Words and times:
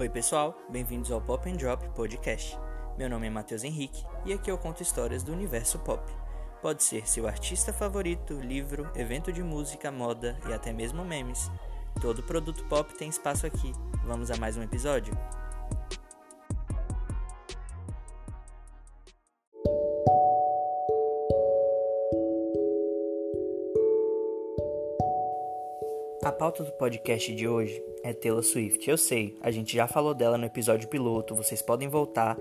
Oi, 0.00 0.08
pessoal, 0.08 0.56
bem-vindos 0.70 1.10
ao 1.10 1.20
Pop 1.20 1.50
and 1.50 1.56
Drop 1.56 1.84
Podcast. 1.88 2.56
Meu 2.96 3.10
nome 3.10 3.26
é 3.26 3.30
Matheus 3.30 3.64
Henrique 3.64 4.06
e 4.24 4.32
aqui 4.32 4.48
eu 4.48 4.56
conto 4.56 4.80
histórias 4.80 5.24
do 5.24 5.32
universo 5.32 5.76
pop. 5.80 6.00
Pode 6.62 6.84
ser 6.84 7.04
seu 7.08 7.26
artista 7.26 7.72
favorito, 7.72 8.34
livro, 8.34 8.88
evento 8.94 9.32
de 9.32 9.42
música, 9.42 9.90
moda 9.90 10.38
e 10.48 10.52
até 10.52 10.72
mesmo 10.72 11.04
memes. 11.04 11.50
Todo 12.00 12.22
produto 12.22 12.64
pop 12.66 12.96
tem 12.96 13.08
espaço 13.08 13.44
aqui. 13.44 13.72
Vamos 14.04 14.30
a 14.30 14.36
mais 14.36 14.56
um 14.56 14.62
episódio? 14.62 15.12
Pauta 26.38 26.62
do 26.62 26.70
podcast 26.70 27.34
de 27.34 27.48
hoje 27.48 27.82
é 28.04 28.12
Taylor 28.12 28.44
Swift. 28.44 28.88
Eu 28.88 28.96
sei, 28.96 29.36
a 29.40 29.50
gente 29.50 29.74
já 29.74 29.88
falou 29.88 30.14
dela 30.14 30.38
no 30.38 30.46
episódio 30.46 30.88
piloto, 30.88 31.34
vocês 31.34 31.60
podem 31.60 31.88
voltar 31.88 32.38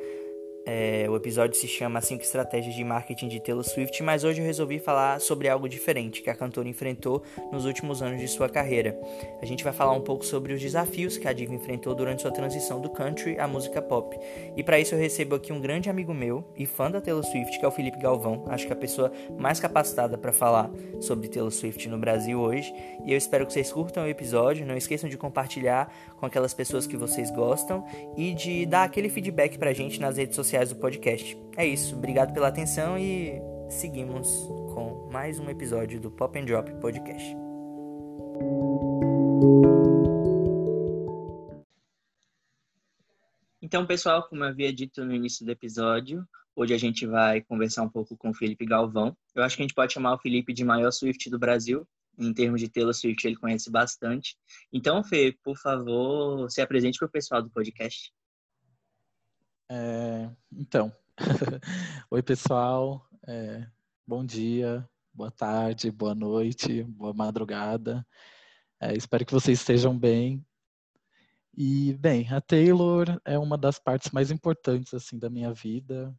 é, 0.69 1.09
o 1.09 1.15
episódio 1.15 1.55
se 1.55 1.65
chama 1.65 2.01
5 2.01 2.21
estratégias 2.21 2.75
de 2.75 2.83
marketing 2.83 3.29
de 3.29 3.39
Taylor 3.39 3.63
Swift, 3.63 4.03
mas 4.03 4.25
hoje 4.25 4.41
eu 4.41 4.45
resolvi 4.45 4.79
falar 4.79 5.21
sobre 5.21 5.47
algo 5.47 5.69
diferente 5.69 6.21
que 6.21 6.29
a 6.29 6.35
cantora 6.35 6.67
enfrentou 6.67 7.23
nos 7.53 7.63
últimos 7.63 8.01
anos 8.01 8.19
de 8.19 8.27
sua 8.27 8.49
carreira. 8.49 8.99
A 9.41 9.45
gente 9.45 9.63
vai 9.63 9.71
falar 9.71 9.93
um 9.93 10.01
pouco 10.01 10.25
sobre 10.25 10.51
os 10.51 10.61
desafios 10.61 11.17
que 11.17 11.25
a 11.25 11.31
diva 11.31 11.55
enfrentou 11.55 11.95
durante 11.95 12.21
sua 12.21 12.31
transição 12.31 12.81
do 12.81 12.89
country 12.89 13.39
à 13.39 13.47
música 13.47 13.81
pop. 13.81 14.19
E 14.57 14.61
para 14.61 14.77
isso 14.77 14.93
eu 14.93 14.99
recebo 14.99 15.35
aqui 15.35 15.53
um 15.53 15.61
grande 15.61 15.89
amigo 15.89 16.13
meu 16.13 16.43
e 16.57 16.65
fã 16.65 16.91
da 16.91 16.99
Taylor 16.99 17.23
Swift, 17.23 17.57
que 17.57 17.63
é 17.63 17.67
o 17.67 17.71
Felipe 17.71 17.97
Galvão. 17.97 18.43
Acho 18.49 18.65
que 18.65 18.73
é 18.73 18.75
a 18.75 18.79
pessoa 18.79 19.09
mais 19.39 19.61
capacitada 19.61 20.17
para 20.17 20.33
falar 20.33 20.69
sobre 20.99 21.29
Taylor 21.29 21.51
Swift 21.51 21.87
no 21.87 21.97
Brasil 21.97 22.41
hoje. 22.41 22.73
E 23.05 23.13
eu 23.13 23.17
espero 23.17 23.45
que 23.45 23.53
vocês 23.53 23.71
curtam 23.71 24.03
o 24.03 24.07
episódio. 24.09 24.65
Não 24.65 24.75
esqueçam 24.75 25.09
de 25.09 25.17
compartilhar 25.17 25.89
com 26.19 26.25
aquelas 26.25 26.53
pessoas 26.53 26.85
que 26.85 26.97
vocês 26.97 27.31
gostam 27.31 27.85
e 28.17 28.33
de 28.33 28.65
dar 28.65 28.83
aquele 28.83 29.07
feedback 29.07 29.57
pra 29.57 29.71
gente 29.71 30.01
nas 30.01 30.17
redes 30.17 30.35
sociais 30.35 30.56
sociais 30.57 30.69
do 30.69 30.75
podcast. 30.77 31.37
É 31.55 31.65
isso, 31.65 31.95
obrigado 31.95 32.33
pela 32.33 32.47
atenção 32.47 32.97
e 32.97 33.39
seguimos 33.69 34.27
com 34.73 35.09
mais 35.11 35.39
um 35.39 35.49
episódio 35.49 35.99
do 35.99 36.09
Pop 36.09 36.37
and 36.37 36.45
Drop 36.45 36.71
Podcast. 36.79 37.35
Então, 43.61 43.85
pessoal, 43.85 44.27
como 44.27 44.43
eu 44.43 44.47
havia 44.47 44.73
dito 44.73 45.03
no 45.05 45.13
início 45.13 45.45
do 45.45 45.51
episódio, 45.51 46.25
hoje 46.55 46.73
a 46.73 46.77
gente 46.77 47.05
vai 47.05 47.41
conversar 47.41 47.83
um 47.83 47.89
pouco 47.89 48.17
com 48.17 48.29
o 48.29 48.33
Felipe 48.33 48.65
Galvão. 48.65 49.15
Eu 49.35 49.43
acho 49.43 49.55
que 49.55 49.61
a 49.61 49.65
gente 49.65 49.75
pode 49.75 49.93
chamar 49.93 50.15
o 50.15 50.19
Felipe 50.19 50.53
de 50.53 50.63
maior 50.63 50.91
Swift 50.91 51.29
do 51.29 51.37
Brasil. 51.37 51.87
Em 52.17 52.33
termos 52.33 52.61
de 52.61 52.69
Taylor 52.69 52.93
Swift, 52.95 53.27
ele 53.27 53.35
conhece 53.35 53.69
bastante. 53.69 54.35
Então, 54.73 55.03
Fê, 55.03 55.37
por 55.43 55.55
favor, 55.57 56.49
se 56.49 56.61
apresente 56.61 56.97
para 56.97 57.07
o 57.07 57.11
pessoal 57.11 57.43
do 57.43 57.49
podcast. 57.51 58.11
É, 59.69 60.29
então, 60.49 60.95
oi 62.09 62.23
pessoal, 62.23 63.05
é, 63.27 63.67
bom 64.07 64.25
dia, 64.25 64.87
boa 65.13 65.29
tarde, 65.29 65.91
boa 65.91 66.15
noite, 66.15 66.83
boa 66.83 67.13
madrugada. 67.13 68.07
É, 68.79 68.95
espero 68.95 69.25
que 69.25 69.33
vocês 69.33 69.59
estejam 69.59 69.97
bem. 69.97 70.45
E 71.53 71.93
bem, 71.95 72.31
a 72.31 72.39
Taylor 72.39 73.19
é 73.25 73.37
uma 73.37 73.57
das 73.57 73.77
partes 73.77 74.11
mais 74.11 74.31
importantes 74.31 74.93
assim 74.93 75.19
da 75.19 75.29
minha 75.29 75.53
vida. 75.53 76.15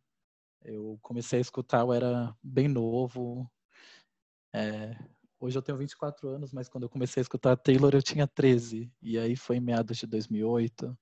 Eu 0.62 0.98
comecei 1.00 1.38
a 1.38 1.42
escutar, 1.42 1.80
eu 1.80 1.92
era 1.94 2.36
bem 2.42 2.69
novo. 2.69 3.50
É, 4.54 4.94
hoje 5.41 5.56
eu 5.56 5.62
tenho 5.62 5.78
24 5.78 6.28
anos, 6.28 6.52
mas 6.52 6.69
quando 6.69 6.84
eu 6.84 6.91
comecei 6.91 7.20
a 7.20 7.22
escutar 7.22 7.52
a 7.52 7.56
Taylor 7.56 7.94
eu 7.94 8.02
tinha 8.02 8.26
13. 8.26 8.92
E 9.00 9.19
aí 9.19 9.36
foi 9.36 9.56
em 9.56 9.60
meados 9.60 9.96
de 9.96 10.06
2008 10.06 10.98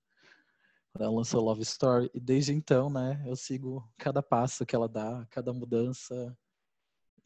ela 1.05 1.13
lançou 1.13 1.43
Love 1.43 1.63
Story 1.63 2.11
e 2.15 2.21
desde 2.21 2.53
então, 2.53 2.91
né, 2.91 3.23
eu 3.27 3.37
sigo 3.37 3.87
cada 3.99 4.23
passo 4.23 4.65
que 4.65 4.75
ela 4.75 4.89
dá, 4.89 5.27
cada 5.31 5.53
mudança 5.53 6.37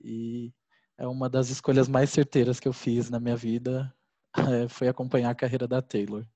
e 0.00 0.52
é 0.98 1.06
uma 1.06 1.28
das 1.28 1.48
escolhas 1.48 1.88
mais 1.88 2.10
certeiras 2.10 2.60
que 2.60 2.68
eu 2.68 2.72
fiz 2.72 3.08
na 3.10 3.20
minha 3.20 3.36
vida 3.36 3.92
é, 4.36 4.68
foi 4.68 4.88
acompanhar 4.88 5.30
a 5.30 5.34
carreira 5.34 5.66
da 5.66 5.80
Taylor. 5.80 6.26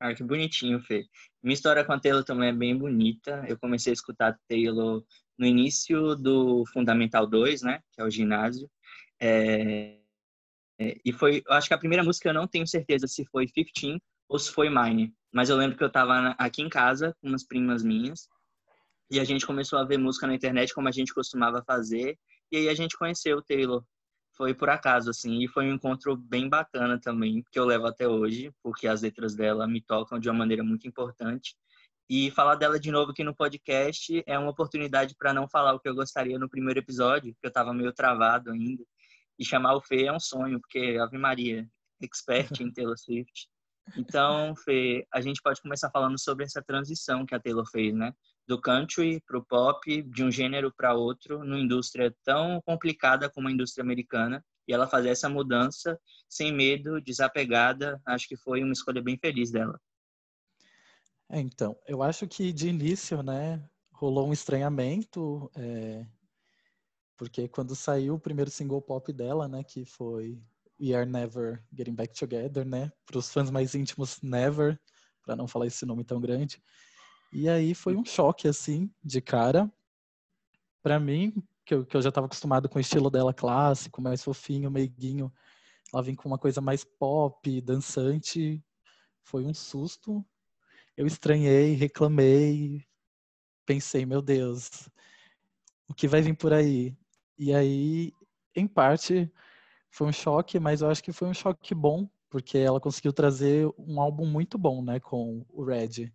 Ah, 0.00 0.14
que 0.14 0.22
bonitinho, 0.22 0.80
Fê. 0.80 1.08
Minha 1.42 1.54
história 1.54 1.84
com 1.84 1.92
a 1.92 1.98
Taylor 1.98 2.22
também 2.22 2.50
é 2.50 2.52
bem 2.52 2.76
bonita. 2.76 3.44
Eu 3.48 3.58
comecei 3.58 3.90
a 3.90 3.94
escutar 3.94 4.28
a 4.30 4.38
Taylor 4.48 5.02
no 5.36 5.44
início 5.44 6.14
do 6.14 6.64
Fundamental 6.66 7.26
2, 7.26 7.62
né, 7.62 7.82
que 7.92 8.00
é 8.00 8.04
o 8.04 8.10
ginásio. 8.10 8.70
É... 9.20 9.98
E 11.04 11.12
foi, 11.12 11.42
eu 11.44 11.52
acho 11.54 11.66
que 11.66 11.74
a 11.74 11.78
primeira 11.78 12.04
música 12.04 12.28
eu 12.28 12.34
não 12.34 12.46
tenho 12.46 12.66
certeza 12.66 13.08
se 13.08 13.24
foi 13.26 13.46
15 13.46 14.00
ou 14.28 14.38
se 14.38 14.52
foi 14.52 14.70
Mine. 14.70 15.12
Mas 15.32 15.48
eu 15.48 15.56
lembro 15.56 15.76
que 15.76 15.84
eu 15.84 15.88
estava 15.88 16.34
aqui 16.38 16.62
em 16.62 16.68
casa 16.68 17.14
com 17.20 17.28
umas 17.28 17.44
primas 17.44 17.82
minhas 17.82 18.28
e 19.10 19.20
a 19.20 19.24
gente 19.24 19.46
começou 19.46 19.78
a 19.78 19.84
ver 19.84 19.98
música 19.98 20.26
na 20.26 20.34
internet 20.34 20.74
como 20.74 20.88
a 20.88 20.92
gente 20.92 21.14
costumava 21.14 21.62
fazer 21.64 22.18
e 22.50 22.56
aí 22.56 22.68
a 22.68 22.74
gente 22.74 22.96
conheceu 22.96 23.38
o 23.38 23.42
Taylor. 23.42 23.84
Foi 24.36 24.54
por 24.54 24.70
acaso, 24.70 25.10
assim, 25.10 25.42
e 25.42 25.48
foi 25.48 25.66
um 25.66 25.74
encontro 25.74 26.16
bem 26.16 26.48
bacana 26.48 26.98
também, 27.00 27.42
que 27.50 27.58
eu 27.58 27.64
levo 27.64 27.86
até 27.86 28.06
hoje, 28.06 28.52
porque 28.62 28.86
as 28.86 29.02
letras 29.02 29.34
dela 29.34 29.66
me 29.66 29.82
tocam 29.82 30.18
de 30.18 30.28
uma 30.28 30.38
maneira 30.38 30.62
muito 30.62 30.86
importante. 30.86 31.56
E 32.08 32.30
falar 32.30 32.54
dela 32.54 32.78
de 32.80 32.90
novo 32.90 33.10
aqui 33.10 33.22
no 33.22 33.34
podcast 33.34 34.22
é 34.26 34.38
uma 34.38 34.50
oportunidade 34.50 35.14
para 35.18 35.34
não 35.34 35.48
falar 35.48 35.74
o 35.74 35.80
que 35.80 35.88
eu 35.88 35.94
gostaria 35.94 36.38
no 36.38 36.48
primeiro 36.48 36.78
episódio, 36.78 37.34
que 37.34 37.46
eu 37.46 37.48
estava 37.48 37.74
meio 37.74 37.92
travado 37.92 38.50
ainda. 38.50 38.82
E 39.38 39.44
chamar 39.44 39.74
o 39.74 39.80
Fê 39.80 40.04
é 40.06 40.12
um 40.12 40.20
sonho, 40.20 40.60
porque 40.60 40.96
Ave 41.00 41.18
Maria, 41.18 41.68
expert 42.00 42.60
em 42.60 42.72
Taylor 42.72 42.96
Swift. 42.96 43.48
Então, 43.96 44.54
Fê, 44.56 45.06
a 45.12 45.20
gente 45.20 45.40
pode 45.42 45.60
começar 45.60 45.90
falando 45.90 46.18
sobre 46.18 46.44
essa 46.44 46.62
transição 46.62 47.24
que 47.24 47.34
a 47.34 47.40
Taylor 47.40 47.68
fez, 47.70 47.94
né? 47.94 48.12
Do 48.46 48.60
country 48.60 49.20
para 49.26 49.38
o 49.38 49.44
pop, 49.44 50.02
de 50.02 50.24
um 50.24 50.30
gênero 50.30 50.72
para 50.72 50.94
outro, 50.94 51.44
numa 51.44 51.58
indústria 51.58 52.14
tão 52.24 52.60
complicada 52.62 53.28
como 53.28 53.48
a 53.48 53.52
indústria 53.52 53.82
americana. 53.82 54.44
E 54.66 54.72
ela 54.72 54.86
fazer 54.86 55.08
essa 55.08 55.28
mudança 55.28 55.98
sem 56.28 56.52
medo, 56.52 57.00
desapegada, 57.00 58.00
acho 58.06 58.28
que 58.28 58.36
foi 58.36 58.62
uma 58.62 58.72
escolha 58.72 59.02
bem 59.02 59.16
feliz 59.16 59.50
dela. 59.50 59.80
É, 61.30 61.40
então, 61.40 61.76
eu 61.86 62.02
acho 62.02 62.26
que 62.26 62.52
de 62.52 62.68
início, 62.68 63.22
né, 63.22 63.62
rolou 63.92 64.28
um 64.28 64.32
estranhamento, 64.32 65.50
é, 65.54 66.06
porque 67.16 67.48
quando 67.48 67.74
saiu 67.74 68.14
o 68.14 68.20
primeiro 68.20 68.50
single 68.50 68.80
pop 68.80 69.12
dela, 69.12 69.48
né, 69.48 69.62
que 69.64 69.84
foi 69.84 70.40
We 70.80 70.94
Are 70.94 71.06
Never 71.06 71.62
Getting 71.74 71.94
Back 71.94 72.14
Together, 72.18 72.64
né? 72.64 72.92
Para 73.04 73.18
os 73.18 73.30
fãs 73.32 73.50
mais 73.50 73.74
íntimos, 73.74 74.20
Never, 74.22 74.78
para 75.22 75.36
não 75.36 75.48
falar 75.48 75.66
esse 75.66 75.84
nome 75.84 76.04
tão 76.04 76.20
grande. 76.20 76.62
E 77.32 77.48
aí 77.48 77.74
foi 77.74 77.96
um 77.96 78.04
choque, 78.04 78.48
assim, 78.48 78.90
de 79.02 79.20
cara. 79.20 79.70
Para 80.82 80.98
mim, 80.98 81.42
que 81.64 81.74
eu, 81.74 81.84
que 81.84 81.96
eu 81.96 82.02
já 82.02 82.08
estava 82.08 82.26
acostumado 82.26 82.68
com 82.68 82.78
o 82.78 82.80
estilo 82.80 83.10
dela 83.10 83.34
clássico, 83.34 84.00
mais 84.00 84.22
fofinho, 84.22 84.70
meiguinho. 84.70 85.32
Ela 85.92 86.02
vem 86.02 86.14
com 86.14 86.28
uma 86.28 86.38
coisa 86.38 86.60
mais 86.60 86.84
pop, 86.84 87.60
dançante. 87.60 88.64
Foi 89.22 89.44
um 89.44 89.52
susto. 89.52 90.24
Eu 90.96 91.06
estranhei, 91.06 91.74
reclamei, 91.74 92.84
pensei, 93.66 94.06
meu 94.06 94.22
Deus, 94.22 94.88
o 95.88 95.94
que 95.94 96.08
vai 96.08 96.22
vir 96.22 96.34
por 96.34 96.52
aí? 96.52 96.96
E 97.36 97.52
aí, 97.52 98.12
em 98.54 98.66
parte, 98.66 99.30
foi 99.90 100.06
um 100.06 100.12
choque, 100.12 100.58
mas 100.58 100.80
eu 100.80 100.90
acho 100.90 101.02
que 101.02 101.12
foi 101.12 101.28
um 101.28 101.34
choque 101.34 101.74
bom, 101.74 102.08
porque 102.30 102.58
ela 102.58 102.80
conseguiu 102.80 103.12
trazer 103.12 103.68
um 103.78 104.00
álbum 104.00 104.26
muito 104.26 104.58
bom, 104.58 104.82
né, 104.82 105.00
com 105.00 105.44
o 105.48 105.64
Red. 105.64 106.12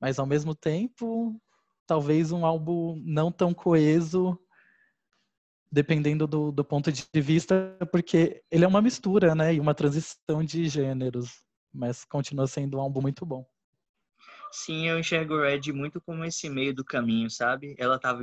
Mas 0.00 0.18
ao 0.18 0.26
mesmo 0.26 0.54
tempo, 0.54 1.40
talvez 1.86 2.32
um 2.32 2.44
álbum 2.44 3.00
não 3.04 3.32
tão 3.32 3.52
coeso, 3.52 4.38
dependendo 5.72 6.26
do, 6.26 6.50
do 6.50 6.64
ponto 6.64 6.90
de 6.90 7.04
vista, 7.20 7.76
porque 7.92 8.42
ele 8.50 8.64
é 8.64 8.68
uma 8.68 8.82
mistura, 8.82 9.34
né, 9.34 9.54
e 9.54 9.60
uma 9.60 9.74
transição 9.74 10.44
de 10.44 10.68
gêneros, 10.68 11.42
mas 11.72 12.04
continua 12.04 12.46
sendo 12.46 12.78
um 12.78 12.80
álbum 12.80 13.00
muito 13.00 13.24
bom. 13.24 13.46
Sim, 14.52 14.88
eu 14.88 14.98
enxergo 14.98 15.34
o 15.34 15.40
Red 15.42 15.72
muito 15.72 16.00
como 16.00 16.24
esse 16.24 16.50
meio 16.50 16.74
do 16.74 16.84
caminho, 16.84 17.30
sabe? 17.30 17.76
Ela 17.78 17.96
estava 17.96 18.20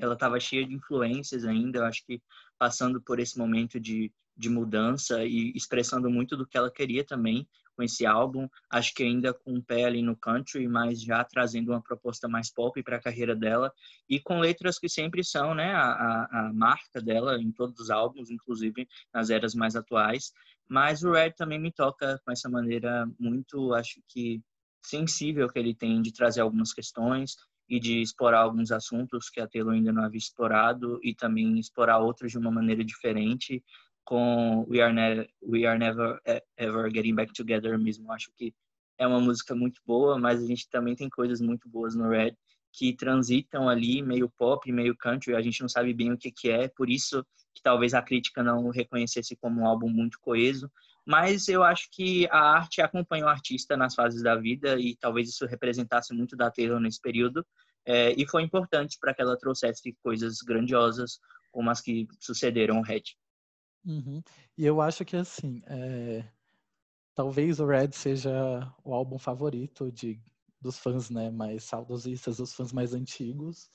ela 0.00 0.16
tava 0.16 0.40
cheia 0.40 0.66
de 0.66 0.74
influências 0.74 1.44
ainda, 1.44 1.78
eu 1.78 1.84
acho 1.84 2.04
que 2.06 2.20
passando 2.58 3.00
por 3.00 3.20
esse 3.20 3.38
momento 3.38 3.78
de, 3.78 4.10
de 4.36 4.48
mudança 4.48 5.22
e 5.24 5.52
expressando 5.54 6.10
muito 6.10 6.36
do 6.36 6.46
que 6.46 6.56
ela 6.56 6.70
queria 6.70 7.04
também 7.04 7.46
com 7.76 7.82
esse 7.82 8.06
álbum. 8.06 8.48
Acho 8.70 8.94
que 8.94 9.02
ainda 9.02 9.34
com 9.34 9.54
um 9.54 9.62
pé 9.62 9.84
ali 9.84 10.02
no 10.02 10.16
country, 10.16 10.66
mas 10.66 11.02
já 11.02 11.22
trazendo 11.22 11.70
uma 11.70 11.82
proposta 11.82 12.26
mais 12.26 12.50
pop 12.50 12.82
para 12.82 12.96
a 12.96 13.00
carreira 13.00 13.36
dela 13.36 13.72
e 14.08 14.18
com 14.18 14.40
letras 14.40 14.78
que 14.78 14.88
sempre 14.88 15.22
são, 15.22 15.54
né, 15.54 15.74
a, 15.74 16.28
a, 16.30 16.52
marca 16.52 17.00
dela 17.02 17.38
em 17.38 17.52
todos 17.52 17.78
os 17.78 17.90
álbuns, 17.90 18.30
inclusive 18.30 18.88
nas 19.12 19.28
eras 19.28 19.54
mais 19.54 19.76
atuais. 19.76 20.32
Mas 20.66 21.02
o 21.02 21.12
Red 21.12 21.32
também 21.32 21.58
me 21.58 21.72
toca 21.72 22.18
com 22.24 22.32
essa 22.32 22.48
maneira 22.48 23.06
muito, 23.18 23.74
acho 23.74 24.00
que 24.08 24.42
sensível 24.82 25.48
que 25.48 25.58
ele 25.58 25.74
tem 25.74 26.00
de 26.00 26.12
trazer 26.12 26.40
algumas 26.40 26.72
questões 26.72 27.36
e 27.70 27.78
de 27.78 28.02
explorar 28.02 28.40
alguns 28.40 28.72
assuntos 28.72 29.30
que 29.30 29.40
a 29.40 29.46
Taylor 29.46 29.72
ainda 29.72 29.92
não 29.92 30.02
havia 30.02 30.18
explorado 30.18 30.98
e 31.04 31.14
também 31.14 31.56
explorar 31.56 32.00
outros 32.00 32.32
de 32.32 32.38
uma 32.38 32.50
maneira 32.50 32.84
diferente 32.84 33.62
com 34.04 34.66
We 34.68 34.80
Are, 34.80 34.92
ne 34.92 35.28
We 35.40 35.64
Are 35.64 35.78
Never 35.78 36.20
Ever 36.56 36.92
Getting 36.92 37.14
Back 37.14 37.32
Together 37.32 37.78
mesmo. 37.78 38.10
Acho 38.12 38.32
que 38.36 38.52
é 38.98 39.06
uma 39.06 39.20
música 39.20 39.54
muito 39.54 39.80
boa, 39.86 40.18
mas 40.18 40.42
a 40.42 40.46
gente 40.46 40.68
também 40.68 40.96
tem 40.96 41.08
coisas 41.08 41.40
muito 41.40 41.68
boas 41.68 41.94
no 41.94 42.08
Red 42.08 42.34
que 42.72 42.92
transitam 42.92 43.68
ali 43.68 44.02
meio 44.02 44.28
pop, 44.28 44.70
meio 44.70 44.96
country, 44.96 45.34
a 45.34 45.40
gente 45.40 45.60
não 45.60 45.68
sabe 45.68 45.92
bem 45.92 46.12
o 46.12 46.18
que 46.18 46.30
que 46.30 46.50
é, 46.50 46.68
por 46.68 46.90
isso 46.90 47.24
que 47.54 47.62
talvez 47.62 47.94
a 47.94 48.02
crítica 48.02 48.42
não 48.42 48.68
reconhecesse 48.70 49.36
como 49.36 49.60
um 49.60 49.66
álbum 49.66 49.88
muito 49.88 50.18
coeso, 50.20 50.70
mas 51.06 51.48
eu 51.48 51.62
acho 51.62 51.88
que 51.90 52.28
a 52.30 52.38
arte 52.38 52.80
acompanha 52.80 53.24
o 53.24 53.28
artista 53.28 53.76
nas 53.76 53.94
fases 53.94 54.22
da 54.22 54.36
vida 54.36 54.78
e 54.78 54.96
talvez 54.96 55.28
isso 55.28 55.46
representasse 55.46 56.14
muito 56.14 56.36
da 56.36 56.50
Taylor 56.50 56.80
nesse 56.80 57.00
período, 57.00 57.44
é, 57.84 58.12
e 58.12 58.26
foi 58.28 58.42
importante 58.42 58.98
para 59.00 59.14
que 59.14 59.22
ela 59.22 59.38
trouxesse 59.38 59.96
coisas 60.02 60.38
grandiosas 60.42 61.18
como 61.50 61.70
as 61.70 61.80
que 61.80 62.06
sucederam 62.20 62.76
ao 62.76 62.82
Red. 62.82 63.02
Uhum. 63.84 64.22
E 64.56 64.66
eu 64.66 64.80
acho 64.80 65.04
que 65.04 65.16
assim, 65.16 65.62
é... 65.66 66.24
talvez 67.14 67.60
o 67.60 67.66
Red 67.66 67.92
seja 67.92 68.30
o 68.84 68.94
álbum 68.94 69.18
favorito 69.18 69.90
de 69.90 70.20
dos 70.60 70.78
fãs, 70.78 71.08
né, 71.08 71.30
mais 71.30 71.64
saudosistas, 71.64 72.36
dos 72.36 72.52
fãs 72.52 72.70
mais 72.70 72.92
antigos. 72.92 73.70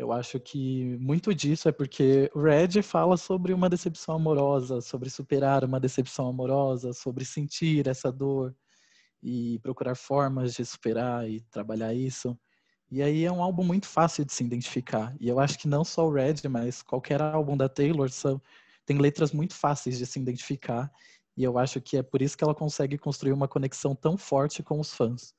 Eu 0.00 0.12
acho 0.12 0.40
que 0.40 0.96
muito 0.96 1.34
disso 1.34 1.68
é 1.68 1.72
porque 1.72 2.30
o 2.34 2.40
Red 2.40 2.82
fala 2.82 3.18
sobre 3.18 3.52
uma 3.52 3.68
decepção 3.68 4.14
amorosa, 4.14 4.80
sobre 4.80 5.10
superar 5.10 5.62
uma 5.62 5.78
decepção 5.78 6.26
amorosa, 6.26 6.94
sobre 6.94 7.22
sentir 7.22 7.86
essa 7.86 8.10
dor 8.10 8.56
e 9.22 9.58
procurar 9.58 9.94
formas 9.94 10.54
de 10.54 10.64
superar 10.64 11.28
e 11.28 11.42
trabalhar 11.50 11.92
isso. 11.92 12.34
E 12.90 13.02
aí 13.02 13.26
é 13.26 13.30
um 13.30 13.42
álbum 13.42 13.62
muito 13.62 13.86
fácil 13.86 14.24
de 14.24 14.32
se 14.32 14.42
identificar. 14.42 15.14
E 15.20 15.28
eu 15.28 15.38
acho 15.38 15.58
que 15.58 15.68
não 15.68 15.84
só 15.84 16.06
o 16.06 16.12
Red, 16.14 16.48
mas 16.48 16.80
qualquer 16.80 17.20
álbum 17.20 17.54
da 17.54 17.68
Taylor 17.68 18.08
são, 18.08 18.40
tem 18.86 18.96
letras 18.96 19.32
muito 19.32 19.54
fáceis 19.54 19.98
de 19.98 20.06
se 20.06 20.18
identificar. 20.18 20.90
E 21.36 21.44
eu 21.44 21.58
acho 21.58 21.78
que 21.78 21.98
é 21.98 22.02
por 22.02 22.22
isso 22.22 22.38
que 22.38 22.44
ela 22.44 22.54
consegue 22.54 22.96
construir 22.96 23.32
uma 23.32 23.46
conexão 23.46 23.94
tão 23.94 24.16
forte 24.16 24.62
com 24.62 24.80
os 24.80 24.94
fãs. 24.94 25.34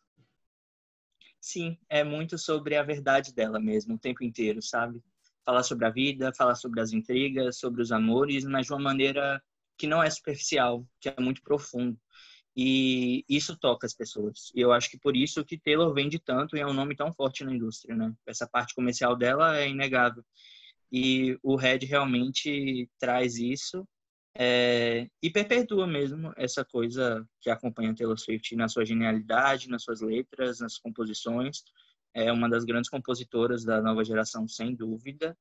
Sim, 1.41 1.75
é 1.89 2.03
muito 2.03 2.37
sobre 2.37 2.75
a 2.75 2.83
verdade 2.83 3.33
dela 3.33 3.59
mesmo, 3.59 3.95
o 3.95 3.99
tempo 3.99 4.23
inteiro, 4.23 4.61
sabe? 4.61 5.01
Falar 5.43 5.63
sobre 5.63 5.85
a 5.87 5.89
vida, 5.89 6.31
falar 6.37 6.55
sobre 6.55 6.79
as 6.79 6.93
intrigas, 6.93 7.57
sobre 7.57 7.81
os 7.81 7.91
amores, 7.91 8.45
mas 8.45 8.67
de 8.67 8.73
uma 8.73 8.79
maneira 8.79 9.41
que 9.75 9.87
não 9.87 10.03
é 10.03 10.09
superficial, 10.09 10.85
que 10.99 11.09
é 11.09 11.15
muito 11.19 11.41
profundo. 11.41 11.99
E 12.55 13.25
isso 13.27 13.57
toca 13.57 13.87
as 13.87 13.93
pessoas. 13.93 14.51
E 14.53 14.61
eu 14.61 14.71
acho 14.71 14.89
que 14.89 14.99
por 14.99 15.15
isso 15.15 15.43
que 15.43 15.57
Taylor 15.57 15.91
vende 15.93 16.19
tanto 16.19 16.55
e 16.55 16.59
é 16.59 16.67
um 16.67 16.73
nome 16.73 16.95
tão 16.95 17.11
forte 17.11 17.43
na 17.43 17.53
indústria, 17.55 17.95
né? 17.95 18.13
Essa 18.27 18.47
parte 18.47 18.75
comercial 18.75 19.15
dela 19.15 19.57
é 19.57 19.67
inegável. 19.69 20.23
E 20.91 21.39
o 21.41 21.55
Red 21.55 21.79
realmente 21.79 22.89
traz 22.99 23.37
isso 23.37 23.87
é, 24.33 25.09
e 25.21 25.29
perpetua 25.29 25.85
mesmo 25.85 26.33
essa 26.37 26.63
coisa 26.63 27.27
que 27.39 27.49
acompanha 27.49 27.93
Taylor 27.93 28.17
Swift 28.17 28.55
na 28.55 28.67
sua 28.67 28.85
genialidade, 28.85 29.69
nas 29.69 29.83
suas 29.83 30.01
letras, 30.01 30.59
nas 30.59 30.77
composições. 30.77 31.63
É 32.13 32.31
uma 32.31 32.49
das 32.49 32.63
grandes 32.63 32.89
compositoras 32.89 33.63
da 33.63 33.81
nova 33.81 34.03
geração, 34.03 34.47
sem 34.47 34.75
dúvida. 34.75 35.37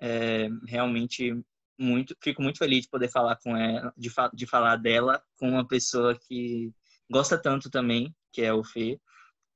É, 0.00 0.48
realmente 0.66 1.34
muito, 1.78 2.16
fico 2.22 2.42
muito 2.42 2.58
feliz 2.58 2.82
de 2.82 2.90
poder 2.90 3.08
falar 3.08 3.36
com 3.36 3.56
ela, 3.56 3.92
de, 3.96 4.10
de 4.34 4.46
falar 4.46 4.76
dela 4.76 5.22
com 5.36 5.48
uma 5.48 5.66
pessoa 5.66 6.18
que 6.18 6.72
gosta 7.10 7.40
tanto 7.40 7.70
também, 7.70 8.14
que 8.32 8.42
é 8.42 8.52
o 8.52 8.64
Fê. 8.64 9.00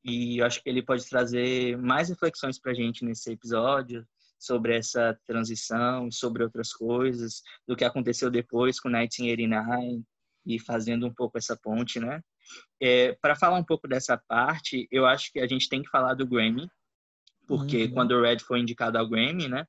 E 0.05 0.39
eu 0.39 0.47
acho 0.47 0.63
que 0.63 0.69
ele 0.69 0.83
pode 0.83 1.09
trazer 1.09 1.77
mais 1.79 2.09
reflexões 2.09 2.59
para 2.59 2.73
a 2.73 2.75
gente 2.75 3.05
nesse 3.05 3.31
episódio, 3.31 4.07
sobre 4.43 4.77
essa 4.77 5.17
transição, 5.25 6.11
sobre 6.11 6.43
outras 6.43 6.73
coisas, 6.73 7.43
do 7.67 7.77
que 7.77 7.85
aconteceu 7.85 8.29
depois 8.29 8.81
com 8.81 8.89
1989 8.89 10.03
e 10.45 10.59
fazendo 10.59 11.07
um 11.07 11.15
pouco 11.15 11.39
essa 11.39 11.57
ponte, 11.57 12.01
né? 12.01 12.21
É, 12.81 13.17
para 13.23 13.37
falar 13.37 13.57
um 13.57 13.65
pouco 13.65 13.87
dessa 13.87 14.21
parte, 14.29 14.89
eu 14.91 15.07
acho 15.07 15.31
que 15.33 15.39
a 15.39 15.47
gente 15.47 15.69
tem 15.69 15.81
que 15.81 15.89
falar 15.89 16.15
do 16.15 16.27
Grammy, 16.27 16.69
porque 17.47 17.85
uhum. 17.85 17.93
quando 17.93 18.13
o 18.13 18.23
Red 18.23 18.41
foi 18.41 18.59
indicado 18.59 18.99
ao 18.99 19.09
Grammy, 19.09 19.47
né? 19.47 19.65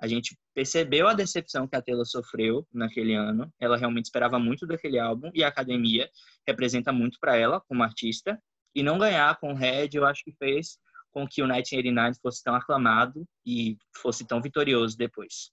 A 0.00 0.06
gente 0.06 0.38
percebeu 0.54 1.06
a 1.06 1.14
decepção 1.14 1.68
que 1.68 1.76
a 1.76 1.82
Taylor 1.82 2.06
sofreu 2.06 2.66
naquele 2.72 3.14
ano. 3.14 3.52
Ela 3.60 3.76
realmente 3.76 4.06
esperava 4.06 4.38
muito 4.38 4.66
daquele 4.66 4.98
álbum 4.98 5.30
e 5.34 5.44
a 5.44 5.48
academia 5.48 6.08
representa 6.46 6.92
muito 6.92 7.18
para 7.20 7.36
ela 7.36 7.60
como 7.68 7.82
artista. 7.82 8.40
E 8.74 8.82
não 8.82 8.98
ganhar 8.98 9.38
com 9.38 9.52
o 9.52 9.54
Red, 9.54 9.90
eu 9.92 10.06
acho 10.06 10.24
que 10.24 10.32
fez 10.32 10.78
com 11.14 11.26
que 11.26 11.40
o 11.40 11.46
1989 11.46 12.18
fosse 12.20 12.42
tão 12.42 12.54
aclamado 12.56 13.24
e 13.46 13.78
fosse 13.96 14.26
tão 14.26 14.42
vitorioso 14.42 14.98
depois. 14.98 15.52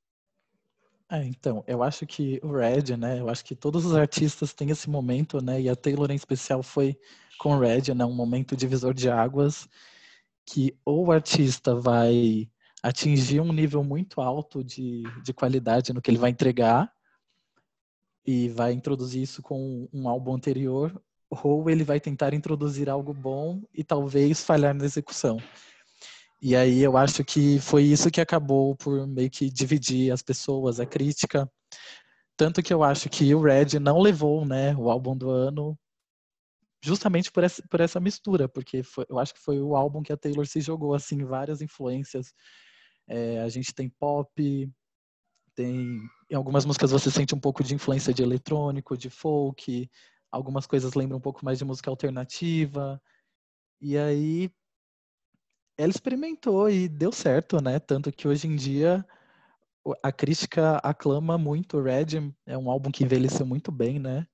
É, 1.09 1.23
então, 1.23 1.63
eu 1.67 1.83
acho 1.83 2.07
que 2.07 2.39
o 2.41 2.51
Red, 2.51 2.97
né, 2.97 3.19
eu 3.19 3.29
acho 3.29 3.45
que 3.45 3.55
todos 3.55 3.85
os 3.85 3.93
artistas 3.93 4.53
têm 4.53 4.71
esse 4.71 4.89
momento, 4.89 5.43
né, 5.43 5.61
e 5.61 5.69
a 5.69 5.75
Taylor 5.75 6.09
em 6.09 6.15
especial 6.15 6.63
foi 6.63 6.97
com 7.37 7.55
o 7.55 7.59
Red, 7.59 7.93
né, 7.93 8.03
um 8.03 8.13
momento 8.13 8.55
divisor 8.55 8.93
de 8.93 9.09
águas, 9.09 9.67
que 10.45 10.75
ou 10.83 11.07
o 11.07 11.11
artista 11.11 11.75
vai 11.75 12.49
atingir 12.81 13.39
um 13.39 13.53
nível 13.53 13.83
muito 13.83 14.19
alto 14.19 14.63
de, 14.63 15.03
de 15.21 15.33
qualidade 15.33 15.93
no 15.93 16.01
que 16.01 16.09
ele 16.09 16.17
vai 16.17 16.31
entregar, 16.31 16.91
e 18.25 18.49
vai 18.49 18.71
introduzir 18.71 19.21
isso 19.21 19.41
com 19.41 19.89
um 19.91 20.07
álbum 20.07 20.33
anterior, 20.33 21.01
ou 21.31 21.69
ele 21.69 21.83
vai 21.83 21.99
tentar 21.99 22.33
introduzir 22.33 22.89
algo 22.89 23.13
bom 23.13 23.63
e 23.73 23.83
talvez 23.83 24.43
falhar 24.43 24.75
na 24.75 24.83
execução. 24.83 25.37
E 26.41 26.55
aí 26.55 26.81
eu 26.81 26.97
acho 26.97 27.23
que 27.23 27.59
foi 27.59 27.83
isso 27.83 28.11
que 28.11 28.19
acabou 28.19 28.75
por 28.75 29.07
meio 29.07 29.29
que 29.29 29.49
dividir 29.49 30.11
as 30.11 30.21
pessoas, 30.21 30.79
a 30.79 30.85
crítica. 30.85 31.49
Tanto 32.35 32.61
que 32.61 32.73
eu 32.73 32.83
acho 32.83 33.09
que 33.09 33.33
o 33.33 33.41
Red 33.41 33.79
não 33.79 33.99
levou 34.01 34.45
né, 34.45 34.75
o 34.75 34.89
álbum 34.89 35.15
do 35.15 35.29
ano 35.29 35.77
justamente 36.83 37.31
por 37.31 37.43
essa, 37.43 37.63
por 37.69 37.79
essa 37.79 37.99
mistura, 37.99 38.49
porque 38.49 38.81
foi, 38.81 39.05
eu 39.07 39.19
acho 39.19 39.33
que 39.35 39.39
foi 39.39 39.61
o 39.61 39.75
álbum 39.75 40.01
que 40.01 40.11
a 40.11 40.17
Taylor 40.17 40.47
se 40.47 40.59
jogou, 40.59 40.95
assim, 40.95 41.23
várias 41.23 41.61
influências. 41.61 42.33
É, 43.07 43.39
a 43.41 43.47
gente 43.47 43.73
tem 43.73 43.87
pop, 43.87 44.69
tem... 45.55 45.99
Em 46.29 46.35
algumas 46.35 46.65
músicas 46.65 46.91
você 46.91 47.11
sente 47.11 47.35
um 47.35 47.39
pouco 47.39 47.63
de 47.63 47.75
influência 47.75 48.13
de 48.13 48.23
eletrônico, 48.23 48.97
de 48.97 49.09
folk, 49.11 49.87
algumas 50.31 50.65
coisas 50.65 50.93
lembram 50.93 51.17
um 51.17 51.21
pouco 51.21 51.43
mais 51.43 51.57
de 51.59 51.65
música 51.65 51.89
alternativa. 51.89 53.01
E 53.81 53.97
aí 53.97 54.49
ela 55.77 55.91
experimentou 55.91 56.69
e 56.69 56.87
deu 56.87 57.11
certo, 57.11 57.61
né? 57.61 57.79
Tanto 57.79 58.11
que 58.11 58.27
hoje 58.27 58.47
em 58.47 58.55
dia 58.55 59.05
a 60.03 60.11
crítica 60.11 60.77
aclama 60.77 61.37
muito 61.37 61.77
o 61.77 61.81
Red, 61.81 62.31
é 62.45 62.57
um 62.57 62.69
álbum 62.69 62.91
que 62.91 63.03
envelheceu 63.03 63.45
muito 63.45 63.71
bem, 63.71 63.99
né? 63.99 64.27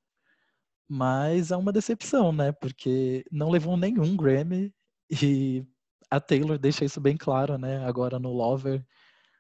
Mas 0.90 1.52
é 1.52 1.58
uma 1.58 1.72
decepção, 1.72 2.32
né? 2.32 2.52
Porque 2.52 3.26
não 3.32 3.50
levou 3.50 3.78
nenhum 3.78 4.16
Grammy 4.16 4.74
e 5.10 5.66
a 6.10 6.20
Taylor 6.20 6.58
deixa 6.58 6.86
isso 6.86 7.00
bem 7.02 7.18
claro, 7.18 7.58
né? 7.58 7.86
Agora 7.86 8.20
no 8.20 8.32
Lover, 8.34 8.86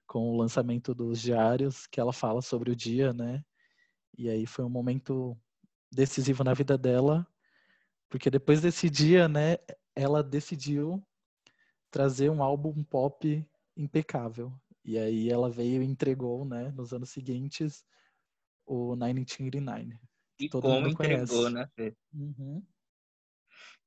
com 0.08 0.30
o 0.32 0.38
lançamento 0.38 0.94
dos 0.96 1.22
diários, 1.22 1.88
que 1.88 2.00
ela 2.00 2.14
fala 2.14 2.42
sobre 2.42 2.72
o 2.72 2.76
dia, 2.76 3.14
né? 3.14 3.44
E 4.18 4.30
aí 4.30 4.46
foi 4.46 4.66
um 4.66 4.70
momento 4.70 5.38
decisivo 5.92 6.44
na 6.44 6.54
vida 6.54 6.78
dela, 6.78 7.28
porque 8.10 8.30
depois 8.30 8.62
desse 8.62 8.90
dia, 8.90 9.28
né, 9.28 9.58
ela 9.96 10.24
decidiu 10.24 11.04
trazer 11.92 12.30
um 12.30 12.44
álbum 12.44 12.84
pop 12.84 13.46
impecável. 13.76 14.54
E 14.84 14.98
aí 14.98 15.30
ela 15.30 15.50
veio 15.50 15.82
e 15.82 15.86
entregou, 15.86 16.46
né, 16.46 16.72
nos 16.72 16.94
anos 16.94 17.10
seguintes, 17.10 17.86
o 18.66 18.96
1989. 18.96 20.00
E 20.40 20.50
Todo 20.50 20.62
como 20.62 20.88
entregou, 20.88 21.44
conhece. 21.44 21.54
né, 21.54 21.68
Fê? 21.76 21.96
Uhum. 22.14 22.64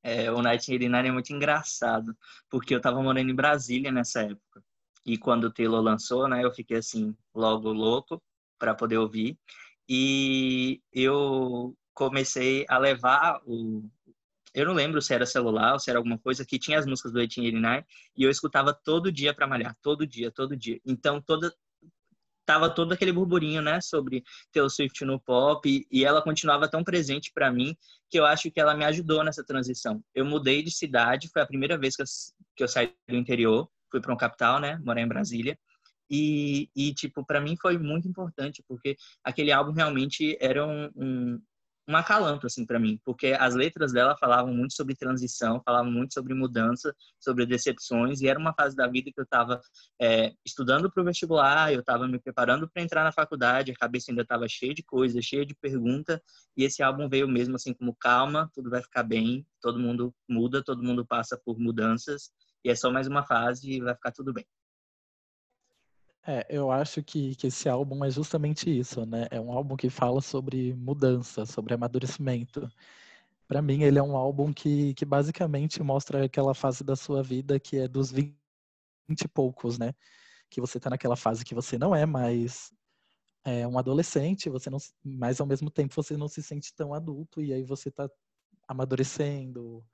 É, 0.03 0.31
o 0.31 0.35
1989 0.35 1.07
é 1.07 1.11
muito 1.11 1.31
engraçado, 1.33 2.15
porque 2.49 2.73
eu 2.73 2.81
tava 2.81 3.01
morando 3.01 3.29
em 3.29 3.35
Brasília 3.35 3.91
nessa 3.91 4.23
época. 4.23 4.63
E 5.05 5.17
quando 5.17 5.45
o 5.45 5.51
Taylor 5.51 5.81
lançou, 5.81 6.27
né, 6.27 6.43
eu 6.43 6.51
fiquei 6.51 6.77
assim, 6.77 7.15
logo 7.33 7.71
louco 7.71 8.21
para 8.59 8.75
poder 8.75 8.97
ouvir. 8.97 9.39
E 9.87 10.81
eu 10.91 11.75
comecei 11.93 12.65
a 12.69 12.77
levar 12.77 13.41
o. 13.45 13.83
Eu 14.53 14.65
não 14.65 14.73
lembro 14.73 15.01
se 15.01 15.13
era 15.13 15.25
celular 15.25 15.73
ou 15.73 15.79
se 15.79 15.89
era 15.89 15.97
alguma 15.97 16.17
coisa 16.17 16.45
que 16.45 16.59
tinha 16.59 16.77
as 16.77 16.85
músicas 16.85 17.11
do 17.13 17.19
1889 17.19 17.85
e 18.17 18.23
eu 18.23 18.29
escutava 18.29 18.73
todo 18.73 19.11
dia 19.11 19.33
para 19.33 19.47
malhar, 19.47 19.77
todo 19.81 20.05
dia, 20.05 20.29
todo 20.29 20.57
dia. 20.57 20.79
Então, 20.85 21.21
toda 21.21 21.53
tava 22.45 22.69
todo 22.69 22.91
aquele 22.91 23.13
burburinho, 23.13 23.61
né, 23.61 23.79
sobre 23.79 24.23
Taylor 24.51 24.69
Swift 24.69 25.05
no 25.05 25.19
pop 25.19 25.87
e 25.89 26.03
ela 26.03 26.21
continuava 26.21 26.67
tão 26.67 26.83
presente 26.83 27.31
para 27.33 27.49
mim 27.49 27.77
que 28.09 28.19
eu 28.19 28.25
acho 28.25 28.51
que 28.51 28.59
ela 28.59 28.75
me 28.75 28.83
ajudou 28.83 29.23
nessa 29.23 29.43
transição. 29.43 30.03
Eu 30.13 30.25
mudei 30.25 30.61
de 30.61 30.71
cidade, 30.71 31.29
foi 31.29 31.41
a 31.41 31.47
primeira 31.47 31.77
vez 31.77 31.95
que 31.95 32.01
eu, 32.01 32.05
que 32.57 32.63
eu 32.63 32.67
saí 32.67 32.93
do 33.07 33.15
interior, 33.15 33.69
fui 33.89 34.01
para 34.01 34.13
um 34.13 34.17
capital, 34.17 34.59
né, 34.59 34.77
morar 34.83 35.01
em 35.01 35.07
Brasília. 35.07 35.57
E, 36.09 36.69
e 36.75 36.93
tipo, 36.93 37.25
para 37.25 37.39
mim 37.39 37.55
foi 37.55 37.77
muito 37.77 38.05
importante, 38.05 38.61
porque 38.67 38.97
aquele 39.23 39.51
álbum 39.51 39.71
realmente 39.71 40.37
era 40.41 40.67
um, 40.67 40.89
um, 40.93 41.41
um 41.87 41.95
acalanto 41.95 42.47
assim 42.47 42.65
para 42.65 42.79
mim, 42.79 42.99
porque 43.03 43.35
as 43.39 43.55
letras 43.55 43.91
dela 43.91 44.15
falavam 44.17 44.53
muito 44.53 44.73
sobre 44.73 44.95
transição, 44.95 45.61
falavam 45.65 45.91
muito 45.91 46.13
sobre 46.13 46.33
mudança, 46.33 46.95
sobre 47.19 47.45
decepções 47.45 48.21
e 48.21 48.27
era 48.27 48.39
uma 48.39 48.53
fase 48.53 48.75
da 48.75 48.87
vida 48.87 49.11
que 49.11 49.19
eu 49.19 49.23
estava 49.23 49.59
é, 49.99 50.33
estudando 50.45 50.91
para 50.91 51.01
o 51.01 51.05
vestibular, 51.05 51.73
eu 51.73 51.81
estava 51.81 52.07
me 52.07 52.19
preparando 52.19 52.69
para 52.69 52.83
entrar 52.83 53.03
na 53.03 53.11
faculdade, 53.11 53.71
a 53.71 53.75
cabeça 53.75 54.11
ainda 54.11 54.21
estava 54.21 54.47
cheia 54.47 54.73
de 54.73 54.83
coisas, 54.83 55.25
cheia 55.25 55.45
de 55.45 55.55
pergunta 55.55 56.21
e 56.55 56.63
esse 56.63 56.83
álbum 56.83 57.09
veio 57.09 57.27
mesmo 57.27 57.55
assim 57.55 57.73
como 57.73 57.95
calma, 57.95 58.49
tudo 58.53 58.69
vai 58.69 58.81
ficar 58.81 59.03
bem, 59.03 59.45
todo 59.61 59.79
mundo 59.79 60.13
muda, 60.29 60.63
todo 60.63 60.83
mundo 60.83 61.05
passa 61.05 61.39
por 61.43 61.59
mudanças 61.59 62.31
e 62.63 62.69
é 62.69 62.75
só 62.75 62.91
mais 62.91 63.07
uma 63.07 63.23
fase 63.23 63.71
e 63.71 63.81
vai 63.81 63.95
ficar 63.95 64.11
tudo 64.11 64.31
bem. 64.31 64.45
É, 66.25 66.45
eu 66.49 66.71
acho 66.71 67.03
que, 67.03 67.35
que 67.35 67.47
esse 67.47 67.67
álbum 67.67 68.05
é 68.05 68.11
justamente 68.11 68.69
isso, 68.69 69.05
né? 69.05 69.27
É 69.31 69.39
um 69.41 69.51
álbum 69.51 69.75
que 69.75 69.89
fala 69.89 70.21
sobre 70.21 70.73
mudança, 70.75 71.45
sobre 71.47 71.73
amadurecimento. 71.73 72.69
Para 73.47 73.61
mim, 73.61 73.83
ele 73.83 73.99
é 73.99 74.03
um 74.03 74.15
álbum 74.17 74.53
que, 74.53 74.93
que 74.95 75.05
basicamente 75.05 75.83
mostra 75.83 76.25
aquela 76.25 76.53
fase 76.55 76.83
da 76.83 76.95
sua 76.95 77.23
vida 77.23 77.59
que 77.59 77.77
é 77.77 77.87
dos 77.87 78.11
20 78.11 78.35
e 79.23 79.27
poucos, 79.27 79.79
né? 79.79 79.93
Que 80.49 80.61
você 80.61 80.79
tá 80.79 80.89
naquela 80.91 81.15
fase 81.17 81.45
que 81.45 81.55
você 81.55 81.77
não 81.77 81.95
é 81.95 82.05
mais 82.05 82.73
é, 83.45 83.67
um 83.67 83.77
adolescente, 83.79 84.49
você 84.49 84.69
não, 84.69 84.79
mas 85.03 85.41
ao 85.41 85.47
mesmo 85.47 85.71
tempo 85.71 85.93
você 85.95 86.17
não 86.17 86.27
se 86.27 86.43
sente 86.43 86.73
tão 86.75 86.93
adulto 86.93 87.41
e 87.41 87.53
aí 87.53 87.63
você 87.63 87.91
tá 87.91 88.09
amadurecendo, 88.67 89.85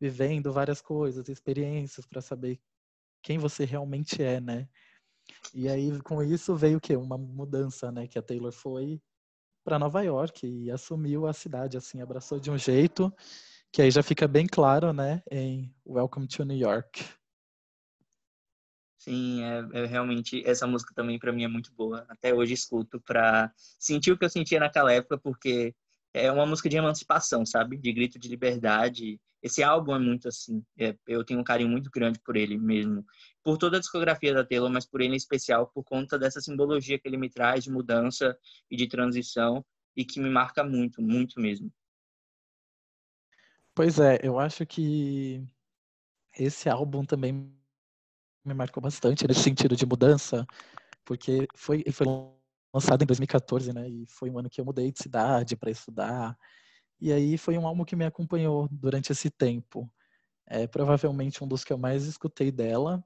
vivendo 0.00 0.52
várias 0.52 0.80
coisas, 0.82 1.28
experiências 1.28 2.06
para 2.06 2.20
saber 2.22 2.60
quem 3.22 3.38
você 3.38 3.64
realmente 3.64 4.22
é, 4.22 4.40
né? 4.40 4.68
E 5.54 5.68
aí, 5.68 6.00
com 6.02 6.22
isso, 6.22 6.54
veio 6.54 6.78
o 6.78 6.80
quê? 6.80 6.96
Uma 6.96 7.18
mudança, 7.18 7.90
né? 7.90 8.06
Que 8.06 8.18
a 8.18 8.22
Taylor 8.22 8.52
foi 8.52 9.00
para 9.64 9.78
Nova 9.78 10.02
York 10.02 10.46
e 10.46 10.70
assumiu 10.70 11.26
a 11.26 11.32
cidade, 11.32 11.76
assim, 11.76 12.00
abraçou 12.00 12.40
de 12.40 12.50
um 12.50 12.58
jeito 12.58 13.12
que 13.72 13.80
aí 13.82 13.90
já 13.90 14.02
fica 14.02 14.26
bem 14.26 14.46
claro, 14.46 14.92
né? 14.92 15.22
Em 15.30 15.72
Welcome 15.86 16.26
to 16.26 16.44
New 16.44 16.56
York. 16.56 17.04
Sim, 18.98 19.42
é, 19.42 19.82
é 19.82 19.86
realmente 19.86 20.46
essa 20.46 20.66
música 20.66 20.92
também 20.94 21.18
para 21.18 21.32
mim 21.32 21.44
é 21.44 21.48
muito 21.48 21.72
boa. 21.72 22.04
Até 22.08 22.34
hoje 22.34 22.52
escuto 22.52 23.00
para 23.00 23.50
sentir 23.56 24.12
o 24.12 24.18
que 24.18 24.24
eu 24.24 24.30
sentia 24.30 24.60
naquela 24.60 24.92
época, 24.92 25.16
porque 25.16 25.74
é 26.12 26.30
uma 26.30 26.46
música 26.46 26.68
de 26.68 26.76
emancipação, 26.76 27.46
sabe? 27.46 27.76
De 27.76 27.92
grito 27.92 28.18
de 28.18 28.28
liberdade. 28.28 29.20
Esse 29.42 29.62
álbum 29.62 29.94
é 29.94 29.98
muito 29.98 30.28
assim. 30.28 30.62
É, 30.78 30.94
eu 31.06 31.24
tenho 31.24 31.40
um 31.40 31.44
carinho 31.44 31.70
muito 31.70 31.90
grande 31.90 32.18
por 32.20 32.36
ele 32.36 32.58
mesmo. 32.58 33.04
Por 33.42 33.56
toda 33.56 33.76
a 33.76 33.80
discografia 33.80 34.34
da 34.34 34.44
Taylor, 34.44 34.70
mas 34.70 34.86
por 34.86 35.00
ele 35.00 35.14
em 35.14 35.16
especial, 35.16 35.68
por 35.68 35.84
conta 35.84 36.18
dessa 36.18 36.40
simbologia 36.40 36.98
que 36.98 37.08
ele 37.08 37.16
me 37.16 37.30
traz 37.30 37.64
de 37.64 37.70
mudança 37.70 38.36
e 38.70 38.76
de 38.76 38.88
transição 38.88 39.64
e 39.96 40.04
que 40.04 40.20
me 40.20 40.28
marca 40.28 40.64
muito, 40.64 41.00
muito 41.00 41.40
mesmo. 41.40 41.72
Pois 43.74 43.98
é, 43.98 44.18
eu 44.22 44.38
acho 44.38 44.66
que 44.66 45.42
esse 46.36 46.68
álbum 46.68 47.04
também 47.04 47.32
me 48.44 48.54
marcou 48.54 48.82
bastante 48.82 49.26
nesse 49.26 49.42
sentido 49.42 49.76
de 49.76 49.86
mudança, 49.86 50.46
porque 51.04 51.46
foi, 51.54 51.84
foi 51.92 52.06
lançado 52.72 53.02
em 53.02 53.06
2014, 53.06 53.72
né? 53.72 53.88
E 53.88 54.06
foi 54.08 54.30
um 54.30 54.38
ano 54.38 54.50
que 54.50 54.60
eu 54.60 54.64
mudei 54.64 54.90
de 54.92 55.02
cidade 55.02 55.56
para 55.56 55.70
estudar. 55.70 56.36
E 57.00 57.12
aí 57.12 57.38
foi 57.38 57.56
um 57.58 57.66
álbum 57.66 57.84
que 57.84 57.96
me 57.96 58.04
acompanhou 58.04 58.68
durante 58.70 59.12
esse 59.12 59.30
tempo. 59.30 59.90
É 60.46 60.66
provavelmente 60.66 61.42
um 61.42 61.48
dos 61.48 61.64
que 61.64 61.72
eu 61.72 61.78
mais 61.78 62.04
escutei 62.04 62.50
dela. 62.50 63.02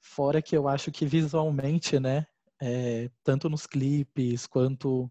Fora 0.00 0.40
que 0.40 0.56
eu 0.56 0.68
acho 0.68 0.90
que 0.92 1.06
visualmente, 1.06 1.98
né? 1.98 2.26
É, 2.60 3.10
tanto 3.22 3.48
nos 3.48 3.66
clipes 3.66 4.46
quanto 4.46 5.10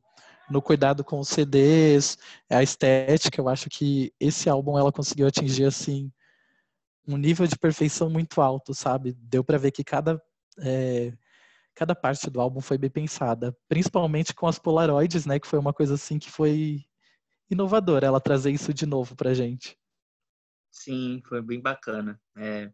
no 0.50 0.62
cuidado 0.62 1.04
com 1.04 1.20
os 1.20 1.28
CDs, 1.30 2.18
a 2.50 2.64
estética, 2.64 3.40
eu 3.40 3.50
acho 3.50 3.70
que 3.70 4.14
esse 4.20 4.50
álbum 4.50 4.78
ela 4.78 4.92
conseguiu 4.92 5.28
atingir 5.28 5.66
assim 5.66 6.12
um 7.08 7.18
nível 7.18 7.48
de 7.48 7.58
perfeição 7.58 8.10
muito 8.10 8.42
alto, 8.42 8.74
sabe? 8.74 9.14
Deu 9.14 9.44
para 9.44 9.58
ver 9.58 9.72
que 9.72 9.84
cada 9.84 10.22
é, 10.60 11.14
cada 11.78 11.94
parte 11.94 12.28
do 12.28 12.42
álbum 12.42 12.60
foi 12.60 12.76
bem 12.76 12.90
pensada, 12.90 13.56
principalmente 13.70 14.34
com 14.34 14.48
as 14.48 14.58
Polaroids, 14.58 15.28
né, 15.28 15.40
que 15.40 15.48
foi 15.48 15.60
uma 15.60 15.72
coisa 15.72 15.94
assim 15.94 16.18
que 16.18 16.30
foi 16.30 16.84
inovadora 17.52 18.08
ela 18.08 18.20
trazer 18.20 18.50
isso 18.50 18.74
de 18.74 18.88
novo 18.88 19.16
pra 19.16 19.36
gente. 19.36 19.78
Sim, 20.72 21.22
foi 21.28 21.40
bem 21.40 21.62
bacana. 21.62 22.20
É 22.36 22.66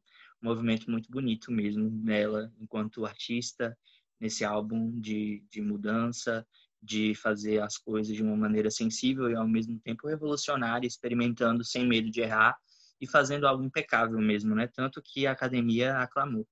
um 0.42 0.48
movimento 0.48 0.90
muito 0.90 1.12
bonito 1.12 1.52
mesmo 1.52 1.92
nela, 1.92 2.50
enquanto 2.58 3.06
artista, 3.06 3.78
nesse 4.22 4.46
álbum 4.46 4.98
de, 4.98 5.44
de 5.52 5.62
mudança, 5.62 6.48
de 6.82 7.14
fazer 7.14 7.62
as 7.62 7.78
coisas 7.78 8.16
de 8.16 8.24
uma 8.24 8.38
maneira 8.38 8.72
sensível 8.72 9.30
e 9.30 9.36
ao 9.36 9.48
mesmo 9.48 9.78
tempo 9.82 10.08
revolucionária, 10.08 10.88
experimentando 10.88 11.64
sem 11.64 11.86
medo 11.86 12.10
de 12.10 12.22
errar 12.22 12.58
e 13.02 13.08
fazendo 13.08 13.46
algo 13.46 13.64
impecável 13.66 14.20
mesmo, 14.20 14.56
né? 14.56 14.68
Tanto 14.68 15.02
que 15.04 15.28
a 15.28 15.34
academia 15.34 15.98
aclamou. 15.98 16.48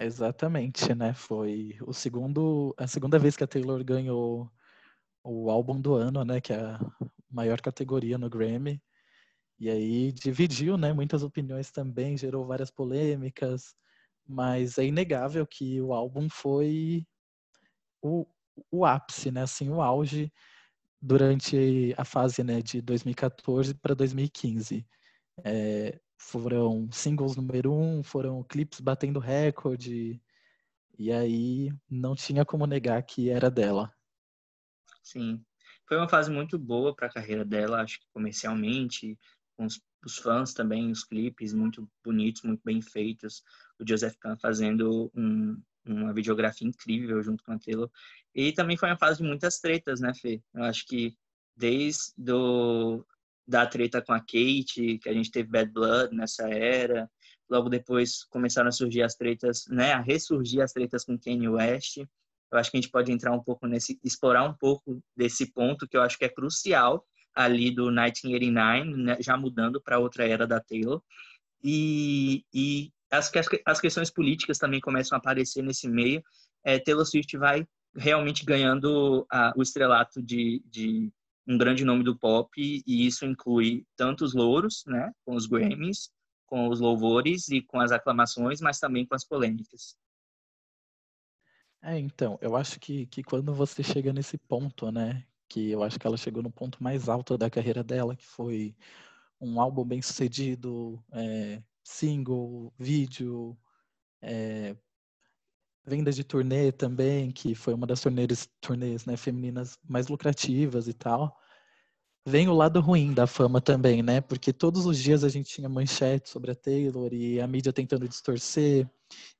Exatamente, 0.00 0.94
né? 0.94 1.12
Foi 1.12 1.76
o 1.82 1.92
segundo, 1.92 2.74
a 2.78 2.86
segunda 2.86 3.18
vez 3.18 3.36
que 3.36 3.44
a 3.44 3.46
Taylor 3.46 3.84
ganhou 3.84 4.50
o 5.24 5.50
álbum 5.50 5.80
do 5.80 5.94
ano, 5.94 6.24
né? 6.24 6.40
Que 6.40 6.52
é 6.54 6.60
a 6.60 6.80
maior 7.30 7.60
categoria 7.60 8.18
no 8.18 8.30
Grammy. 8.30 8.82
E 9.58 9.70
aí 9.70 10.12
dividiu, 10.12 10.76
né? 10.78 10.92
Muitas 10.92 11.22
opiniões 11.22 11.70
também, 11.72 12.16
gerou 12.16 12.46
várias 12.46 12.70
polêmicas, 12.70 13.74
mas 14.26 14.78
é 14.78 14.86
inegável 14.86 15.46
que 15.46 15.80
o 15.82 15.92
álbum 15.94 16.28
foi 16.30 17.06
o, 18.02 18.26
o 18.70 18.84
ápice, 18.86 19.30
né? 19.30 19.42
Assim, 19.42 19.70
o 19.70 19.82
auge 19.82 20.32
durante 21.00 21.94
a 21.98 22.04
fase 22.04 22.44
né, 22.44 22.62
de 22.62 22.80
2014 22.82 23.74
para 23.74 23.94
2015. 23.94 24.86
É, 25.44 26.00
foram 26.22 26.88
singles 26.92 27.36
número 27.36 27.72
um, 27.72 28.02
foram 28.02 28.42
clipes 28.44 28.80
batendo 28.80 29.18
recorde, 29.18 30.20
e 30.98 31.12
aí 31.12 31.72
não 31.90 32.14
tinha 32.14 32.44
como 32.44 32.66
negar 32.66 33.02
que 33.02 33.28
era 33.28 33.50
dela. 33.50 33.92
Sim, 35.02 35.44
foi 35.86 35.96
uma 35.96 36.08
fase 36.08 36.30
muito 36.30 36.58
boa 36.58 36.94
para 36.94 37.08
a 37.08 37.12
carreira 37.12 37.44
dela, 37.44 37.82
acho 37.82 38.00
que 38.00 38.06
comercialmente, 38.12 39.18
com 39.56 39.66
os, 39.66 39.80
os, 40.04 40.16
fãs 40.16 40.54
também, 40.54 40.90
os 40.90 41.04
clipes 41.04 41.52
muito 41.52 41.90
bonitos, 42.04 42.42
muito 42.42 42.62
bem 42.64 42.80
feitos, 42.80 43.42
o 43.78 43.86
Joseph 43.86 44.16
Kahn 44.18 44.36
fazendo 44.38 45.10
um, 45.14 45.60
uma 45.84 46.14
videografia 46.14 46.68
incrível 46.68 47.20
junto 47.22 47.42
com 47.42 47.52
a 47.52 47.58
Taylor. 47.58 47.90
E 48.34 48.52
também 48.52 48.76
foi 48.76 48.88
uma 48.88 48.98
fase 48.98 49.20
de 49.20 49.28
muitas 49.28 49.58
tretas, 49.58 50.00
né, 50.00 50.14
Fê? 50.14 50.40
Eu 50.54 50.62
acho 50.64 50.86
que 50.86 51.14
desde 51.56 52.12
do, 52.16 53.04
da 53.52 53.66
treta 53.66 54.00
com 54.00 54.14
a 54.14 54.18
Kate, 54.18 54.98
que 54.98 55.08
a 55.08 55.12
gente 55.12 55.30
teve 55.30 55.50
Bad 55.50 55.70
Blood 55.70 56.16
nessa 56.16 56.48
era. 56.48 57.08
Logo 57.50 57.68
depois 57.68 58.24
começaram 58.24 58.70
a 58.70 58.72
surgir 58.72 59.02
as 59.02 59.14
tretas, 59.14 59.66
né, 59.68 59.92
a 59.92 60.00
ressurgir 60.00 60.62
as 60.62 60.72
tretas 60.72 61.04
com 61.04 61.18
Kanye 61.18 61.48
West. 61.48 61.98
Eu 61.98 62.58
acho 62.58 62.70
que 62.70 62.78
a 62.78 62.80
gente 62.80 62.90
pode 62.90 63.12
entrar 63.12 63.30
um 63.30 63.42
pouco 63.42 63.66
nesse, 63.66 64.00
explorar 64.02 64.44
um 64.44 64.54
pouco 64.54 65.02
desse 65.14 65.52
ponto 65.52 65.86
que 65.86 65.96
eu 65.96 66.00
acho 66.00 66.18
que 66.18 66.24
é 66.24 66.30
crucial 66.30 67.06
ali 67.34 67.70
do 67.70 67.86
1989, 67.86 68.96
né, 68.96 69.16
já 69.20 69.36
mudando 69.36 69.82
para 69.82 69.98
outra 69.98 70.26
era 70.26 70.46
da 70.46 70.58
Taylor. 70.58 71.02
E, 71.62 72.44
e 72.54 72.90
as, 73.10 73.30
as 73.66 73.80
questões 73.80 74.10
políticas 74.10 74.56
também 74.56 74.80
começam 74.80 75.14
a 75.14 75.18
aparecer 75.18 75.62
nesse 75.62 75.86
meio. 75.88 76.22
É, 76.64 76.78
Taylor 76.78 77.04
Swift 77.04 77.36
vai 77.36 77.66
realmente 77.94 78.46
ganhando 78.46 79.26
a, 79.30 79.52
o 79.54 79.62
estrelato 79.62 80.22
de, 80.22 80.62
de 80.64 81.12
um 81.46 81.58
grande 81.58 81.84
nome 81.84 82.04
do 82.04 82.16
pop 82.16 82.50
e 82.58 83.06
isso 83.06 83.24
inclui 83.24 83.84
tanto 83.96 84.24
os 84.24 84.34
louros, 84.34 84.84
né, 84.86 85.12
com 85.24 85.34
os 85.34 85.46
Grammys, 85.46 86.10
com 86.46 86.68
os 86.68 86.80
louvores 86.80 87.48
e 87.48 87.60
com 87.62 87.80
as 87.80 87.92
aclamações, 87.92 88.60
mas 88.60 88.78
também 88.78 89.06
com 89.06 89.14
as 89.14 89.24
polêmicas. 89.24 89.96
É, 91.82 91.98
então, 91.98 92.38
eu 92.40 92.54
acho 92.54 92.78
que, 92.78 93.06
que 93.06 93.24
quando 93.24 93.52
você 93.52 93.82
chega 93.82 94.12
nesse 94.12 94.38
ponto, 94.38 94.92
né, 94.92 95.24
que 95.48 95.70
eu 95.70 95.82
acho 95.82 95.98
que 95.98 96.06
ela 96.06 96.16
chegou 96.16 96.42
no 96.42 96.50
ponto 96.50 96.82
mais 96.82 97.08
alto 97.08 97.36
da 97.36 97.50
carreira 97.50 97.82
dela, 97.82 98.14
que 98.14 98.26
foi 98.26 98.74
um 99.40 99.60
álbum 99.60 99.84
bem 99.84 100.00
sucedido, 100.00 101.02
é, 101.12 101.60
single, 101.82 102.72
vídeo, 102.78 103.58
é, 104.20 104.76
venda 105.84 106.12
de 106.12 106.24
turnê 106.24 106.70
também, 106.72 107.30
que 107.30 107.54
foi 107.54 107.74
uma 107.74 107.86
das 107.86 108.00
turnês, 108.00 108.48
turnês 108.60 109.04
né, 109.04 109.16
femininas 109.16 109.78
mais 109.88 110.08
lucrativas 110.08 110.88
e 110.88 110.92
tal. 110.92 111.36
Vem 112.26 112.48
o 112.48 112.54
lado 112.54 112.80
ruim 112.80 113.12
da 113.12 113.26
fama 113.26 113.60
também, 113.60 114.00
né? 114.00 114.20
Porque 114.20 114.52
todos 114.52 114.86
os 114.86 114.96
dias 114.96 115.24
a 115.24 115.28
gente 115.28 115.50
tinha 115.50 115.68
manchete 115.68 116.30
sobre 116.30 116.52
a 116.52 116.54
Taylor 116.54 117.12
e 117.12 117.40
a 117.40 117.46
mídia 117.48 117.72
tentando 117.72 118.08
distorcer 118.08 118.88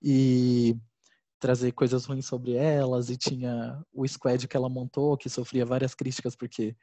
e 0.02 0.76
trazer 1.38 1.72
coisas 1.72 2.04
ruins 2.04 2.26
sobre 2.26 2.54
elas 2.54 3.08
e 3.08 3.16
tinha 3.16 3.80
o 3.92 4.06
squad 4.06 4.48
que 4.48 4.56
ela 4.56 4.68
montou 4.68 5.16
que 5.16 5.28
sofria 5.28 5.64
várias 5.64 5.94
críticas 5.94 6.34
porque 6.34 6.76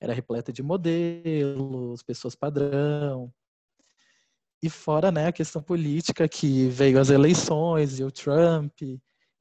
era 0.00 0.14
repleta 0.14 0.52
de 0.52 0.62
modelos, 0.62 2.02
pessoas 2.02 2.34
padrão. 2.34 3.32
E 4.62 4.70
fora, 4.70 5.12
né, 5.12 5.26
a 5.26 5.32
questão 5.32 5.62
política 5.62 6.26
que 6.28 6.68
veio 6.68 6.98
as 6.98 7.10
eleições 7.10 7.98
e 8.00 8.04
o 8.04 8.10
Trump, 8.10 8.72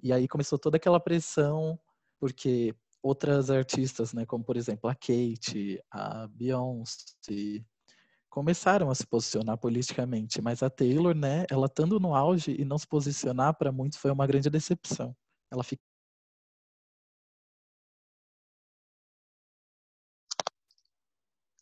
e 0.03 0.11
aí 0.13 0.27
começou 0.27 0.59
toda 0.59 0.75
aquela 0.77 0.99
pressão, 0.99 1.79
porque 2.19 2.75
outras 3.01 3.49
artistas, 3.49 4.13
né, 4.13 4.25
como 4.25 4.43
por 4.43 4.57
exemplo 4.57 4.89
a 4.89 4.93
Kate, 4.95 5.81
a 5.89 6.27
Beyoncé, 6.27 7.63
começaram 8.29 8.89
a 8.91 8.95
se 8.95 9.07
posicionar 9.07 9.57
politicamente, 9.59 10.41
mas 10.41 10.63
a 10.63 10.69
Taylor, 10.69 11.15
né, 11.15 11.45
ela 11.51 11.67
estando 11.67 11.99
no 11.99 12.15
auge 12.15 12.55
e 12.59 12.65
não 12.65 12.77
se 12.77 12.87
posicionar 12.87 13.55
para 13.57 13.71
muitos 13.71 13.99
foi 13.99 14.11
uma 14.11 14.27
grande 14.27 14.49
decepção. 14.49 15.15
Ela 15.51 15.63
fica 15.63 15.79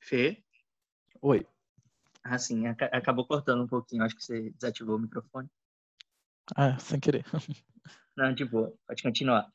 Fê? 0.01 0.43
Oi. 1.21 1.47
Ah, 2.23 2.37
sim, 2.37 2.67
acabou 2.67 3.27
cortando 3.27 3.63
um 3.63 3.67
pouquinho, 3.67 4.03
acho 4.03 4.15
que 4.15 4.23
você 4.23 4.49
desativou 4.51 4.95
o 4.95 4.99
microfone. 4.99 5.49
Ah, 6.55 6.77
sem 6.79 6.99
querer. 6.99 7.25
Não, 8.15 8.33
de 8.33 8.45
boa, 8.45 8.73
pode 8.87 9.03
continuar. 9.03 9.51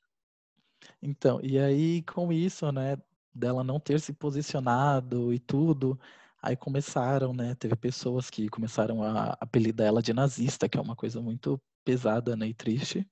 Então, 1.01 1.41
e 1.43 1.59
aí 1.59 2.03
com 2.03 2.33
isso, 2.33 2.71
né, 2.73 2.97
dela 3.35 3.65
não 3.65 3.81
ter 3.81 4.01
se 4.01 4.13
posicionado 4.13 5.33
e 5.33 5.39
tudo, 5.39 5.99
aí 6.43 6.57
começaram, 6.57 7.33
né, 7.33 7.55
teve 7.55 7.77
pessoas 7.77 8.31
que 8.31 8.49
começaram 8.49 9.03
a 9.03 9.37
apelidar 9.41 9.87
ela 9.87 10.03
de 10.03 10.13
nazista, 10.13 10.69
que 10.69 10.77
é 10.79 10.81
uma 10.81 10.97
coisa 10.97 11.21
muito 11.21 11.61
pesada, 11.85 12.37
né, 12.37 12.49
e 12.49 12.55
triste. 12.55 13.07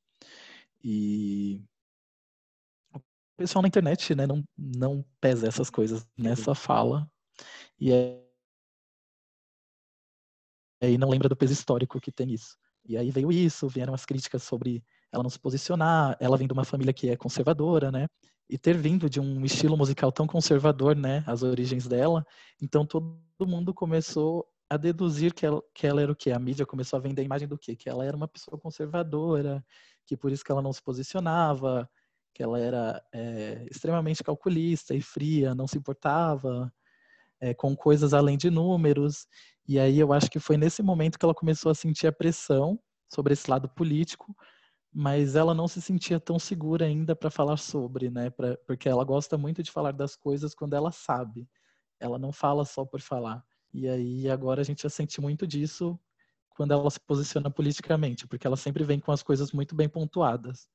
E 0.82 1.62
o 2.92 3.00
pessoal 3.36 3.62
na 3.62 3.68
internet, 3.68 4.14
né, 4.14 4.26
não, 4.26 4.44
não 4.56 5.04
pesa 5.20 5.46
essas 5.48 5.70
coisas 5.70 6.06
nessa 6.16 6.54
fala. 6.54 7.08
E 7.78 7.92
aí 7.92 8.25
não 10.98 11.08
lembra 11.08 11.28
do 11.28 11.36
peso 11.36 11.52
histórico 11.52 12.00
que 12.00 12.12
tem 12.12 12.32
isso. 12.32 12.56
E 12.84 12.96
aí 12.96 13.10
veio 13.10 13.32
isso, 13.32 13.68
vieram 13.68 13.94
as 13.94 14.04
críticas 14.04 14.42
sobre 14.42 14.84
ela 15.12 15.22
não 15.22 15.30
se 15.30 15.38
posicionar, 15.38 16.16
ela 16.20 16.36
vem 16.36 16.46
de 16.46 16.52
uma 16.52 16.64
família 16.64 16.92
que 16.92 17.08
é 17.08 17.16
conservadora, 17.16 17.90
né? 17.90 18.06
E 18.48 18.56
ter 18.56 18.76
vindo 18.76 19.10
de 19.10 19.18
um 19.18 19.44
estilo 19.44 19.76
musical 19.76 20.12
tão 20.12 20.26
conservador, 20.26 20.94
né? 20.94 21.24
As 21.26 21.42
origens 21.42 21.86
dela. 21.86 22.24
Então 22.60 22.86
todo 22.86 23.18
mundo 23.40 23.74
começou 23.74 24.46
a 24.68 24.76
deduzir 24.76 25.32
que 25.34 25.46
ela, 25.46 25.62
que 25.74 25.86
ela 25.86 26.02
era 26.02 26.12
o 26.12 26.16
quê? 26.16 26.32
A 26.32 26.38
mídia 26.38 26.66
começou 26.66 26.96
a 26.98 27.00
vender 27.00 27.22
a 27.22 27.24
imagem 27.24 27.48
do 27.48 27.58
quê? 27.58 27.74
Que 27.74 27.88
ela 27.88 28.04
era 28.04 28.16
uma 28.16 28.28
pessoa 28.28 28.58
conservadora, 28.58 29.64
que 30.04 30.16
por 30.16 30.30
isso 30.30 30.44
que 30.44 30.52
ela 30.52 30.62
não 30.62 30.72
se 30.72 30.82
posicionava, 30.82 31.88
que 32.34 32.42
ela 32.42 32.58
era 32.58 33.02
é, 33.12 33.66
extremamente 33.70 34.22
calculista 34.22 34.94
e 34.94 35.00
fria, 35.00 35.54
não 35.54 35.66
se 35.66 35.78
importava 35.78 36.72
é, 37.40 37.54
com 37.54 37.76
coisas 37.76 38.12
além 38.12 38.36
de 38.36 38.50
números. 38.50 39.26
E 39.68 39.78
aí 39.78 39.98
eu 39.98 40.12
acho 40.12 40.30
que 40.30 40.38
foi 40.38 40.56
nesse 40.56 40.82
momento 40.82 41.18
que 41.18 41.24
ela 41.24 41.34
começou 41.34 41.70
a 41.70 41.74
sentir 41.74 42.06
a 42.06 42.12
pressão 42.12 42.78
sobre 43.12 43.32
esse 43.32 43.50
lado 43.50 43.68
político, 43.68 44.34
mas 44.92 45.36
ela 45.36 45.54
não 45.54 45.68
se 45.68 45.80
sentia 45.82 46.20
tão 46.20 46.38
segura 46.38 46.86
ainda 46.86 47.16
para 47.16 47.30
falar 47.30 47.56
sobre, 47.58 48.10
né? 48.10 48.30
Pra, 48.30 48.56
porque 48.66 48.88
ela 48.88 49.04
gosta 49.04 49.36
muito 49.38 49.62
de 49.62 49.70
falar 49.70 49.92
das 49.92 50.16
coisas 50.16 50.54
quando 50.54 50.74
ela 50.74 50.92
sabe. 50.92 51.48
Ela 52.00 52.18
não 52.18 52.32
fala 52.32 52.64
só 52.64 52.84
por 52.84 53.00
falar. 53.00 53.44
E 53.74 53.88
aí 53.88 54.30
agora 54.30 54.60
a 54.62 54.64
gente 54.64 54.82
já 54.84 54.88
sente 54.88 55.20
muito 55.20 55.46
disso 55.46 55.98
quando 56.50 56.72
ela 56.72 56.90
se 56.90 57.00
posiciona 57.00 57.50
politicamente, 57.50 58.26
porque 58.26 58.46
ela 58.46 58.56
sempre 58.56 58.84
vem 58.84 58.98
com 59.00 59.12
as 59.12 59.22
coisas 59.22 59.52
muito 59.52 59.74
bem 59.74 59.88
pontuadas. 59.88 60.68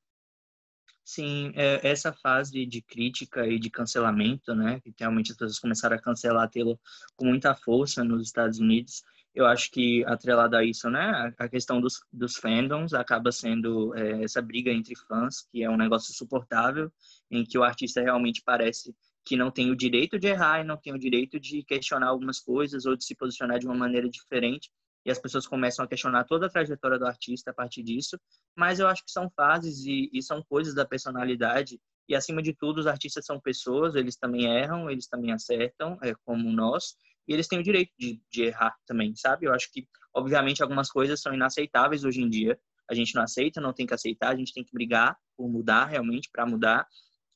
Sim, 1.04 1.52
é, 1.56 1.86
essa 1.86 2.12
fase 2.12 2.64
de 2.64 2.80
crítica 2.80 3.46
e 3.46 3.58
de 3.58 3.68
cancelamento, 3.68 4.54
né, 4.54 4.80
que 4.80 4.94
realmente 4.98 5.32
as 5.32 5.36
pessoas 5.36 5.58
começaram 5.58 5.96
a 5.96 6.00
cancelar 6.00 6.48
tê-lo 6.48 6.78
com 7.16 7.26
muita 7.26 7.54
força 7.56 8.04
nos 8.04 8.22
Estados 8.22 8.60
Unidos, 8.60 9.02
eu 9.34 9.46
acho 9.46 9.70
que 9.70 10.04
atrelado 10.04 10.56
a 10.56 10.64
isso, 10.64 10.88
né, 10.90 11.34
a 11.38 11.48
questão 11.48 11.80
dos, 11.80 12.00
dos 12.12 12.36
fandoms 12.36 12.92
acaba 12.92 13.32
sendo 13.32 13.94
é, 13.96 14.22
essa 14.22 14.40
briga 14.40 14.70
entre 14.70 14.94
fãs, 14.94 15.42
que 15.50 15.62
é 15.64 15.70
um 15.70 15.76
negócio 15.76 16.14
suportável, 16.14 16.92
em 17.30 17.44
que 17.44 17.58
o 17.58 17.64
artista 17.64 18.00
realmente 18.00 18.42
parece 18.44 18.94
que 19.24 19.36
não 19.36 19.50
tem 19.50 19.70
o 19.70 19.76
direito 19.76 20.18
de 20.18 20.28
errar 20.28 20.60
e 20.60 20.64
não 20.64 20.76
tem 20.76 20.92
o 20.92 20.98
direito 20.98 21.40
de 21.40 21.62
questionar 21.64 22.08
algumas 22.08 22.40
coisas 22.40 22.86
ou 22.86 22.96
de 22.96 23.04
se 23.04 23.14
posicionar 23.14 23.58
de 23.58 23.66
uma 23.66 23.74
maneira 23.74 24.08
diferente 24.08 24.70
e 25.04 25.10
as 25.10 25.18
pessoas 25.18 25.46
começam 25.46 25.84
a 25.84 25.88
questionar 25.88 26.24
toda 26.24 26.46
a 26.46 26.50
trajetória 26.50 26.98
do 26.98 27.06
artista 27.06 27.50
a 27.50 27.54
partir 27.54 27.82
disso, 27.82 28.18
mas 28.56 28.80
eu 28.80 28.86
acho 28.86 29.04
que 29.04 29.10
são 29.10 29.30
fases 29.30 29.84
e, 29.84 30.10
e, 30.12 30.22
são 30.22 30.42
coisas 30.42 30.74
da 30.74 30.84
personalidade. 30.84 31.80
E 32.08 32.14
acima 32.14 32.42
de 32.42 32.54
tudo 32.54 32.78
os 32.78 32.86
artistas 32.86 33.24
são 33.24 33.40
pessoas, 33.40 33.94
eles 33.94 34.16
também 34.16 34.46
erram, 34.46 34.90
eles 34.90 35.06
também 35.06 35.32
acertam, 35.32 35.98
é 36.02 36.14
como 36.24 36.50
nós, 36.52 36.94
e 37.26 37.32
eles 37.32 37.48
têm 37.48 37.58
o 37.58 37.62
direito 37.62 37.92
de, 37.98 38.20
de 38.30 38.42
errar 38.42 38.74
também, 38.86 39.14
sabe? 39.14 39.46
Eu 39.46 39.54
acho 39.54 39.70
que 39.72 39.86
obviamente 40.14 40.62
algumas 40.62 40.90
coisas 40.90 41.20
são 41.20 41.32
inaceitáveis 41.32 42.04
hoje 42.04 42.20
em 42.20 42.28
dia, 42.28 42.58
a 42.90 42.94
gente 42.94 43.14
não 43.14 43.22
aceita, 43.22 43.60
não 43.60 43.72
tem 43.72 43.86
que 43.86 43.94
aceitar, 43.94 44.30
a 44.30 44.36
gente 44.36 44.52
tem 44.52 44.64
que 44.64 44.72
brigar 44.72 45.16
por 45.36 45.48
mudar 45.48 45.86
realmente 45.86 46.28
para 46.30 46.44
mudar 46.44 46.86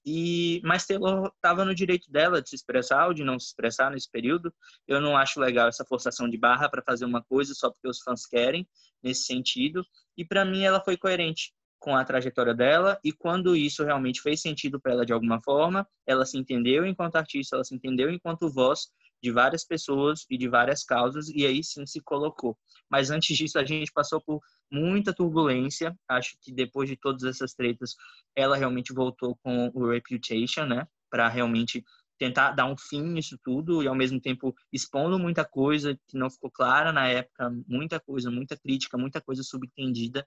e, 0.07 0.61
mas 0.63 0.87
Taylor 0.87 1.33
estava 1.35 1.65
no 1.65 1.75
direito 1.75 2.09
dela 2.13 2.41
de 2.41 2.49
se 2.49 2.55
expressar 2.55 3.09
ou 3.09 3.13
de 3.13 3.25
não 3.25 3.41
se 3.41 3.47
expressar 3.47 3.91
nesse 3.91 4.09
período. 4.09 4.55
Eu 4.87 5.01
não 5.01 5.17
acho 5.17 5.41
legal 5.41 5.67
essa 5.67 5.85
forçação 5.85 6.31
de 6.31 6.39
barra 6.39 6.69
para 6.71 6.81
fazer 6.81 7.05
uma 7.05 7.25
coisa 7.25 7.53
só 7.55 7.71
porque 7.71 7.89
os 7.89 8.01
fãs 8.01 8.25
querem, 8.25 8.69
nesse 9.03 9.25
sentido. 9.25 9.85
E 10.17 10.25
para 10.25 10.45
mim 10.45 10.63
ela 10.63 10.81
foi 10.81 10.97
coerente 10.97 11.53
com 11.81 11.97
a 11.97 12.05
trajetória 12.05 12.55
dela 12.55 13.01
e 13.05 13.13
quando 13.13 13.57
isso 13.57 13.85
realmente 13.85 14.23
fez 14.23 14.41
sentido 14.41 14.81
para 14.81 14.93
ela 14.93 15.05
de 15.05 15.13
alguma 15.13 15.41
forma, 15.41 15.87
ela 16.07 16.25
se 16.25 16.39
entendeu 16.39 16.87
enquanto 16.87 17.17
artista, 17.17 17.57
ela 17.57 17.65
se 17.65 17.75
entendeu 17.75 18.09
enquanto 18.09 18.49
voz 18.49 18.89
de 19.27 19.33
várias 19.33 19.65
pessoas 19.65 20.25
e 20.31 20.39
de 20.39 20.49
várias 20.49 20.85
causas 20.85 21.29
e 21.29 21.45
aí 21.45 21.63
sim 21.65 21.85
se 21.85 22.01
colocou. 22.01 22.57
Mas 22.89 23.11
antes 23.11 23.37
disso 23.37 23.59
a 23.59 23.65
gente 23.65 23.91
passou 23.93 24.21
por 24.21 24.41
muita 24.71 25.13
turbulência. 25.13 25.93
Acho 26.09 26.37
que 26.41 26.53
depois 26.53 26.89
de 26.89 26.97
todas 26.97 27.25
essas 27.25 27.53
tretas, 27.53 27.97
ela 28.37 28.57
realmente 28.57 28.93
voltou 28.93 29.37
com 29.43 29.69
o 29.75 29.91
Reputation, 29.91 30.65
né, 30.65 30.87
para 31.11 31.29
realmente 31.29 31.85
tentar 32.17 32.53
dar 32.53 32.67
um 32.67 32.77
fim 32.77 33.03
nisso 33.03 33.37
tudo 33.43 33.83
e 33.83 33.89
ao 33.89 33.97
mesmo 33.97 34.21
tempo 34.21 34.55
expondo 34.73 35.19
muita 35.19 35.45
coisa 35.45 35.99
que 36.07 36.17
não 36.17 36.31
ficou 36.31 36.51
clara 36.51 36.93
na 36.93 37.09
época, 37.09 37.51
muita 37.67 37.99
coisa, 37.99 38.31
muita 38.31 38.57
crítica, 38.57 38.97
muita 38.97 39.21
coisa 39.21 39.43
subentendida 39.43 40.25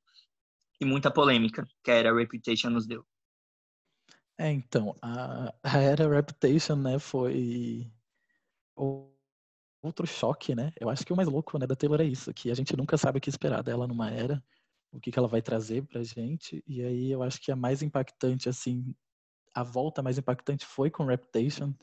e 0.81 0.85
muita 0.85 1.09
polêmica 1.09 1.65
que 1.81 1.89
a 1.89 1.95
era 1.95 2.13
Reputation 2.13 2.69
nos 2.69 2.85
deu. 2.85 3.05
É, 4.37 4.51
então, 4.51 4.93
a, 5.01 5.53
a 5.63 5.77
era 5.79 6.09
Reputation, 6.09 6.75
né, 6.75 6.99
foi 6.99 7.89
outro 9.81 10.05
choque, 10.07 10.55
né? 10.55 10.71
Eu 10.79 10.89
acho 10.89 11.05
que 11.05 11.13
o 11.13 11.15
mais 11.15 11.27
louco 11.27 11.57
né, 11.57 11.65
da 11.67 11.75
Taylor 11.75 12.01
é 12.01 12.05
isso, 12.05 12.33
que 12.33 12.51
a 12.51 12.53
gente 12.53 12.75
nunca 12.75 12.97
sabe 12.97 13.17
o 13.17 13.21
que 13.21 13.29
esperar 13.29 13.63
dela 13.63 13.87
numa 13.87 14.09
era, 14.11 14.43
o 14.91 14.99
que, 14.99 15.11
que 15.11 15.19
ela 15.19 15.27
vai 15.27 15.41
trazer 15.41 15.83
pra 15.85 16.03
gente. 16.03 16.63
E 16.67 16.81
aí 16.83 17.11
eu 17.11 17.23
acho 17.23 17.41
que 17.41 17.51
a 17.51 17.55
mais 17.55 17.81
impactante, 17.81 18.49
assim, 18.49 18.93
a 19.53 19.63
volta 19.63 20.01
mais 20.01 20.17
impactante 20.17 20.65
foi 20.65 20.89
com 20.89 21.05
Reputation, 21.05 21.73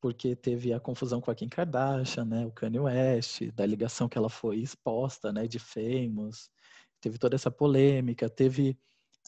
porque 0.00 0.34
teve 0.34 0.72
a 0.72 0.80
confusão 0.80 1.20
com 1.20 1.30
a 1.30 1.34
Kim 1.34 1.48
Kardashian, 1.48 2.24
né? 2.24 2.46
O 2.46 2.52
Kanye 2.52 2.80
West, 2.80 3.42
da 3.52 3.64
ligação 3.64 4.08
que 4.08 4.18
ela 4.18 4.28
foi 4.28 4.58
exposta, 4.58 5.32
né? 5.32 5.46
De 5.46 5.58
Famous. 5.58 6.50
Teve 7.00 7.18
toda 7.18 7.36
essa 7.36 7.50
polêmica, 7.50 8.28
teve 8.28 8.76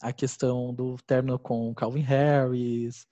a 0.01 0.11
questão 0.11 0.73
do 0.73 0.97
término 1.05 1.39
com 1.39 1.73
Calvin 1.73 2.01
Harris, 2.01 3.07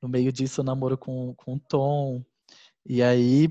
no 0.00 0.08
meio 0.08 0.32
disso 0.32 0.60
o 0.60 0.64
namoro 0.64 0.96
com, 0.96 1.34
com 1.34 1.58
Tom. 1.58 2.24
E 2.86 3.02
aí 3.02 3.48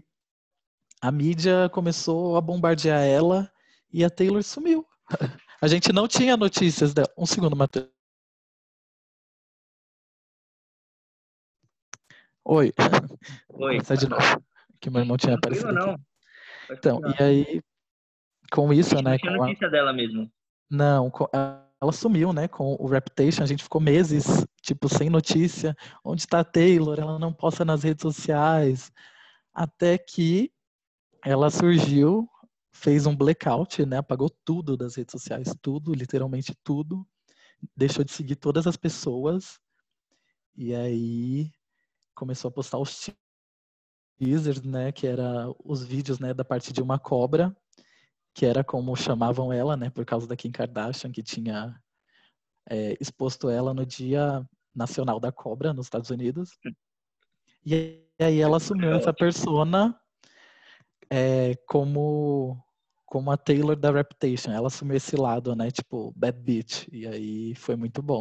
a 1.01 1.11
mídia 1.11 1.69
começou 1.69 2.35
a 2.35 2.41
bombardear 2.41 3.01
ela 3.01 3.51
e 3.91 4.03
a 4.03 4.09
Taylor 4.09 4.43
sumiu. 4.43 4.85
A 5.61 5.67
gente 5.67 5.91
não 5.91 6.07
tinha 6.07 6.37
notícias 6.37 6.93
dela. 6.93 7.09
Um 7.17 7.25
segundo, 7.25 7.53
Matheus. 7.53 7.89
Oi. 12.45 12.73
Oi. 13.49 13.79
Vou 13.81 13.97
de 13.97 14.07
novo. 14.07 14.43
Que 14.79 14.89
meu 14.89 15.01
irmão 15.01 15.17
tinha 15.17 15.35
aparecido. 15.35 15.73
Não. 15.73 15.91
Aqui. 15.91 16.03
Então, 16.71 17.01
e 17.19 17.23
aí, 17.23 17.61
com 18.51 18.71
isso, 18.71 18.95
né? 18.95 19.11
Não 19.11 19.17
tinha 19.17 19.33
notícia 19.33 19.67
a... 19.67 19.69
dela 19.69 19.91
mesmo. 19.91 20.31
Não, 20.69 21.11
ela 21.81 21.91
sumiu, 21.91 22.31
né? 22.31 22.47
Com 22.47 22.75
o 22.79 22.87
Reputation, 22.87 23.43
a 23.43 23.45
gente 23.45 23.63
ficou 23.63 23.81
meses, 23.81 24.45
tipo, 24.61 24.87
sem 24.87 25.09
notícia. 25.09 25.75
Onde 26.03 26.21
está 26.21 26.39
a 26.39 26.43
Taylor? 26.43 26.99
Ela 26.99 27.19
não 27.19 27.33
posta 27.33 27.65
nas 27.65 27.83
redes 27.83 28.01
sociais. 28.01 28.91
Até 29.59 29.97
que 29.97 30.53
ela 31.21 31.49
surgiu, 31.49 32.29
fez 32.71 33.05
um 33.05 33.13
blackout, 33.13 33.85
né? 33.85 33.97
Apagou 33.97 34.29
tudo 34.29 34.77
das 34.77 34.95
redes 34.95 35.11
sociais, 35.11 35.53
tudo, 35.61 35.93
literalmente 35.93 36.55
tudo. 36.63 37.05
Deixou 37.75 38.05
de 38.05 38.11
seguir 38.13 38.37
todas 38.37 38.65
as 38.65 38.77
pessoas. 38.77 39.59
E 40.55 40.73
aí 40.73 41.51
começou 42.15 42.47
a 42.47 42.53
postar 42.53 42.77
os 42.77 43.09
teasers, 44.17 44.61
né? 44.61 44.93
Que 44.93 45.07
era 45.07 45.53
os 45.65 45.83
vídeos, 45.83 46.19
né? 46.19 46.33
Da 46.33 46.45
parte 46.45 46.71
de 46.71 46.81
uma 46.81 46.97
cobra, 46.97 47.53
que 48.33 48.45
era 48.45 48.63
como 48.63 48.95
chamavam 48.95 49.51
ela, 49.51 49.75
né? 49.75 49.89
Por 49.89 50.05
causa 50.05 50.25
da 50.25 50.37
Kim 50.37 50.51
Kardashian, 50.51 51.11
que 51.11 51.21
tinha 51.21 51.77
é, 52.69 52.95
exposto 52.97 53.49
ela 53.49 53.73
no 53.73 53.85
Dia 53.85 54.41
Nacional 54.73 55.19
da 55.19 55.33
Cobra 55.33 55.73
nos 55.73 55.87
Estados 55.87 56.11
Unidos. 56.11 56.57
E 57.65 58.08
aí 58.23 58.41
ela 58.41 58.57
assumiu 58.57 58.93
essa 58.93 59.13
persona 59.13 59.97
é, 61.09 61.55
como 61.67 62.57
como 63.05 63.31
a 63.31 63.37
Taylor 63.37 63.75
da 63.75 63.91
Reputation. 63.91 64.51
Ela 64.51 64.67
assumiu 64.67 64.97
esse 64.97 65.15
lado, 65.15 65.55
né? 65.55 65.71
Tipo, 65.71 66.13
bad 66.15 66.37
bitch. 66.39 66.87
E 66.91 67.07
aí 67.07 67.55
foi 67.55 67.75
muito 67.75 68.03
bom. 68.03 68.19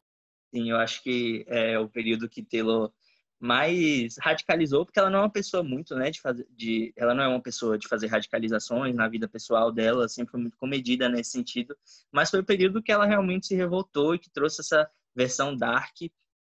Sim, 0.55 0.71
eu 0.71 0.79
acho 0.79 1.03
que 1.03 1.45
é 1.47 1.79
o 1.79 1.89
período 1.89 2.29
que 2.29 2.43
Taylor 2.43 2.91
mais 3.39 4.17
radicalizou, 4.19 4.85
porque 4.85 4.99
ela 4.99 5.11
não 5.11 5.21
é 5.21 5.23
uma 5.23 5.31
pessoa 5.31 5.63
muito, 5.63 5.95
né, 5.95 6.11
de 6.11 6.21
fazer, 6.21 6.47
de, 6.51 6.93
ela 6.97 7.15
não 7.15 7.23
é 7.23 7.29
uma 7.29 7.41
pessoa 7.41 7.79
de 7.79 7.87
fazer 7.87 8.09
radicalizações 8.09 8.95
na 8.97 9.07
vida 9.09 9.29
pessoal 9.29 9.71
dela, 9.71 10.09
sempre 10.09 10.33
foi 10.33 10.41
muito 10.41 10.57
comedida 10.57 11.09
nesse 11.09 11.31
sentido, 11.31 11.77
mas 12.11 12.31
foi 12.31 12.41
o 12.41 12.45
período 12.45 12.83
que 12.83 12.91
ela 12.91 13.07
realmente 13.07 13.47
se 13.47 13.55
revoltou 13.55 14.15
e 14.15 14.19
que 14.19 14.29
trouxe 14.29 14.61
essa 14.61 14.91
versão 15.15 15.57
dark 15.57 15.95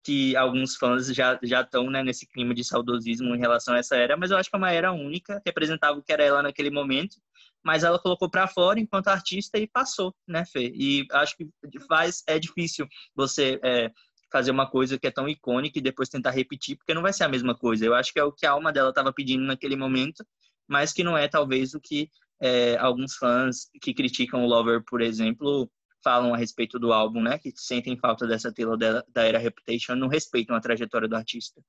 que 0.07 0.37
alguns 0.37 0.77
fãs 0.77 1.07
já 1.07 1.37
já 1.43 1.59
estão 1.59 1.89
né, 1.89 2.01
nesse 2.01 2.25
clima 2.25 2.53
de 2.53 2.63
saudosismo 2.63 3.35
em 3.35 3.39
relação 3.39 3.73
a 3.73 3.79
essa 3.79 3.97
era, 3.97 4.15
mas 4.15 4.31
eu 4.31 4.37
acho 4.37 4.49
que 4.49 4.55
é 4.55 4.57
uma 4.57 4.71
era 4.71 4.93
única, 4.93 5.41
representava 5.45 5.99
o 5.99 6.01
que 6.01 6.13
era 6.13 6.23
ela 6.23 6.41
naquele 6.41 6.71
momento, 6.71 7.17
mas 7.61 7.83
ela 7.83 7.99
colocou 7.99 8.29
para 8.29 8.47
fora 8.47 8.79
enquanto 8.79 9.09
artista 9.09 9.57
e 9.57 9.67
passou, 9.67 10.15
né, 10.25 10.45
Fê? 10.45 10.71
E 10.73 11.05
acho 11.11 11.35
que 11.35 11.49
faz 11.89 12.23
é 12.25 12.39
difícil 12.39 12.87
você 13.13 13.59
é, 13.61 13.91
fazer 14.31 14.51
uma 14.51 14.65
coisa 14.69 14.97
que 14.97 15.07
é 15.07 15.11
tão 15.11 15.27
icônica 15.27 15.77
e 15.77 15.81
depois 15.81 16.07
tentar 16.07 16.31
repetir, 16.31 16.77
porque 16.77 16.93
não 16.93 17.01
vai 17.01 17.11
ser 17.11 17.25
a 17.25 17.29
mesma 17.29 17.53
coisa. 17.53 17.85
Eu 17.85 17.93
acho 17.93 18.13
que 18.13 18.19
é 18.19 18.23
o 18.23 18.31
que 18.31 18.45
a 18.45 18.51
alma 18.51 18.71
dela 18.71 18.91
estava 18.91 19.11
pedindo 19.11 19.43
naquele 19.43 19.75
momento, 19.75 20.25
mas 20.69 20.93
que 20.93 21.03
não 21.03 21.17
é 21.17 21.27
talvez 21.27 21.73
o 21.73 21.81
que 21.81 22.09
é, 22.41 22.77
alguns 22.77 23.15
fãs 23.15 23.69
que 23.81 23.93
criticam 23.93 24.45
o 24.45 24.47
Lover, 24.47 24.81
por 24.85 25.01
exemplo, 25.01 25.69
falam 26.03 26.33
a 26.33 26.37
respeito 26.37 26.79
do 26.79 26.93
álbum, 26.93 27.21
né? 27.21 27.37
Que 27.37 27.51
sentem 27.55 27.97
falta 27.97 28.27
dessa 28.27 28.51
tela 28.51 28.77
da, 28.77 29.03
era 29.23 29.37
Reputation, 29.37 29.95
não 29.95 30.07
respeitam 30.07 30.55
a 30.55 30.61
trajetória 30.61 31.07
do 31.07 31.15
artista. 31.15 31.61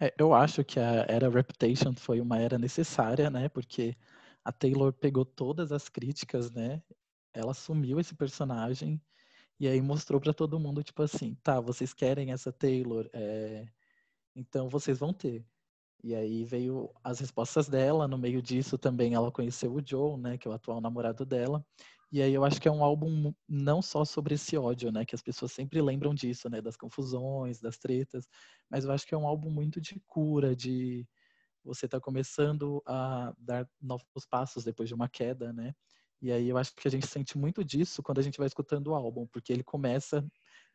É, 0.00 0.14
eu 0.18 0.34
acho 0.34 0.62
que 0.64 0.78
a 0.78 1.06
era 1.08 1.28
Reputation 1.30 1.94
foi 1.94 2.20
uma 2.20 2.38
era 2.38 2.58
necessária, 2.58 3.30
né? 3.30 3.48
Porque 3.48 3.96
a 4.44 4.52
Taylor 4.52 4.92
pegou 4.92 5.24
todas 5.24 5.72
as 5.72 5.88
críticas, 5.88 6.50
né? 6.50 6.82
Ela 7.32 7.52
assumiu 7.52 7.98
esse 7.98 8.14
personagem 8.14 9.00
e 9.58 9.66
aí 9.66 9.80
mostrou 9.80 10.20
para 10.20 10.34
todo 10.34 10.60
mundo, 10.60 10.82
tipo 10.82 11.02
assim, 11.02 11.34
tá, 11.42 11.60
vocês 11.60 11.94
querem 11.94 12.30
essa 12.30 12.52
Taylor, 12.52 13.08
é... 13.12 13.66
então 14.34 14.68
vocês 14.68 14.98
vão 14.98 15.12
ter. 15.12 15.44
E 16.04 16.14
aí 16.14 16.44
veio 16.44 16.90
as 17.02 17.20
respostas 17.20 17.68
dela, 17.68 18.06
no 18.06 18.18
meio 18.18 18.42
disso 18.42 18.78
também 18.78 19.14
ela 19.14 19.32
conheceu 19.32 19.74
o 19.74 19.82
Joe, 19.84 20.18
né, 20.18 20.38
que 20.38 20.46
é 20.46 20.50
o 20.50 20.54
atual 20.54 20.80
namorado 20.80 21.24
dela. 21.24 21.64
E 22.12 22.22
aí 22.22 22.32
eu 22.32 22.44
acho 22.44 22.60
que 22.60 22.68
é 22.68 22.70
um 22.70 22.84
álbum 22.84 23.32
não 23.48 23.82
só 23.82 24.04
sobre 24.04 24.34
esse 24.36 24.56
ódio, 24.56 24.92
né, 24.92 25.04
que 25.04 25.14
as 25.14 25.22
pessoas 25.22 25.52
sempre 25.52 25.82
lembram 25.82 26.14
disso, 26.14 26.48
né, 26.48 26.60
das 26.62 26.76
confusões, 26.76 27.60
das 27.60 27.78
tretas, 27.78 28.28
mas 28.70 28.84
eu 28.84 28.92
acho 28.92 29.06
que 29.06 29.14
é 29.14 29.18
um 29.18 29.26
álbum 29.26 29.50
muito 29.50 29.80
de 29.80 30.00
cura, 30.06 30.54
de 30.54 31.06
você 31.64 31.88
tá 31.88 32.00
começando 32.00 32.80
a 32.86 33.34
dar 33.38 33.68
novos 33.80 34.24
passos 34.30 34.64
depois 34.64 34.88
de 34.88 34.94
uma 34.94 35.08
queda, 35.08 35.52
né? 35.52 35.74
E 36.22 36.32
aí 36.32 36.48
eu 36.48 36.56
acho 36.56 36.74
que 36.74 36.88
a 36.88 36.90
gente 36.90 37.06
sente 37.06 37.36
muito 37.36 37.64
disso 37.64 38.02
quando 38.02 38.18
a 38.20 38.22
gente 38.22 38.38
vai 38.38 38.46
escutando 38.46 38.88
o 38.88 38.94
álbum, 38.94 39.26
porque 39.26 39.52
ele 39.52 39.64
começa 39.64 40.24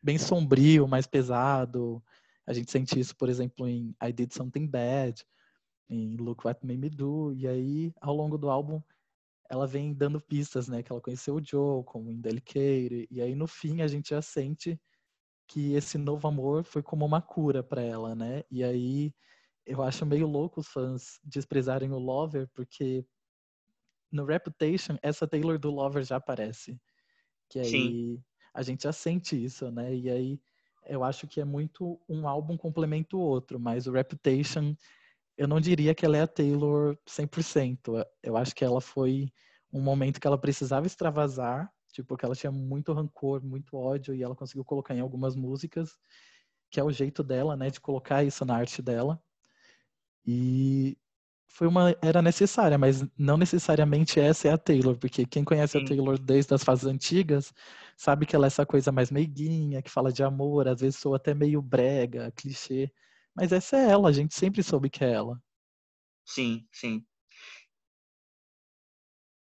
bem 0.02 0.18
sombrio, 0.18 0.88
mais 0.88 1.08
pesado. 1.08 2.04
A 2.46 2.54
gente 2.54 2.72
sente 2.72 3.00
isso, 3.00 3.16
por 3.16 3.30
exemplo, 3.30 3.68
em 3.68 3.96
I 4.04 4.12
Did 4.12 4.34
Something 4.34 4.68
Bad, 4.68 5.24
em 5.90 6.16
Look 6.18 6.46
What 6.46 6.66
Made 6.66 6.78
Me 6.78 6.90
Do. 6.90 7.34
E 7.34 7.48
aí, 7.48 7.94
ao 8.00 8.16
longo 8.16 8.38
do 8.38 8.50
álbum, 8.50 8.82
ela 9.52 9.68
vem 9.68 9.94
dando 9.94 10.22
pistas, 10.22 10.70
né? 10.70 10.82
Que 10.82 10.94
ela 10.94 11.02
conheceu 11.02 11.36
o 11.36 11.46
Joe, 11.46 11.84
como 11.84 12.10
Indelicate. 12.10 13.06
E 13.12 13.22
aí, 13.22 13.36
no 13.36 13.48
fim, 13.48 13.82
a 13.82 13.88
gente 13.88 14.12
já 14.12 14.22
sente 14.22 14.80
que 15.48 15.74
esse 15.74 15.98
novo 15.98 16.26
amor 16.28 16.64
foi 16.64 16.82
como 16.82 17.06
uma 17.06 17.22
cura 17.22 17.62
para 17.62 17.82
ela, 17.82 18.16
né? 18.16 18.44
E 18.50 18.64
aí, 18.64 19.14
eu 19.66 19.84
acho 19.84 20.06
meio 20.06 20.26
louco 20.26 20.62
os 20.62 20.70
fãs 20.70 21.20
desprezarem 21.22 21.92
o 21.92 22.00
Lover, 22.00 22.50
porque 22.54 23.06
no 24.10 24.24
Reputation, 24.24 24.98
essa 25.02 25.28
Taylor 25.28 25.60
do 25.60 25.70
Lover 25.70 26.04
já 26.06 26.16
aparece. 26.16 26.80
Que 27.50 27.60
aí 27.60 27.70
Sim. 27.70 28.24
a 28.54 28.62
gente 28.64 28.84
já 28.84 28.94
sente 28.94 29.42
isso, 29.42 29.70
né? 29.70 29.94
E 29.94 30.10
aí 30.10 30.42
eu 30.86 31.04
acho 31.04 31.28
que 31.28 31.42
é 31.42 31.46
muito 31.46 32.00
um 32.08 32.26
álbum 32.26 32.56
complementa 32.56 33.18
o 33.18 33.20
outro, 33.20 33.60
mas 33.60 33.86
o 33.86 33.92
Reputation, 33.92 34.76
eu 35.42 35.48
não 35.48 35.60
diria 35.60 35.96
que 35.96 36.06
ela 36.06 36.18
é 36.18 36.22
a 36.22 36.28
Taylor 36.28 36.96
100%. 37.04 38.06
Eu 38.22 38.38
acho 38.38 38.54
que 38.54 38.64
ela 38.64 38.80
foi 38.80 39.34
um 39.74 39.82
momento 39.82 40.22
que 40.22 40.28
ela 40.28 40.38
precisava 40.38 40.86
extravasar, 40.86 41.68
tipo, 41.92 42.16
que 42.16 42.24
ela 42.24 42.36
tinha 42.36 42.52
muito 42.52 42.94
rancor, 42.94 43.44
muito 43.44 43.76
ódio, 43.76 44.14
e 44.14 44.22
ela 44.22 44.36
conseguiu 44.36 44.64
colocar 44.64 44.94
em 44.94 45.00
algumas 45.00 45.36
músicas, 45.36 45.98
que 46.70 46.80
é 46.80 46.84
o 46.84 46.92
jeito 46.92 47.24
dela, 47.24 47.56
né, 47.56 47.72
de 47.72 47.82
colocar 47.82 48.24
isso 48.24 48.46
na 48.46 48.56
arte 48.56 48.84
dela. 48.84 49.20
E 50.24 50.96
foi 51.48 51.66
uma 51.66 51.98
era 52.04 52.22
necessária, 52.22 52.78
mas 52.78 53.04
não 53.18 53.36
necessariamente 53.36 54.20
essa 54.20 54.48
é 54.48 54.52
a 54.52 54.60
Taylor, 54.60 54.96
porque 54.96 55.26
quem 55.26 55.44
conhece 55.44 55.80
Sim. 55.80 55.84
a 55.84 55.88
Taylor 55.88 56.20
desde 56.20 56.54
as 56.54 56.64
fases 56.64 56.86
antigas 56.86 57.52
sabe 57.98 58.28
que 58.28 58.36
ela 58.36 58.46
é 58.46 58.48
essa 58.50 58.64
coisa 58.64 58.92
mais 58.92 59.10
meiguinha, 59.10 59.82
que 59.82 59.90
fala 59.90 60.12
de 60.12 60.22
amor, 60.22 60.68
às 60.68 60.82
vezes 60.82 61.00
soa 61.00 61.18
até 61.18 61.34
meio 61.34 61.64
brega, 61.64 62.32
clichê, 62.36 62.92
mas 63.36 63.52
essa 63.52 63.78
é 63.78 63.90
ela, 63.90 64.10
a 64.10 64.12
gente 64.12 64.34
sempre 64.36 64.64
soube 64.64 64.90
que 64.90 65.04
é 65.04 65.12
ela. 65.12 65.42
Sim, 66.26 66.68
sim. 66.72 67.06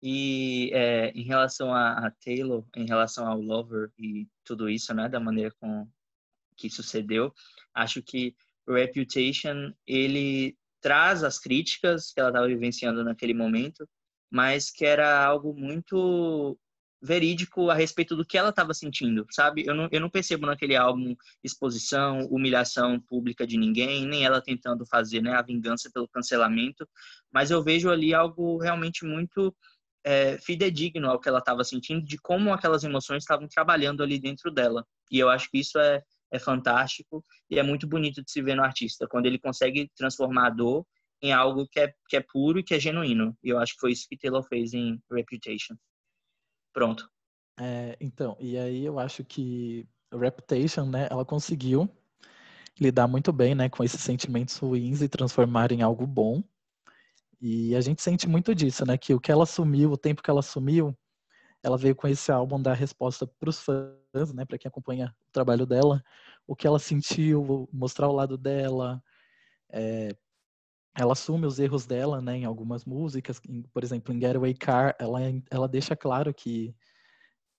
E 0.02 0.70
é, 0.74 1.12
em 1.12 1.24
relação 1.24 1.74
a, 1.74 2.08
a, 2.08 2.12
Taylor, 2.12 2.66
em 2.76 2.86
relação 2.86 3.26
ao 3.26 3.40
Lover 3.40 3.90
e 3.98 4.28
tudo 4.44 4.70
isso, 4.70 4.94
né, 4.94 5.08
da 5.08 5.20
maneira 5.20 5.54
com 5.60 5.88
que 6.58 6.70
sucedeu, 6.70 7.34
acho 7.74 8.02
que 8.04 8.36
Reputation 8.68 9.74
ele 9.88 10.58
traz 10.82 11.24
as 11.24 11.40
críticas 11.40 12.12
que 12.12 12.20
ela 12.20 12.30
estava 12.30 12.48
vivenciando 12.48 13.04
naquele 13.04 13.34
momento, 13.34 13.88
mas 14.30 14.70
que 14.70 14.86
era 14.86 15.26
algo 15.26 15.54
muito 15.54 16.60
verídico 17.04 17.70
a 17.70 17.74
respeito 17.74 18.16
do 18.16 18.26
que 18.26 18.38
ela 18.38 18.50
estava 18.50 18.74
sentindo, 18.74 19.26
sabe? 19.30 19.66
Eu 19.68 19.76
não, 19.76 19.90
eu 19.92 20.00
não 20.00 20.10
percebo 20.10 20.46
naquele 20.46 20.74
álbum 20.76 21.14
exposição, 21.44 22.26
humilhação 22.28 22.98
pública 23.02 23.46
de 23.46 23.58
ninguém, 23.58 24.08
nem 24.08 24.26
ela 24.26 24.42
tentando 24.42 24.86
fazer 24.86 25.22
né, 25.22 25.34
a 25.34 25.42
vingança 25.42 25.92
pelo 25.94 26.08
cancelamento, 26.08 26.88
mas 27.32 27.52
eu 27.52 27.62
vejo 27.62 27.90
ali 27.90 28.14
algo 28.14 28.58
realmente 28.58 29.04
muito 29.04 29.54
é, 30.06 30.38
fidedigno 30.38 31.10
ao 31.10 31.20
que 31.20 31.28
ela 31.28 31.40
estava 31.40 31.64
sentindo, 31.66 32.06
de 32.06 32.18
como 32.18 32.54
aquelas 32.54 32.86
emoções 32.86 33.24
estavam 33.24 33.50
trabalhando 33.50 34.02
ali 34.02 34.18
dentro 34.18 34.50
dela. 34.50 34.86
E 35.12 35.20
eu 35.20 35.30
acho 35.30 35.50
que 35.52 35.60
isso 35.60 35.78
é, 35.78 36.02
é 36.32 36.40
fantástico 36.40 37.24
e 37.50 37.60
é 37.60 37.64
muito 37.64 37.86
bonito 37.86 38.24
de 38.24 38.32
se 38.32 38.42
ver 38.42 38.56
no 38.56 38.64
artista, 38.64 39.08
quando 39.08 39.26
ele 39.26 39.38
consegue 39.38 39.92
transformar 39.98 40.48
a 40.48 40.52
dor 40.52 40.86
em 41.22 41.34
algo 41.34 41.68
que 41.68 41.82
é, 41.82 41.94
que 42.08 42.16
é 42.16 42.22
puro 42.22 42.60
e 42.60 42.64
que 42.64 42.74
é 42.74 42.80
genuíno. 42.80 43.38
E 43.44 43.50
eu 43.50 43.60
acho 43.60 43.74
que 43.74 43.82
foi 43.82 43.92
isso 43.92 44.08
que 44.10 44.18
Taylor 44.18 44.44
fez 44.44 44.74
em 44.74 45.02
Reputation. 45.12 45.76
Pronto. 46.74 47.10
É, 47.60 47.96
então, 48.02 48.36
e 48.40 48.58
aí 48.58 48.84
eu 48.84 49.00
acho 49.00 49.24
que 49.24 49.88
Reputation, 50.12 50.86
né, 50.86 51.08
ela 51.10 51.24
conseguiu 51.26 51.90
lidar 52.80 53.08
muito 53.08 53.34
bem, 53.34 53.56
né, 53.56 53.70
com 53.70 53.84
esses 53.84 54.02
sentimentos 54.02 54.58
ruins 54.58 55.02
e 55.02 55.10
transformar 55.10 55.72
em 55.72 55.82
algo 55.82 56.08
bom. 56.08 56.44
E 57.42 57.76
a 57.76 57.82
gente 57.82 58.02
sente 58.02 58.28
muito 58.28 58.56
disso, 58.56 58.86
né, 58.86 58.98
que 58.98 59.14
o 59.14 59.20
que 59.20 59.32
ela 59.32 59.44
assumiu, 59.44 59.92
o 59.92 59.98
tempo 59.98 60.24
que 60.24 60.30
ela 60.30 60.40
assumiu, 60.40 60.96
ela 61.64 61.78
veio 61.78 61.96
com 61.96 62.08
esse 62.08 62.32
álbum 62.32 62.62
dar 62.62 62.74
resposta 62.76 63.28
para 63.28 63.50
os 63.50 63.60
fãs, 63.62 64.34
né, 64.34 64.46
para 64.46 64.58
quem 64.58 64.70
acompanha 64.70 65.16
o 65.30 65.32
trabalho 65.34 65.66
dela, 65.66 66.04
o 66.48 66.56
que 66.56 66.68
ela 66.68 66.80
sentiu, 66.80 67.70
mostrar 67.74 68.10
o 68.10 68.14
lado 68.14 68.38
dela. 68.38 69.04
É, 69.72 70.16
ela 70.96 71.14
assume 71.14 71.46
os 71.46 71.60
erros 71.60 71.86
dela, 71.86 72.22
né, 72.22 72.38
em 72.38 72.46
algumas 72.46 72.86
músicas, 72.86 73.42
por 73.74 73.84
exemplo, 73.84 74.14
em 74.14 74.20
Getaway 74.20 74.54
Car, 74.54 74.96
ela, 75.00 75.20
ela 75.50 75.68
deixa 75.68 75.96
claro 75.96 76.34
que 76.34 76.76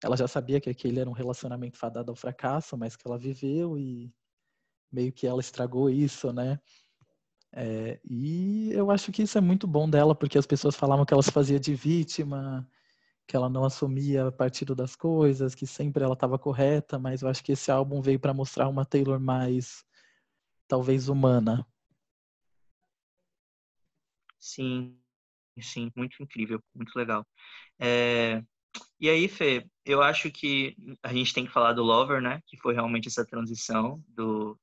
ela 0.02 0.16
já 0.16 0.28
sabia 0.28 0.60
que 0.60 0.70
aquele 0.70 1.00
era 1.00 1.10
um 1.10 1.14
relacionamento 1.14 1.78
fadado 1.78 2.10
ao 2.10 2.16
fracasso, 2.16 2.76
mas 2.76 2.94
que 2.96 3.06
ela 3.06 3.18
viveu 3.18 3.78
e 3.78 4.12
meio 4.92 5.12
que 5.12 5.26
ela 5.26 5.40
estragou 5.40 5.90
isso, 5.90 6.32
né? 6.32 6.60
É, 7.52 8.00
e 8.04 8.72
eu 8.72 8.90
acho 8.90 9.12
que 9.12 9.22
isso 9.22 9.38
é 9.38 9.40
muito 9.40 9.66
bom 9.66 9.88
dela, 9.88 10.14
porque 10.14 10.38
as 10.38 10.46
pessoas 10.46 10.74
falavam 10.76 11.04
que 11.04 11.14
ela 11.14 11.22
se 11.22 11.30
fazia 11.30 11.58
de 11.58 11.74
vítima, 11.74 12.68
que 13.26 13.36
ela 13.36 13.48
não 13.48 13.64
assumia 13.64 14.30
partido 14.32 14.74
das 14.74 14.96
coisas, 14.96 15.54
que 15.54 15.66
sempre 15.66 16.04
ela 16.04 16.14
estava 16.14 16.38
correta, 16.38 16.98
mas 16.98 17.22
eu 17.22 17.28
acho 17.28 17.42
que 17.42 17.52
esse 17.52 17.70
álbum 17.70 18.00
veio 18.00 18.20
para 18.20 18.34
mostrar 18.34 18.68
uma 18.68 18.84
Taylor 18.84 19.18
mais 19.20 19.84
talvez 20.68 21.08
humana. 21.08 21.66
Sim, 24.44 24.98
sim, 25.62 25.90
muito 25.96 26.22
incrível, 26.22 26.62
muito 26.74 26.96
legal. 26.96 27.26
É... 27.80 28.42
E 29.00 29.08
aí, 29.10 29.28
Fê, 29.28 29.66
eu 29.84 30.02
acho 30.02 30.30
que 30.32 30.76
a 31.02 31.12
gente 31.14 31.34
tem 31.34 31.46
que 31.46 31.52
falar 31.52 31.72
do 31.74 31.82
Lover, 31.84 32.20
né? 32.22 32.40
Que 32.46 32.58
foi 32.58 32.74
realmente 32.74 33.08
essa 33.08 33.26
transição 33.26 34.02
do 34.08 34.58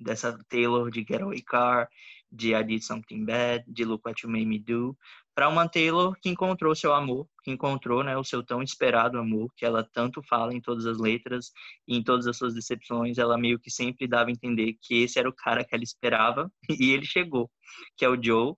dessa 0.00 0.38
Taylor 0.48 0.90
de 0.90 1.00
Getaway 1.08 1.42
Car, 1.42 1.88
de 2.32 2.54
I 2.54 2.64
Did 2.64 2.82
Something 2.82 3.24
Bad, 3.24 3.64
de 3.68 3.84
Look 3.84 4.02
What 4.06 4.24
You 4.26 4.30
Made 4.32 4.46
Me 4.46 4.58
Do, 4.60 4.96
para 5.34 5.48
uma 5.48 5.68
Taylor 5.68 6.16
que 6.20 6.28
encontrou 6.28 6.74
seu 6.74 6.94
amor, 6.94 7.28
que 7.42 7.50
encontrou 7.50 8.04
né, 8.04 8.16
o 8.16 8.24
seu 8.24 8.42
tão 8.42 8.62
esperado 8.62 9.18
amor, 9.18 9.52
que 9.56 9.64
ela 9.64 9.82
tanto 9.92 10.22
fala 10.22 10.54
em 10.54 10.60
todas 10.60 10.86
as 10.86 10.98
letras 10.98 11.50
e 11.88 11.96
em 11.96 12.02
todas 12.02 12.26
as 12.26 12.36
suas 12.36 12.54
decepções, 12.54 13.18
ela 13.18 13.36
meio 13.36 13.58
que 13.58 13.70
sempre 13.70 14.06
dava 14.06 14.30
a 14.30 14.32
entender 14.32 14.76
que 14.80 15.02
esse 15.02 15.18
era 15.18 15.28
o 15.28 15.34
cara 15.34 15.64
que 15.64 15.74
ela 15.74 15.84
esperava 15.84 16.50
e 16.80 16.92
ele 16.92 17.04
chegou, 17.04 17.50
que 17.96 18.04
é 18.04 18.08
o 18.08 18.22
Joe. 18.22 18.54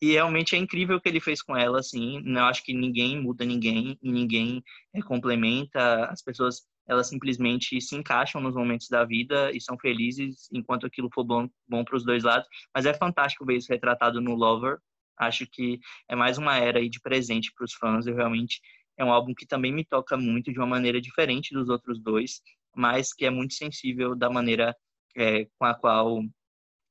E 0.00 0.12
realmente 0.12 0.56
é 0.56 0.58
incrível 0.58 0.96
o 0.96 1.00
que 1.00 1.08
ele 1.08 1.20
fez 1.20 1.40
com 1.40 1.56
ela, 1.56 1.78
assim. 1.78 2.20
Não 2.24 2.44
acho 2.46 2.64
que 2.64 2.74
ninguém 2.74 3.20
muda 3.20 3.44
ninguém 3.44 3.96
e 4.02 4.10
ninguém 4.10 4.62
é, 4.92 5.00
complementa. 5.00 6.06
As 6.06 6.20
pessoas 6.20 6.62
elas 6.88 7.08
simplesmente 7.08 7.80
se 7.80 7.94
encaixam 7.94 8.40
nos 8.40 8.54
momentos 8.54 8.88
da 8.88 9.04
vida 9.04 9.52
e 9.52 9.60
são 9.60 9.78
felizes 9.78 10.48
enquanto 10.52 10.86
aquilo 10.86 11.08
for 11.14 11.24
bom, 11.24 11.48
bom 11.68 11.84
para 11.84 11.96
os 11.96 12.04
dois 12.04 12.24
lados. 12.24 12.48
Mas 12.74 12.86
é 12.86 12.94
fantástico 12.94 13.46
ver 13.46 13.56
isso 13.56 13.72
retratado 13.72 14.20
no 14.20 14.34
Lover. 14.34 14.78
Acho 15.18 15.46
que 15.46 15.78
é 16.08 16.16
mais 16.16 16.38
uma 16.38 16.56
era 16.56 16.78
aí 16.78 16.88
de 16.88 17.00
presente 17.00 17.52
para 17.54 17.64
os 17.64 17.74
fãs. 17.74 18.06
Eu 18.06 18.14
realmente 18.14 18.60
é 18.96 19.04
um 19.04 19.12
álbum 19.12 19.34
que 19.34 19.46
também 19.46 19.72
me 19.72 19.84
toca 19.84 20.16
muito 20.16 20.52
de 20.52 20.58
uma 20.58 20.66
maneira 20.66 21.00
diferente 21.00 21.54
dos 21.54 21.68
outros 21.68 22.00
dois, 22.00 22.40
mas 22.74 23.12
que 23.12 23.24
é 23.24 23.30
muito 23.30 23.54
sensível 23.54 24.14
da 24.16 24.30
maneira 24.30 24.76
é, 25.16 25.46
com 25.58 25.64
a 25.64 25.74
qual 25.74 26.22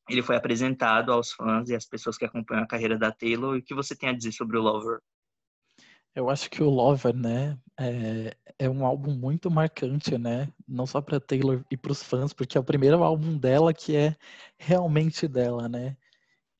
ele 0.10 0.22
foi 0.22 0.36
apresentado 0.36 1.12
aos 1.12 1.32
fãs 1.32 1.70
e 1.70 1.76
às 1.76 1.86
pessoas 1.86 2.18
que 2.18 2.26
acompanham 2.26 2.64
a 2.64 2.68
carreira 2.68 2.98
da 2.98 3.12
Taylor. 3.12 3.58
O 3.58 3.62
que 3.62 3.74
você 3.74 3.96
tem 3.96 4.10
a 4.10 4.14
dizer 4.14 4.32
sobre 4.32 4.58
o 4.58 4.62
Lover? 4.62 5.00
Eu 6.14 6.30
acho 6.30 6.50
que 6.50 6.62
o 6.62 6.70
Lover, 6.70 7.16
né, 7.16 7.58
é, 7.80 8.36
é 8.60 8.70
um 8.70 8.86
álbum 8.86 9.14
muito 9.14 9.50
marcante, 9.50 10.18
né? 10.18 10.52
Não 10.68 10.86
só 10.86 11.02
para 11.02 11.22
Taylor 11.22 11.64
e 11.72 11.78
para 11.78 11.94
os 11.94 12.04
fãs, 12.04 12.34
porque 12.34 12.58
é 12.58 12.62
o 12.62 12.66
primeiro 12.66 13.02
álbum 13.02 13.38
dela 13.38 13.74
que 13.74 13.96
é 13.96 14.18
realmente 14.58 15.26
dela, 15.26 15.70
né? 15.70 15.96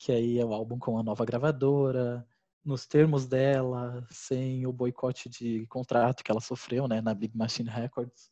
Que 0.02 0.10
aí 0.10 0.38
é 0.40 0.44
o 0.44 0.52
álbum 0.52 0.80
com 0.80 0.98
a 0.98 1.02
nova 1.02 1.24
gravadora, 1.24 2.26
nos 2.64 2.86
termos 2.88 3.24
dela, 3.24 4.04
sem 4.10 4.66
o 4.66 4.72
boicote 4.72 5.28
de 5.28 5.64
contrato 5.68 6.24
que 6.24 6.30
ela 6.32 6.40
sofreu, 6.40 6.88
né, 6.88 7.00
na 7.00 7.14
Big 7.14 7.36
Machine 7.36 7.70
Records 7.70 8.28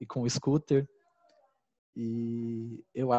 e 0.00 0.06
com 0.06 0.22
o 0.22 0.30
Scooter. 0.30 0.88
E 1.94 2.82
eu 2.94 3.10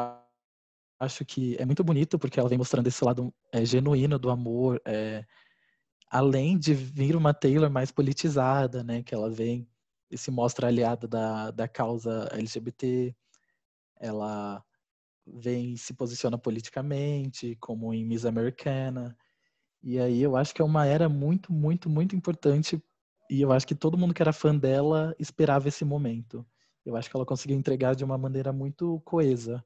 acho 1.00 1.24
que 1.24 1.56
é 1.60 1.66
muito 1.68 1.84
bonito 1.84 2.18
porque 2.18 2.40
ela 2.40 2.50
vem 2.50 2.58
mostrando 2.58 2.88
esse 2.88 3.06
lado 3.06 3.32
é, 3.54 3.64
genuíno 3.64 4.18
do 4.18 4.32
amor, 4.32 4.82
é, 4.84 5.24
além 6.10 6.58
de 6.58 6.74
vir 6.74 7.16
uma 7.16 7.32
Taylor 7.32 7.70
mais 7.70 7.92
politizada, 7.92 8.84
né, 8.84 9.04
que 9.04 9.14
ela 9.14 9.30
vem 9.30 9.70
e 10.10 10.18
se 10.18 10.32
mostra 10.32 10.66
aliada 10.66 11.08
da, 11.08 11.52
da 11.52 11.68
causa 11.68 12.28
LGBT, 12.32 13.16
ela 14.00 14.66
vem 15.36 15.76
se 15.76 15.94
posiciona 15.94 16.38
politicamente, 16.38 17.56
como 17.60 17.94
em 17.94 18.06
Miss 18.06 18.26
Americana, 18.26 19.16
e 19.84 20.00
aí 20.00 20.22
eu 20.22 20.36
acho 20.36 20.54
que 20.54 20.62
é 20.62 20.66
uma 20.66 20.86
era 20.86 21.08
muito, 21.08 21.52
muito, 21.52 21.90
muito 21.90 22.16
importante, 22.16 22.82
e 23.30 23.42
eu 23.42 23.52
acho 23.52 23.68
que 23.68 23.76
todo 23.76 23.98
mundo 23.98 24.14
que 24.14 24.22
era 24.22 24.34
fã 24.34 24.56
dela 24.56 25.16
esperava 25.20 25.68
esse 25.68 25.84
momento. 25.86 26.46
Eu 26.86 26.96
acho 26.96 27.10
que 27.10 27.16
ela 27.16 27.26
conseguiu 27.26 27.58
entregar 27.58 27.96
de 27.96 28.04
uma 28.04 28.18
maneira 28.18 28.54
muito 28.54 29.02
coesa. 29.02 29.64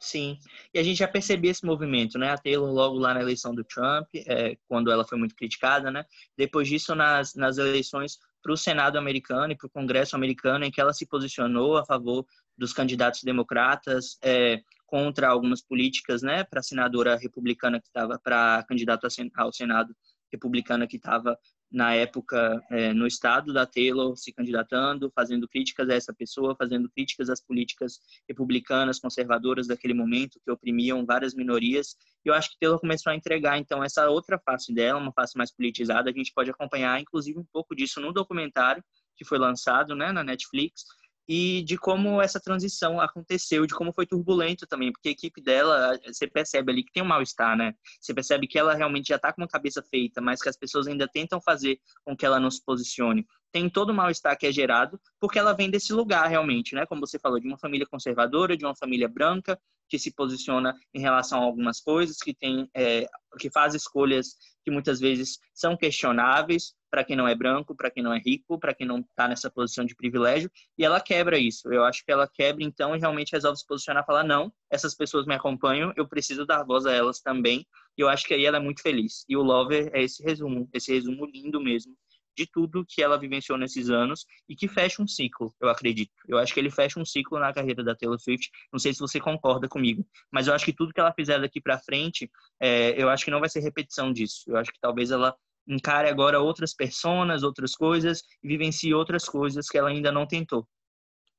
Sim, 0.00 0.38
e 0.72 0.78
a 0.78 0.82
gente 0.82 0.96
já 0.96 1.06
percebia 1.06 1.50
esse 1.50 1.64
movimento, 1.64 2.18
né? 2.18 2.30
A 2.30 2.38
Taylor 2.38 2.72
logo 2.72 2.98
lá 2.98 3.12
na 3.12 3.20
eleição 3.20 3.54
do 3.54 3.62
Trump, 3.62 4.08
é, 4.14 4.56
quando 4.66 4.90
ela 4.90 5.06
foi 5.06 5.18
muito 5.18 5.34
criticada, 5.34 5.90
né? 5.90 6.06
Depois 6.38 6.66
disso, 6.66 6.94
nas, 6.94 7.34
nas 7.34 7.58
eleições 7.58 8.18
para 8.42 8.52
o 8.52 8.56
Senado 8.56 8.96
americano 8.96 9.52
e 9.52 9.56
para 9.56 9.66
o 9.66 9.70
Congresso 9.70 10.16
americano, 10.16 10.64
em 10.64 10.70
que 10.70 10.80
ela 10.80 10.94
se 10.94 11.06
posicionou 11.06 11.76
a 11.76 11.84
favor 11.84 12.24
dos 12.60 12.74
candidatos 12.74 13.22
democratas, 13.22 14.18
é, 14.22 14.60
contra 14.86 15.28
algumas 15.28 15.62
políticas, 15.62 16.20
né? 16.20 16.44
Para 16.44 16.60
a 16.60 16.62
senadora 16.62 17.16
republicana 17.16 17.80
que 17.80 17.86
estava, 17.86 18.18
para 18.18 18.62
candidato 18.68 19.08
ao 19.34 19.52
Senado 19.52 19.96
republicana 20.30 20.86
que 20.86 20.96
estava 20.96 21.36
na 21.72 21.94
época 21.94 22.62
é, 22.70 22.92
no 22.92 23.06
estado 23.06 23.52
da 23.52 23.64
Taylor 23.64 24.16
se 24.16 24.32
candidatando, 24.32 25.10
fazendo 25.14 25.48
críticas 25.48 25.88
a 25.88 25.94
essa 25.94 26.12
pessoa, 26.12 26.54
fazendo 26.54 26.88
críticas 26.90 27.30
às 27.30 27.40
políticas 27.40 27.98
republicanas, 28.28 29.00
conservadoras 29.00 29.66
daquele 29.66 29.94
momento, 29.94 30.38
que 30.44 30.50
oprimiam 30.50 31.06
várias 31.06 31.34
minorias. 31.34 31.96
E 32.24 32.28
eu 32.28 32.34
acho 32.34 32.50
que 32.50 32.58
Taylor 32.60 32.78
começou 32.78 33.10
a 33.10 33.16
entregar, 33.16 33.58
então, 33.58 33.82
essa 33.82 34.08
outra 34.08 34.38
face 34.38 34.72
dela, 34.72 35.00
uma 35.00 35.12
face 35.12 35.36
mais 35.36 35.50
politizada. 35.50 36.10
A 36.10 36.12
gente 36.12 36.32
pode 36.32 36.50
acompanhar, 36.50 37.00
inclusive, 37.00 37.38
um 37.38 37.46
pouco 37.52 37.74
disso 37.74 38.00
no 38.00 38.12
documentário 38.12 38.84
que 39.20 39.24
foi 39.24 39.38
lançado 39.38 39.94
né, 39.94 40.10
na 40.12 40.24
Netflix, 40.24 40.86
e 41.32 41.62
de 41.62 41.78
como 41.78 42.20
essa 42.20 42.40
transição 42.40 43.00
aconteceu, 43.00 43.64
de 43.64 43.72
como 43.72 43.92
foi 43.92 44.04
turbulento 44.04 44.66
também, 44.66 44.90
porque 44.90 45.10
a 45.10 45.12
equipe 45.12 45.40
dela, 45.40 45.96
você 46.04 46.26
percebe 46.26 46.72
ali 46.72 46.82
que 46.82 46.90
tem 46.90 47.04
um 47.04 47.06
mal-estar, 47.06 47.56
né? 47.56 47.72
Você 48.00 48.12
percebe 48.12 48.48
que 48.48 48.58
ela 48.58 48.74
realmente 48.74 49.10
já 49.10 49.14
está 49.14 49.32
com 49.32 49.40
uma 49.40 49.46
cabeça 49.46 49.80
feita, 49.80 50.20
mas 50.20 50.42
que 50.42 50.48
as 50.48 50.56
pessoas 50.56 50.88
ainda 50.88 51.06
tentam 51.06 51.40
fazer 51.40 51.78
com 52.04 52.16
que 52.16 52.26
ela 52.26 52.40
não 52.40 52.50
se 52.50 52.60
posicione. 52.64 53.24
Tem 53.52 53.68
todo 53.68 53.90
o 53.90 53.94
mal-estar 53.94 54.36
que 54.38 54.46
é 54.46 54.52
gerado, 54.52 55.00
porque 55.18 55.38
ela 55.38 55.52
vem 55.52 55.70
desse 55.70 55.92
lugar 55.92 56.28
realmente, 56.28 56.74
né? 56.74 56.86
Como 56.86 57.00
você 57.00 57.18
falou, 57.18 57.40
de 57.40 57.46
uma 57.46 57.58
família 57.58 57.86
conservadora, 57.86 58.56
de 58.56 58.64
uma 58.64 58.76
família 58.76 59.08
branca, 59.08 59.58
que 59.90 59.98
se 59.98 60.12
posiciona 60.12 60.74
em 60.94 61.00
relação 61.00 61.40
a 61.40 61.44
algumas 61.44 61.80
coisas, 61.80 62.16
que 62.18 62.32
tem, 62.32 62.70
é, 62.74 63.06
que 63.38 63.50
faz 63.50 63.74
escolhas 63.74 64.36
que 64.64 64.70
muitas 64.70 65.00
vezes 65.00 65.38
são 65.52 65.76
questionáveis 65.76 66.74
para 66.90 67.04
quem 67.04 67.16
não 67.16 67.26
é 67.26 67.34
branco, 67.34 67.74
para 67.74 67.90
quem 67.90 68.02
não 68.02 68.12
é 68.12 68.18
rico, 68.18 68.58
para 68.58 68.74
quem 68.74 68.86
não 68.86 68.98
está 68.98 69.26
nessa 69.28 69.50
posição 69.50 69.84
de 69.84 69.94
privilégio, 69.94 70.50
e 70.76 70.84
ela 70.84 71.00
quebra 71.00 71.38
isso. 71.38 71.72
Eu 71.72 71.84
acho 71.84 72.04
que 72.04 72.10
ela 72.10 72.28
quebra 72.28 72.64
então 72.64 72.94
e 72.94 72.98
realmente 72.98 73.32
resolve 73.32 73.58
se 73.58 73.66
posicionar, 73.66 74.04
falar 74.04 74.24
não, 74.24 74.52
essas 74.70 74.94
pessoas 74.94 75.26
me 75.26 75.34
acompanham, 75.34 75.92
eu 75.96 76.06
preciso 76.06 76.44
dar 76.44 76.64
voz 76.64 76.86
a 76.86 76.92
elas 76.92 77.20
também. 77.20 77.66
E 77.96 78.00
eu 78.00 78.08
acho 78.08 78.26
que 78.26 78.34
aí 78.34 78.44
ela 78.44 78.56
é 78.56 78.60
muito 78.60 78.82
feliz. 78.82 79.24
E 79.28 79.36
o 79.36 79.42
Lover 79.42 79.90
é 79.92 80.02
esse 80.02 80.22
resumo, 80.22 80.68
esse 80.72 80.92
resumo 80.92 81.26
lindo 81.26 81.60
mesmo 81.60 81.96
de 82.40 82.46
tudo 82.46 82.86
que 82.88 83.02
ela 83.02 83.18
vivenciou 83.18 83.58
nesses 83.58 83.90
anos 83.90 84.24
e 84.48 84.56
que 84.56 84.66
fecha 84.66 85.02
um 85.02 85.06
ciclo, 85.06 85.54
eu 85.60 85.68
acredito. 85.68 86.10
Eu 86.26 86.38
acho 86.38 86.54
que 86.54 86.60
ele 86.60 86.70
fecha 86.70 86.98
um 86.98 87.04
ciclo 87.04 87.38
na 87.38 87.52
carreira 87.52 87.84
da 87.84 87.94
Taylor 87.94 88.18
Swift. 88.18 88.50
Não 88.72 88.78
sei 88.78 88.94
se 88.94 89.00
você 89.00 89.20
concorda 89.20 89.68
comigo, 89.68 90.06
mas 90.32 90.46
eu 90.46 90.54
acho 90.54 90.64
que 90.64 90.72
tudo 90.72 90.92
que 90.92 91.00
ela 91.00 91.12
fizer 91.12 91.38
daqui 91.38 91.60
para 91.60 91.78
frente, 91.78 92.30
é, 92.58 93.00
eu 93.00 93.10
acho 93.10 93.24
que 93.24 93.30
não 93.30 93.40
vai 93.40 93.48
ser 93.48 93.60
repetição 93.60 94.10
disso. 94.10 94.44
Eu 94.46 94.56
acho 94.56 94.72
que 94.72 94.80
talvez 94.80 95.10
ela 95.10 95.36
encare 95.68 96.08
agora 96.08 96.40
outras 96.40 96.74
personas, 96.74 97.42
outras 97.42 97.74
coisas 97.74 98.22
e 98.42 98.48
vivencie 98.48 98.94
outras 98.94 99.26
coisas 99.26 99.68
que 99.68 99.76
ela 99.76 99.90
ainda 99.90 100.10
não 100.10 100.26
tentou. 100.26 100.66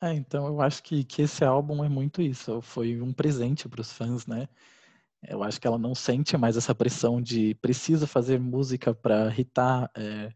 É, 0.04 0.14
então 0.14 0.48
eu 0.48 0.62
acho 0.62 0.84
que, 0.84 1.04
que 1.04 1.24
esse 1.24 1.44
álbum 1.44 1.84
é 1.84 1.90
muito 1.90 2.22
isso. 2.22 2.62
Foi 2.62 3.02
um 3.02 3.12
presente 3.12 3.68
para 3.68 3.82
os 3.82 3.92
fãs, 3.92 4.28
né? 4.28 4.48
Eu 5.28 5.44
acho 5.44 5.62
que 5.62 5.68
ela 5.68 5.78
não 5.78 5.94
sente 5.94 6.36
mais 6.38 6.58
essa 6.58 6.74
pressão 6.74 7.22
de 7.22 7.54
precisa 7.56 8.08
fazer 8.08 8.40
música 8.40 8.94
para 8.94 9.34
hitar. 9.38 9.90
É 9.96 10.32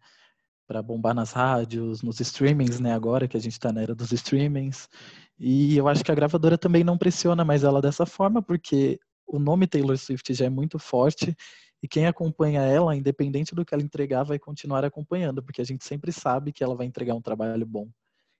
para 0.67 0.81
bombar 0.81 1.13
nas 1.13 1.31
rádios, 1.31 2.01
nos 2.01 2.19
streamings, 2.19 2.79
né? 2.79 2.93
Agora 2.93 3.27
que 3.27 3.37
a 3.37 3.39
gente 3.39 3.53
está 3.53 3.71
na 3.71 3.81
era 3.81 3.95
dos 3.95 4.11
streamings. 4.11 4.89
E 5.37 5.77
eu 5.77 5.87
acho 5.87 6.03
que 6.03 6.11
a 6.11 6.15
gravadora 6.15 6.57
também 6.57 6.83
não 6.83 6.97
pressiona 6.97 7.45
mais 7.45 7.63
ela 7.63 7.81
dessa 7.81 8.05
forma, 8.05 8.41
porque 8.41 8.99
o 9.27 9.39
nome 9.39 9.67
Taylor 9.67 9.97
Swift 9.97 10.33
já 10.33 10.45
é 10.45 10.49
muito 10.49 10.79
forte 10.79 11.35
e 11.83 11.87
quem 11.87 12.07
acompanha 12.07 12.61
ela, 12.61 12.95
independente 12.95 13.53
do 13.53 13.65
que 13.65 13.73
ela 13.73 13.83
entregar, 13.83 14.23
vai 14.23 14.39
continuar 14.39 14.83
acompanhando, 14.83 15.43
porque 15.43 15.61
a 15.61 15.65
gente 15.65 15.85
sempre 15.85 16.11
sabe 16.11 16.51
que 16.51 16.63
ela 16.63 16.75
vai 16.75 16.85
entregar 16.85 17.13
um 17.13 17.21
trabalho 17.21 17.65
bom, 17.65 17.89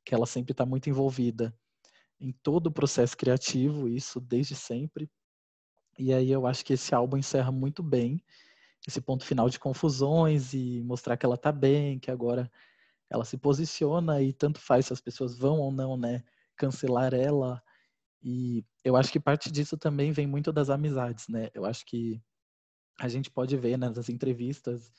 que 0.04 0.16
ela 0.16 0.26
sempre 0.26 0.52
está 0.52 0.66
muito 0.66 0.90
envolvida 0.90 1.54
em 2.20 2.32
todo 2.32 2.68
o 2.68 2.72
processo 2.72 3.16
criativo, 3.16 3.88
isso 3.88 4.20
desde 4.20 4.56
sempre. 4.56 5.10
E 6.00 6.14
aí 6.14 6.32
eu 6.32 6.48
acho 6.48 6.66
que 6.66 6.74
esse 6.74 6.96
álbum 6.96 7.18
encerra 7.18 7.52
muito 7.52 7.84
bem 7.84 8.24
esse 8.88 9.02
ponto 9.02 9.26
final 9.26 9.50
de 9.50 9.60
confusões 9.60 10.54
e 10.54 10.82
mostrar 10.84 11.18
que 11.18 11.26
ela 11.26 11.38
tá 11.38 11.52
bem, 11.52 12.00
que 12.00 12.12
agora 12.12 12.50
ela 13.10 13.26
se 13.26 13.38
posiciona 13.38 14.22
e 14.22 14.34
tanto 14.34 14.60
faz 14.60 14.88
se 14.88 14.94
as 14.94 15.02
pessoas 15.02 15.38
vão 15.38 15.60
ou 15.60 15.72
não, 15.72 15.98
né, 15.98 16.24
cancelar 16.56 17.14
ela. 17.14 17.62
E 18.22 18.66
eu 18.84 18.96
acho 18.96 19.12
que 19.12 19.20
parte 19.20 19.52
disso 19.52 19.78
também 19.78 20.12
vem 20.12 20.28
muito 20.28 20.52
das 20.52 20.70
amizades, 20.70 21.28
né? 21.28 21.50
Eu 21.54 21.66
acho 21.66 21.86
que 21.86 22.22
a 23.00 23.08
gente 23.08 23.30
pode 23.30 23.56
ver 23.58 23.78
né, 23.78 23.90
nas 23.90 24.10
entrevistas 24.10 24.92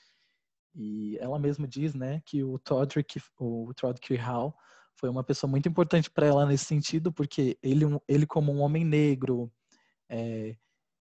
e 0.75 1.16
ela 1.18 1.38
mesma 1.38 1.66
diz, 1.66 1.94
né, 1.94 2.20
que 2.27 2.44
o 2.44 2.59
Todrick, 2.59 3.20
o 3.38 3.72
Todrick 3.75 4.14
Hall 4.16 4.55
foi 4.94 5.09
uma 5.09 5.25
pessoa 5.25 5.51
muito 5.51 5.68
importante 5.68 6.11
para 6.11 6.27
ela 6.27 6.46
nesse 6.46 6.66
sentido, 6.66 7.12
porque 7.12 7.59
ele, 7.62 7.85
ele 8.07 8.27
como 8.27 8.53
um 8.53 8.61
homem 8.61 8.85
negro, 8.85 9.51
é, 10.09 10.57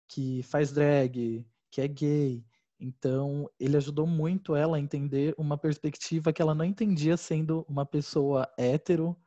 que 0.07 0.43
faz 0.43 0.71
drag, 0.71 1.45
que 1.71 1.81
é 1.81 1.87
gay, 1.87 2.45
então, 2.79 3.49
ele 3.59 3.77
ajudou 3.77 4.05
muito 4.05 4.55
ela 4.55 4.77
a 4.77 4.79
entender 4.79 5.33
uma 5.37 5.57
perspectiva 5.57 6.33
que 6.33 6.41
ela 6.41 6.55
não 6.55 6.65
entendia 6.65 7.15
sendo 7.17 7.65
uma 7.67 7.85
pessoa 7.85 8.47
hétero, 8.57 9.17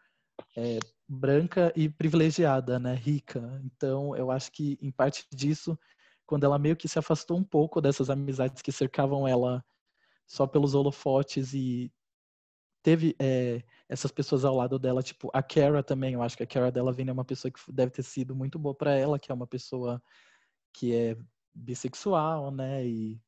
é, 0.57 0.79
branca 1.09 1.73
e 1.77 1.89
privilegiada, 1.89 2.79
né, 2.79 2.95
rica. 2.95 3.61
Então, 3.65 4.15
eu 4.17 4.31
acho 4.31 4.53
que, 4.53 4.79
em 4.81 4.91
parte 4.91 5.27
disso, 5.33 5.79
quando 6.27 6.45
ela 6.45 6.59
meio 6.59 6.77
que 6.77 6.89
se 6.89 6.99
afastou 6.99 7.39
um 7.39 7.45
pouco 7.45 7.81
dessas 7.81 8.11
amizades 8.11 8.61
que 8.63 8.73
cercavam 8.73 9.27
ela 9.27 9.65
só 10.27 10.47
pelos 10.47 10.75
holofotes 10.75 11.55
e 11.55 11.93
teve 12.83 13.17
é, 13.19 13.63
essas 13.89 14.11
pessoas 14.13 14.45
ao 14.45 14.55
lado 14.55 14.79
dela, 14.79 15.03
tipo 15.03 15.31
a 15.33 15.43
Kara 15.43 15.83
também. 15.83 16.15
Eu 16.15 16.23
acho 16.23 16.37
que 16.37 16.43
a 16.43 16.47
Kara 16.47 16.71
dela 16.71 16.93
vem 16.93 17.09
é 17.09 17.13
uma 17.13 17.25
pessoa 17.25 17.51
que 17.51 17.61
deve 17.73 17.93
ter 17.93 18.03
sido 18.03 18.35
muito 18.35 18.59
boa 18.59 18.75
para 18.75 18.95
ela, 18.95 19.19
que 19.19 19.31
é 19.31 19.35
uma 19.35 19.47
pessoa 19.47 20.03
que 20.73 20.95
é 20.95 21.17
bissexual, 21.55 22.51
né? 22.51 22.87
E 22.87 23.21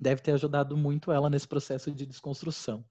deve 0.00 0.22
ter 0.22 0.32
ajudado 0.32 0.76
muito 0.76 1.12
ela 1.12 1.28
nesse 1.28 1.46
processo 1.46 1.92
de 1.92 2.06
desconstrução. 2.06 2.84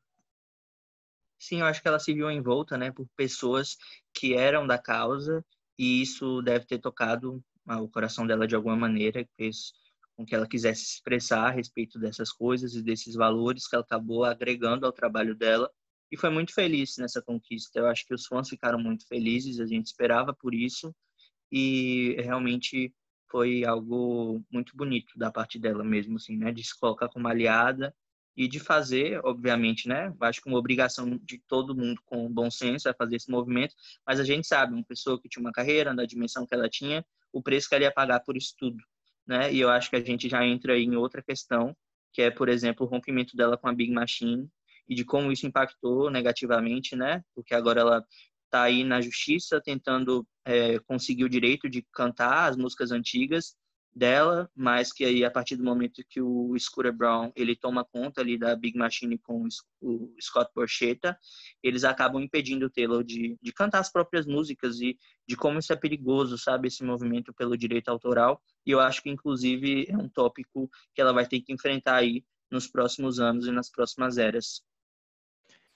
Sim, 1.40 1.62
eu 1.62 1.66
acho 1.66 1.82
que 1.82 1.88
ela 1.88 2.00
se 2.00 2.14
viu 2.14 2.30
envolta, 2.30 2.78
né, 2.78 2.92
por 2.92 3.08
pessoas 3.16 3.78
que 4.14 4.36
eram 4.36 4.68
da 4.68 4.78
causa 4.78 5.44
e 5.78 6.02
isso 6.02 6.42
deve 6.42 6.66
ter 6.66 6.80
tocado 6.80 7.44
o 7.66 7.88
coração 7.88 8.28
dela 8.28 8.48
de 8.48 8.56
alguma 8.56 8.76
maneira, 8.76 9.26
fez 9.38 9.72
com 10.18 10.26
que 10.26 10.36
ela 10.36 10.48
quisesse 10.48 10.84
se 10.84 10.96
expressar 10.96 11.48
a 11.48 11.52
respeito 11.52 11.98
dessas 11.98 12.32
coisas 12.32 12.76
e 12.76 12.84
desses 12.84 13.16
valores 13.16 13.68
que 13.68 13.76
ela 13.76 13.86
acabou 13.86 14.26
agregando 14.26 14.86
ao 14.86 14.92
trabalho 14.92 15.34
dela. 15.34 15.72
e 16.12 16.18
foi 16.18 16.30
muito 16.30 16.54
feliz 16.54 16.98
nessa 16.98 17.22
conquista. 17.22 17.80
Eu 17.80 17.88
acho 17.88 18.06
que 18.06 18.14
os 18.14 18.26
fãs 18.26 18.50
ficaram 18.50 18.80
muito 18.80 19.08
felizes, 19.08 19.60
a 19.60 19.66
gente 19.66 19.86
esperava 19.88 20.34
por 20.34 20.54
isso 20.54 20.94
e 21.52 22.16
realmente 22.20 22.94
foi 23.30 23.64
algo 23.66 24.44
muito 24.52 24.76
bonito 24.76 25.18
da 25.18 25.32
parte 25.32 25.60
dela 25.60 25.84
mesmo, 25.84 26.18
assim, 26.18 26.38
né? 26.38 26.52
De 26.52 26.64
se 26.64 26.78
colocar 26.80 27.10
como 27.10 27.28
aliada 27.28 27.94
e 28.36 28.48
de 28.48 28.60
fazer, 28.60 29.20
obviamente, 29.24 29.88
né? 29.88 30.14
Acho 30.22 30.42
que 30.42 30.50
uma 30.50 30.58
obrigação 30.58 31.20
de 31.24 31.40
todo 31.48 31.76
mundo 31.76 32.02
com 32.06 32.32
bom 32.32 32.50
senso 32.50 32.88
é 32.88 32.94
fazer 32.94 33.18
esse 33.18 33.30
movimento, 33.30 33.76
mas 34.06 34.20
a 34.20 34.24
gente 34.24 34.48
sabe, 34.48 34.74
uma 34.74 34.84
pessoa 34.84 35.22
que 35.22 35.28
tinha 35.28 35.42
uma 35.42 35.52
carreira, 35.52 35.94
na 35.94 36.06
dimensão 36.06 36.46
que 36.46 36.54
ela 36.54 36.70
tinha, 36.70 37.06
o 37.34 37.42
preço 37.44 37.68
que 37.70 37.76
ela 37.76 37.84
ia 37.84 37.92
pagar 37.92 38.22
por 38.22 38.38
isso 38.38 38.54
tudo, 38.58 38.78
né? 39.28 39.54
E 39.54 39.60
eu 39.60 39.70
acho 39.70 39.90
que 39.90 39.96
a 39.96 40.02
gente 40.02 40.30
já 40.30 40.46
entra 40.46 40.78
em 40.78 40.96
outra 40.96 41.22
questão, 41.22 41.76
que 42.14 42.22
é, 42.22 42.32
por 42.32 42.50
exemplo, 42.50 42.86
o 42.86 42.90
rompimento 42.90 43.36
dela 43.36 43.58
com 43.58 43.68
a 43.68 43.74
Big 43.74 43.92
Machine 43.92 44.50
e 44.88 44.96
de 44.96 45.06
como 45.06 45.32
isso 45.32 45.46
impactou 45.46 46.10
negativamente, 46.10 46.96
né? 46.96 47.24
Porque 47.36 47.54
agora 47.54 47.82
ela 47.82 48.06
está 48.46 48.64
aí 48.64 48.84
na 48.84 49.00
justiça 49.00 49.62
tentando 49.62 50.28
é, 50.50 50.80
conseguir 50.80 51.24
o 51.24 51.30
direito 51.30 51.70
de 51.70 51.86
cantar 51.94 52.50
as 52.50 52.58
músicas 52.58 52.92
antigas 52.92 53.56
dela, 53.96 54.50
mas 54.56 54.92
que 54.92 55.06
aí 55.06 55.24
a 55.24 55.30
partir 55.30 55.56
do 55.56 55.64
momento 55.64 56.04
que 56.10 56.20
o 56.22 56.58
Scooter 56.58 56.92
Brown 56.92 57.32
ele 57.36 57.56
toma 57.56 57.86
conta 57.86 58.22
ali 58.22 58.36
da 58.36 58.56
Big 58.56 58.76
Machine 58.76 59.18
com 59.20 59.48
o 59.80 60.16
Scott 60.20 60.52
Borchetta, 60.56 61.16
eles 61.62 61.84
acabam 61.84 62.22
impedindo 62.22 62.66
o 62.66 62.70
Taylor 62.70 63.04
de, 63.04 63.38
de 63.40 63.54
cantar 63.54 63.80
as 63.80 63.92
próprias 63.92 64.26
músicas 64.26 64.80
e 64.82 64.98
de 65.28 65.36
como 65.36 65.60
isso 65.60 65.72
é 65.72 65.76
perigoso, 65.76 66.36
sabe, 66.36 66.68
esse 66.68 66.84
movimento 66.84 67.32
pelo 67.32 67.56
direito 67.56 67.90
autoral. 67.90 68.42
E 68.66 68.72
eu 68.72 68.80
acho 68.80 69.04
que 69.04 69.10
inclusive 69.10 69.86
é 69.88 69.98
um 69.98 70.10
tópico 70.10 70.68
que 70.96 71.02
ela 71.02 71.14
vai 71.14 71.28
ter 71.28 71.42
que 71.42 71.54
enfrentar 71.54 71.98
aí 71.98 72.24
nos 72.50 72.68
próximos 72.68 73.20
anos 73.20 73.46
e 73.46 73.52
nas 73.52 73.70
próximas 73.70 74.18
eras. 74.18 74.64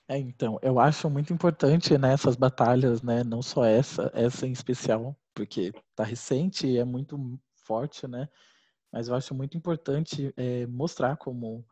É, 0.07 0.17
então, 0.17 0.59
eu 0.61 0.79
acho 0.79 1.09
muito 1.09 1.31
importante 1.33 1.97
né, 1.97 2.15
batalhas, 2.37 3.01
né, 3.01 3.23
não 3.23 3.41
só 3.41 3.63
essa, 3.63 4.11
essa 4.13 4.45
em 4.45 4.51
especial, 4.51 5.15
porque 5.33 5.71
tá 5.95 6.03
recente 6.03 6.67
e 6.67 6.77
é 6.77 6.83
muito 6.83 7.39
forte, 7.55 8.05
né, 8.05 8.27
mas 8.91 9.07
eu 9.07 9.15
acho 9.15 9.33
muito 9.33 9.57
importante 9.57 10.33
é, 10.35 10.67
mostrar 10.67 11.15
como 11.17 11.65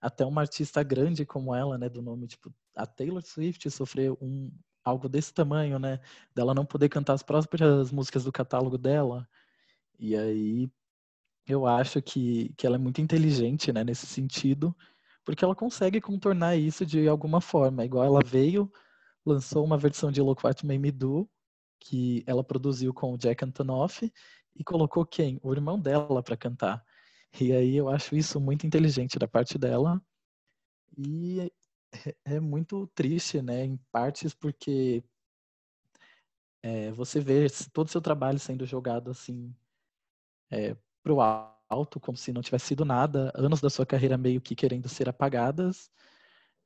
até 0.00 0.24
uma 0.24 0.40
artista 0.42 0.82
grande 0.82 1.26
como 1.26 1.54
ela, 1.54 1.76
né, 1.76 1.88
do 1.88 2.00
nome, 2.02 2.26
tipo, 2.26 2.52
a 2.74 2.86
Taylor 2.86 3.22
Swift 3.22 3.70
sofreu 3.70 4.18
um, 4.20 4.50
algo 4.82 5.08
desse 5.08 5.32
tamanho, 5.34 5.78
né, 5.78 6.00
dela 6.34 6.54
não 6.54 6.64
poder 6.64 6.88
cantar 6.88 7.12
as 7.14 7.22
próprias 7.22 7.92
músicas 7.92 8.24
do 8.24 8.32
catálogo 8.32 8.78
dela, 8.78 9.28
e 9.98 10.16
aí 10.16 10.70
eu 11.46 11.66
acho 11.66 12.00
que, 12.00 12.52
que 12.56 12.66
ela 12.66 12.76
é 12.76 12.78
muito 12.78 13.02
inteligente, 13.02 13.72
né, 13.72 13.84
nesse 13.84 14.06
sentido, 14.06 14.74
porque 15.24 15.44
ela 15.44 15.54
consegue 15.54 16.00
contornar 16.00 16.56
isso 16.56 16.84
de 16.84 17.08
alguma 17.08 17.40
forma. 17.40 17.84
Igual 17.84 18.04
ela 18.04 18.20
veio, 18.24 18.70
lançou 19.24 19.64
uma 19.64 19.78
versão 19.78 20.12
de 20.12 20.20
Look 20.20 20.44
What 20.44 20.64
Made 20.66 20.78
Me 20.78 20.90
Do, 20.90 21.28
que 21.80 22.22
ela 22.26 22.44
produziu 22.44 22.92
com 22.92 23.12
o 23.12 23.18
Jack 23.18 23.44
Antonoff, 23.44 24.10
e 24.56 24.62
colocou 24.62 25.04
quem? 25.04 25.40
O 25.42 25.52
irmão 25.52 25.78
dela 25.78 26.22
para 26.22 26.36
cantar. 26.36 26.84
E 27.40 27.52
aí 27.52 27.76
eu 27.76 27.88
acho 27.88 28.14
isso 28.14 28.40
muito 28.40 28.66
inteligente 28.66 29.18
da 29.18 29.26
parte 29.26 29.58
dela. 29.58 30.00
E 30.96 31.40
é, 32.06 32.36
é 32.36 32.40
muito 32.40 32.86
triste, 32.94 33.42
né, 33.42 33.64
em 33.64 33.76
partes, 33.90 34.32
porque 34.34 35.02
é, 36.62 36.92
você 36.92 37.20
vê 37.20 37.46
todo 37.72 37.88
o 37.88 37.90
seu 37.90 38.00
trabalho 38.00 38.38
sendo 38.38 38.64
jogado 38.64 39.10
assim 39.10 39.54
é, 40.50 40.76
pro 41.02 41.20
alto 41.20 41.53
alto, 41.74 42.00
como 42.00 42.16
se 42.16 42.32
não 42.32 42.42
tivesse 42.42 42.66
sido 42.66 42.84
nada, 42.84 43.32
anos 43.34 43.60
da 43.60 43.68
sua 43.70 43.84
carreira 43.86 44.16
meio 44.16 44.40
que 44.40 44.54
querendo 44.54 44.88
ser 44.88 45.08
apagadas 45.08 45.90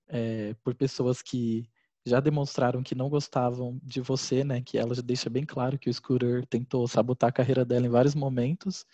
é, 0.09 0.55
por 0.63 0.75
pessoas 0.75 1.23
que 1.23 1.69
já 2.07 2.21
demonstraram 2.21 2.83
que 2.83 2.95
não 2.95 3.09
gostavam 3.09 3.79
de 3.83 4.01
você, 4.01 4.43
né? 4.45 4.63
Que 4.63 4.79
ela 4.79 4.95
já 4.95 5.03
deixa 5.03 5.29
bem 5.29 5.45
claro 5.45 5.79
que 5.79 5.91
o 5.91 5.95
Scooter 5.95 6.47
tentou 6.47 6.89
sabotar 6.89 7.29
a 7.29 7.33
carreira 7.33 7.65
dela 7.65 7.87
em 7.87 7.91
vários 7.91 8.15
momentos. 8.15 8.87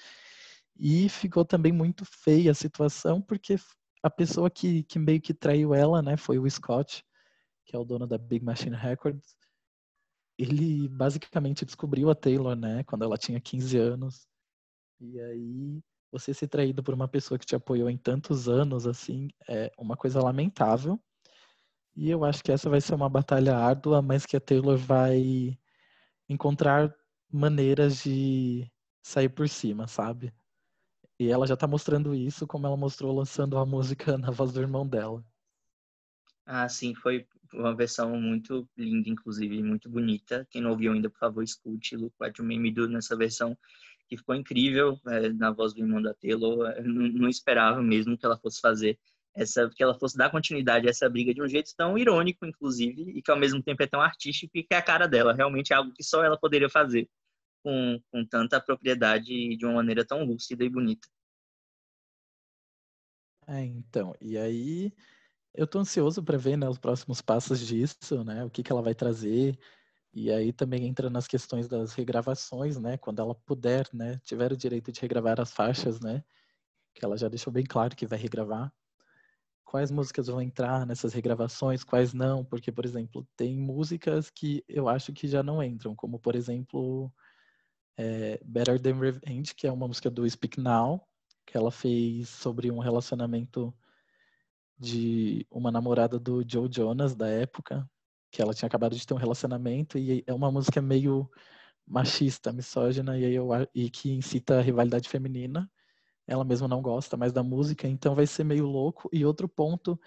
E 0.77 1.09
ficou 1.09 1.45
também 1.45 1.73
muito 1.73 2.05
feia 2.05 2.51
a 2.51 2.55
situação, 2.55 3.23
porque 3.23 3.57
a 4.03 4.11
pessoa 4.11 4.51
que, 4.51 4.83
que 4.85 4.99
meio 4.99 5.21
que 5.21 5.33
traiu 5.33 5.73
ela, 5.73 6.03
né, 6.03 6.17
foi 6.17 6.39
o 6.39 6.51
Scott, 6.51 7.05
que 7.65 7.77
é 7.77 7.79
o 7.79 7.85
dono 7.85 8.07
da 8.07 8.19
Big 8.19 8.45
Machine 8.45 8.77
Records. 8.77 9.37
Ele 10.37 10.89
basicamente 10.89 11.65
descobriu 11.65 12.11
a 12.11 12.15
Taylor, 12.15 12.57
né, 12.57 12.83
quando 12.85 13.05
ela 13.05 13.17
tinha 13.17 13.41
15 13.41 13.79
anos. 13.79 14.27
E 15.01 15.21
aí 15.21 15.83
você 16.15 16.33
ser 16.33 16.47
traído 16.47 16.81
por 16.81 16.95
uma 16.95 17.09
pessoa 17.09 17.37
que 17.37 17.45
te 17.45 17.57
apoiou 17.57 17.91
em 17.91 17.97
tantos 17.97 18.49
anos, 18.49 18.87
assim, 18.87 19.29
é 19.49 19.73
uma 19.77 19.97
coisa 19.97 20.23
lamentável. 20.23 21.01
E 21.97 22.09
eu 22.09 22.25
acho 22.25 22.43
que 22.43 22.53
essa 22.53 22.71
vai 22.71 22.81
ser 22.81 22.95
uma 22.95 23.09
batalha 23.09 23.57
árdua, 23.57 24.01
mas 24.01 24.25
que 24.25 24.37
a 24.37 24.41
Taylor 24.41 24.77
vai 24.77 25.59
encontrar 26.29 26.95
maneiras 27.31 28.05
de 28.05 28.71
sair 29.03 29.29
por 29.29 29.49
cima, 29.49 29.89
sabe? 29.89 30.33
E 31.19 31.29
ela 31.29 31.49
já 31.49 31.57
tá 31.57 31.67
mostrando 31.67 32.15
isso, 32.15 32.47
como 32.47 32.67
ela 32.67 32.77
mostrou 32.77 33.13
lançando 33.13 33.59
a 33.59 33.67
música 33.67 34.17
na 34.19 34.31
voz 34.31 34.53
do 34.53 34.61
irmão 34.61 34.87
dela. 34.87 35.25
Ah, 36.47 36.69
sim, 36.69 36.95
foi 36.95 37.27
uma 37.53 37.75
versão 37.75 38.21
muito 38.21 38.69
linda, 38.77 39.09
inclusive, 39.09 39.61
muito 39.65 39.91
bonita. 39.91 40.47
Quem 40.49 40.63
não 40.63 40.71
ouviu 40.71 40.93
ainda, 40.93 41.11
por 41.11 41.19
favor, 41.19 41.43
escute. 41.43 41.97
Look 41.97 42.15
What 42.21 42.41
You 42.41 42.47
Made 42.47 42.61
Me 42.61 42.71
Do 42.71 42.89
nessa 42.89 43.17
versão 43.17 43.59
que 44.09 44.17
ficou 44.17 44.35
incrível 44.35 44.99
é, 45.07 45.29
na 45.31 45.51
voz 45.51 45.73
do 45.73 45.81
irmão 45.81 46.01
da 46.01 46.15
Taylor. 46.15 46.75
Não, 46.83 47.09
não, 47.09 47.29
esperava 47.29 47.83
mesmo 47.83 48.17
que 48.17 48.25
ela 48.25 48.39
fosse 48.39 48.61
fazer 48.61 48.99
essa, 49.35 49.69
que 49.71 49.83
ela 49.83 49.99
fosse 49.99 50.17
dar 50.17 50.31
continuidade 50.31 50.87
a 50.87 50.91
essa 50.91 51.09
briga 51.09 51.35
de 51.35 51.43
um 51.43 51.49
jeito 51.49 51.75
tão 51.77 51.99
irônico, 51.99 52.47
inclusive, 52.47 53.11
e 53.17 53.23
que 53.23 53.31
ao 53.31 53.39
mesmo 53.39 53.63
tempo 53.63 53.83
é 53.83 53.87
tão 53.87 54.01
artístico 54.01 54.57
e 54.57 54.63
que 54.63 54.75
é 54.75 54.77
a 54.77 54.83
cara 54.83 55.07
dela. 55.07 55.33
Realmente 55.33 55.73
é 55.73 55.77
algo 55.77 55.93
que 55.93 56.05
só 56.05 56.23
ela 56.25 56.39
poderia 56.39 56.69
fazer 56.69 57.09
com, 57.63 58.01
com 58.11 58.25
tanta 58.25 58.61
propriedade 58.61 59.33
e 59.33 59.57
de 59.57 59.65
uma 59.65 59.75
maneira 59.75 60.05
tão 60.05 60.25
lúcida 60.25 60.65
e 60.65 60.69
bonita. 60.69 61.09
É, 63.47 63.63
então, 63.65 64.15
e 64.21 64.39
aí 64.39 64.93
eu 65.55 65.67
tô 65.67 65.79
ansioso 65.79 66.23
para 66.23 66.37
ver 66.37 66.57
né, 66.57 66.69
os 66.69 66.79
próximos 66.79 67.21
passos 67.21 67.61
disso, 67.61 68.25
né? 68.25 68.45
O 68.45 68.51
que, 68.51 68.63
que 68.63 68.73
ela 68.73 68.83
vai 68.83 68.95
trazer. 68.95 69.59
E 70.15 70.31
aí 70.31 70.53
também 70.53 70.87
entra 70.87 71.11
nas 71.11 71.27
questões 71.27 71.67
das 71.69 71.93
regravações, 71.93 72.79
né? 72.79 72.97
Quando 72.97 73.21
ela 73.21 73.35
puder, 73.35 73.89
né? 73.93 74.21
Tiver 74.23 74.53
o 74.53 74.57
direito 74.57 74.93
de 74.93 75.01
regravar 75.01 75.41
as 75.41 75.53
faixas, 75.53 75.99
né? 75.99 76.23
Que 76.95 77.05
ela 77.05 77.17
já 77.19 77.29
deixou 77.29 77.53
bem 77.53 77.65
claro 77.65 77.97
que 77.97 78.07
vai 78.07 78.17
regravar. 78.17 78.73
Quais 79.65 79.91
músicas 79.91 80.29
vão 80.29 80.41
entrar 80.41 80.87
nessas 80.87 81.13
regravações, 81.13 81.83
quais 81.83 82.15
não? 82.15 82.45
Porque, 82.45 82.71
por 82.71 82.85
exemplo, 82.85 83.27
tem 83.37 83.57
músicas 83.59 84.31
que 84.31 84.65
eu 84.69 84.89
acho 84.89 85.13
que 85.13 85.27
já 85.27 85.43
não 85.43 85.61
entram, 85.61 85.97
como, 85.97 86.17
por 86.21 86.37
exemplo, 86.37 87.13
é, 87.97 88.41
Better 88.45 88.81
Than 88.81 89.01
Revenge, 89.01 89.53
que 89.53 89.67
é 89.67 89.73
uma 89.73 89.89
música 89.89 90.09
do 90.09 90.29
Speak 90.31 90.61
Now, 90.61 91.05
que 91.45 91.57
ela 91.57 91.73
fez 91.73 92.29
sobre 92.29 92.71
um 92.71 92.79
relacionamento 92.79 93.75
de 94.79 95.45
uma 95.51 95.73
namorada 95.73 96.21
do 96.21 96.45
Joe 96.49 96.69
Jonas 96.71 97.17
da 97.17 97.29
época, 97.29 97.89
que 98.35 98.43
ela 98.43 98.53
tinha 98.53 98.67
acabado 98.67 98.97
de 98.97 99.07
ter 99.07 99.15
um 99.15 99.17
relacionamento 99.17 99.97
e 99.97 100.25
é 100.27 100.35
uma 100.35 100.51
música 100.51 100.83
meio 100.83 101.31
machista, 101.87 102.53
misógina 102.53 103.17
e, 103.17 103.33
eu, 103.33 103.49
e 103.73 103.89
que 103.89 104.11
incita 104.11 104.59
a 104.59 104.61
rivalidade 104.61 105.09
feminina. 105.09 105.71
Ela 106.27 106.45
mesma 106.45 106.67
não 106.67 106.83
gosta 106.83 107.17
mais 107.17 107.33
da 107.33 107.45
música, 107.45 107.87
então 107.87 108.13
vai 108.13 108.27
ser 108.27 108.43
meio 108.43 108.67
louco. 108.67 109.09
E 109.13 109.25
outro 109.25 109.49
ponto 109.49 110.01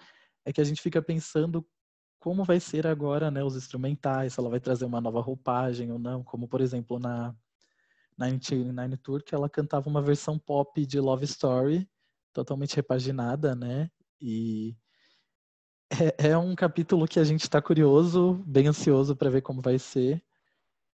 é 0.44 0.52
que 0.52 0.60
a 0.60 0.64
gente 0.64 0.82
fica 0.82 1.00
pensando 1.00 1.66
como 2.20 2.44
vai 2.44 2.60
ser 2.60 2.86
agora, 2.86 3.30
né, 3.30 3.42
os 3.42 3.56
instrumentais, 3.56 4.34
se 4.34 4.40
ela 4.40 4.50
vai 4.50 4.60
trazer 4.60 4.84
uma 4.84 5.00
nova 5.00 5.20
roupagem 5.22 5.90
ou 5.90 5.98
não, 5.98 6.22
como 6.22 6.46
por 6.46 6.60
exemplo 6.60 6.98
na 6.98 7.34
na 8.18 8.26
Nine 8.28 8.96
Tour 8.98 9.22
que 9.22 9.34
ela 9.34 9.48
cantava 9.48 9.88
uma 9.88 10.02
versão 10.02 10.38
pop 10.38 10.84
de 10.84 11.00
Love 11.00 11.24
Story, 11.24 11.88
totalmente 12.32 12.74
repaginada, 12.76 13.54
né? 13.54 13.88
E 14.20 14.76
é, 15.90 16.30
é 16.30 16.38
um 16.38 16.54
capítulo 16.54 17.06
que 17.06 17.18
a 17.18 17.24
gente 17.24 17.42
está 17.42 17.60
curioso, 17.62 18.42
bem 18.46 18.66
ansioso 18.66 19.16
para 19.16 19.30
ver 19.30 19.42
como 19.42 19.62
vai 19.62 19.78
ser, 19.78 20.22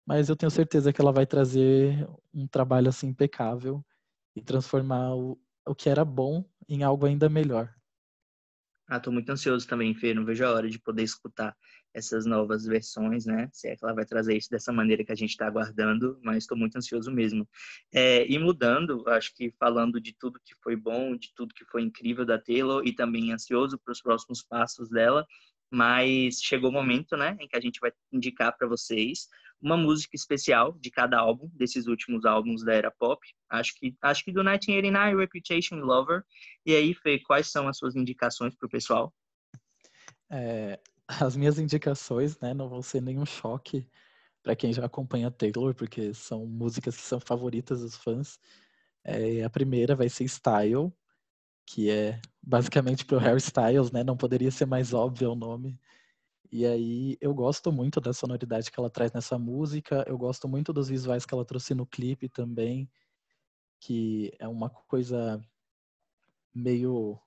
mas 0.05 0.29
eu 0.29 0.35
tenho 0.35 0.51
certeza 0.51 0.91
que 0.91 1.01
ela 1.01 1.11
vai 1.11 1.25
trazer 1.25 2.07
um 2.33 2.47
trabalho 2.47 2.89
assim 2.89 3.07
impecável 3.07 3.83
e 4.35 4.41
transformar 4.41 5.15
o, 5.15 5.39
o 5.65 5.75
que 5.75 5.89
era 5.89 6.03
bom 6.03 6.45
em 6.67 6.83
algo 6.83 7.05
ainda 7.05 7.29
melhor. 7.29 7.73
Ah, 8.87 8.99
tô 8.99 9.11
muito 9.11 9.29
ansioso 9.29 9.67
também, 9.67 9.95
Fê. 9.95 10.13
Não 10.13 10.25
vejo 10.25 10.45
a 10.45 10.51
hora 10.51 10.69
de 10.69 10.77
poder 10.77 11.03
escutar 11.03 11.55
essas 11.93 12.25
novas 12.25 12.65
versões, 12.65 13.25
né? 13.25 13.49
Se 13.53 13.67
é 13.67 13.75
que 13.75 13.83
ela 13.83 13.93
vai 13.93 14.05
trazer 14.05 14.35
isso 14.35 14.49
dessa 14.49 14.73
maneira 14.73 15.03
que 15.03 15.11
a 15.11 15.15
gente 15.15 15.31
está 15.31 15.47
aguardando, 15.47 16.19
mas 16.23 16.43
estou 16.43 16.57
muito 16.57 16.75
ansioso 16.77 17.11
mesmo. 17.11 17.47
É, 17.93 18.25
e 18.27 18.39
mudando, 18.39 19.07
acho 19.09 19.33
que 19.35 19.51
falando 19.59 20.01
de 20.01 20.13
tudo 20.13 20.39
que 20.43 20.55
foi 20.63 20.75
bom, 20.75 21.15
de 21.15 21.33
tudo 21.35 21.53
que 21.53 21.65
foi 21.65 21.83
incrível 21.83 22.25
da 22.25 22.39
Taylor 22.39 22.81
e 22.85 22.93
também 22.93 23.31
ansioso 23.31 23.77
para 23.77 23.91
os 23.91 24.01
próximos 24.01 24.41
passos 24.43 24.89
dela, 24.89 25.25
mas 25.71 26.41
chegou 26.41 26.69
o 26.69 26.73
momento, 26.73 27.17
né, 27.17 27.35
em 27.39 27.47
que 27.47 27.55
a 27.55 27.61
gente 27.61 27.79
vai 27.79 27.91
indicar 28.11 28.55
para 28.55 28.67
vocês 28.67 29.27
uma 29.63 29.77
música 29.77 30.15
especial 30.15 30.77
de 30.79 30.91
cada 30.91 31.17
álbum 31.17 31.49
desses 31.53 31.87
últimos 31.87 32.25
álbuns 32.25 32.63
da 32.63 32.73
era 32.73 32.91
pop. 32.91 33.25
Acho 33.49 33.73
que 33.75 33.95
acho 34.01 34.23
que 34.25 34.31
do 34.31 34.43
1989, 34.43 35.15
Reputation 35.15 35.75
Lover. 35.77 36.23
E 36.65 36.75
aí, 36.75 36.93
Fê, 36.93 37.17
quais 37.19 37.49
são 37.49 37.67
as 37.67 37.77
suas 37.77 37.95
indicações 37.95 38.53
para 38.55 38.67
o 38.67 38.69
pessoal? 38.69 39.13
É, 40.29 40.79
as 41.07 41.35
minhas 41.35 41.59
indicações, 41.59 42.39
né, 42.39 42.53
não 42.53 42.69
vão 42.69 42.81
ser 42.81 43.01
nenhum 43.01 43.25
choque 43.25 43.87
para 44.41 44.55
quem 44.55 44.73
já 44.73 44.85
acompanha 44.85 45.31
Taylor, 45.31 45.73
porque 45.73 46.13
são 46.13 46.45
músicas 46.45 46.95
que 46.97 47.01
são 47.03 47.19
favoritas 47.19 47.81
dos 47.81 47.95
fãs. 47.95 48.39
É, 49.03 49.43
a 49.43 49.49
primeira 49.49 49.95
vai 49.95 50.09
ser 50.09 50.25
Style, 50.25 50.91
que 51.65 51.89
é 51.89 52.21
basicamente 52.41 53.05
pro 53.05 53.17
Harry 53.17 53.37
Styles, 53.37 53.91
né? 53.91 54.03
Não 54.03 54.17
poderia 54.17 54.51
ser 54.51 54.65
mais 54.65 54.93
óbvio 54.93 55.31
o 55.31 55.35
nome. 55.35 55.79
E 56.51 56.65
aí 56.65 57.17
eu 57.21 57.33
gosto 57.33 57.71
muito 57.71 57.99
da 58.01 58.13
sonoridade 58.13 58.71
que 58.71 58.79
ela 58.79 58.89
traz 58.89 59.11
nessa 59.13 59.39
música, 59.39 60.05
eu 60.07 60.17
gosto 60.17 60.47
muito 60.47 60.71
dos 60.73 60.89
visuais 60.89 61.25
que 61.25 61.33
ela 61.33 61.45
trouxe 61.45 61.73
no 61.73 61.85
clipe 61.85 62.29
também, 62.29 62.89
que 63.79 64.31
é 64.39 64.47
uma 64.47 64.69
coisa 64.69 65.41
meio 66.53 67.19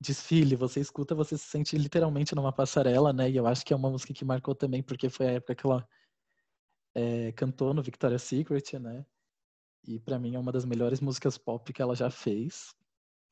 desfile, 0.00 0.56
você 0.56 0.80
escuta, 0.80 1.14
você 1.14 1.38
se 1.38 1.44
sente 1.44 1.76
literalmente 1.76 2.34
numa 2.34 2.52
passarela, 2.52 3.12
né? 3.12 3.30
E 3.30 3.36
eu 3.36 3.46
acho 3.46 3.64
que 3.64 3.72
é 3.72 3.76
uma 3.76 3.90
música 3.90 4.12
que 4.12 4.24
marcou 4.24 4.54
também, 4.54 4.82
porque 4.82 5.08
foi 5.08 5.26
a 5.26 5.32
época 5.32 5.54
que 5.54 5.66
ela 5.66 5.88
é, 6.94 7.32
cantou 7.32 7.74
no 7.74 7.82
Victoria's 7.82 8.22
Secret, 8.22 8.78
né? 8.78 9.04
E 9.86 10.00
para 10.00 10.18
mim 10.18 10.34
é 10.34 10.38
uma 10.38 10.52
das 10.52 10.64
melhores 10.64 11.00
músicas 11.00 11.38
pop 11.38 11.72
que 11.72 11.80
ela 11.80 11.94
já 11.94 12.10
fez. 12.10 12.74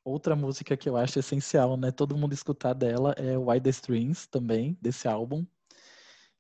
Outra 0.05 0.37
música 0.37 0.77
que 0.77 0.89
eu 0.89 0.97
acho 0.97 1.19
essencial, 1.19 1.77
né? 1.77 1.91
Todo 1.91 2.17
mundo 2.17 2.33
escutar 2.33 2.75
dela 2.75 3.13
é 3.17 3.37
Why 3.37 3.61
the 3.61 3.71
Strings 3.71 4.27
também, 4.27 4.79
desse 4.81 5.09
álbum. 5.09 5.47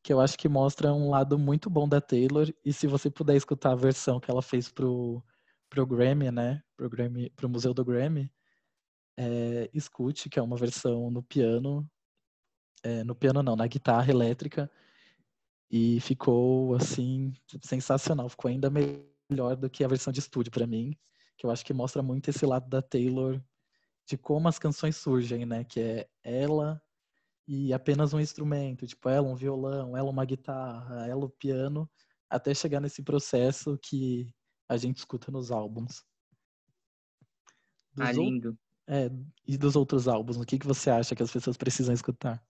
Que 0.02 0.12
eu 0.12 0.20
acho 0.20 0.36
que 0.38 0.48
mostra 0.48 0.92
um 0.92 1.08
lado 1.10 1.38
muito 1.38 1.70
bom 1.70 1.88
da 1.88 2.00
Taylor. 2.00 2.52
E 2.64 2.72
se 2.72 2.86
você 2.86 3.10
puder 3.10 3.36
escutar 3.36 3.72
a 3.72 3.76
versão 3.76 4.20
que 4.20 4.30
ela 4.30 4.42
fez 4.42 4.70
pro, 4.70 5.24
pro 5.68 5.86
Grammy, 5.86 6.30
né? 6.30 6.62
Pro, 6.76 6.88
Grammy, 6.90 7.30
pro 7.30 7.48
Museu 7.48 7.74
do 7.74 7.84
Grammy, 7.84 8.30
é, 9.16 9.70
escute, 9.72 10.28
que 10.28 10.38
é 10.38 10.42
uma 10.42 10.56
versão 10.56 11.10
no 11.10 11.22
piano. 11.22 11.88
É, 12.82 13.02
no 13.04 13.14
piano 13.14 13.42
não, 13.42 13.56
na 13.56 13.66
guitarra 13.66 14.10
elétrica. 14.10 14.70
E 15.70 16.00
ficou, 16.00 16.74
assim, 16.74 17.32
sensacional. 17.62 18.28
Ficou 18.28 18.48
ainda 18.48 18.70
melhor 18.70 19.56
do 19.56 19.70
que 19.70 19.84
a 19.84 19.88
versão 19.88 20.12
de 20.12 20.20
estúdio 20.20 20.52
para 20.52 20.66
mim. 20.66 20.96
Que 21.36 21.46
eu 21.46 21.50
acho 21.50 21.64
que 21.64 21.72
mostra 21.72 22.02
muito 22.02 22.28
esse 22.28 22.46
lado 22.46 22.68
da 22.68 22.82
Taylor 22.82 23.42
de 24.06 24.18
como 24.18 24.48
as 24.48 24.58
canções 24.58 24.96
surgem, 24.96 25.46
né? 25.46 25.64
Que 25.64 25.80
é 25.80 26.08
ela 26.22 26.80
e 27.46 27.72
apenas 27.72 28.14
um 28.14 28.20
instrumento, 28.20 28.86
tipo 28.86 29.08
ela 29.08 29.28
um 29.28 29.34
violão, 29.34 29.96
ela 29.96 30.10
uma 30.10 30.24
guitarra, 30.24 31.06
ela 31.06 31.26
o 31.26 31.30
piano, 31.30 31.90
até 32.28 32.54
chegar 32.54 32.80
nesse 32.80 33.02
processo 33.02 33.78
que 33.82 34.32
a 34.68 34.76
gente 34.76 34.98
escuta 34.98 35.30
nos 35.30 35.50
álbuns. 35.50 36.02
Dos 37.92 38.06
ah, 38.06 38.12
lindo. 38.12 38.58
É, 38.86 39.10
e 39.46 39.56
dos 39.56 39.76
outros 39.76 40.06
álbuns, 40.06 40.36
o 40.36 40.44
que, 40.44 40.58
que 40.58 40.66
você 40.66 40.90
acha 40.90 41.14
que 41.14 41.22
as 41.22 41.32
pessoas 41.32 41.56
precisam 41.56 41.94
escutar? 41.94 42.42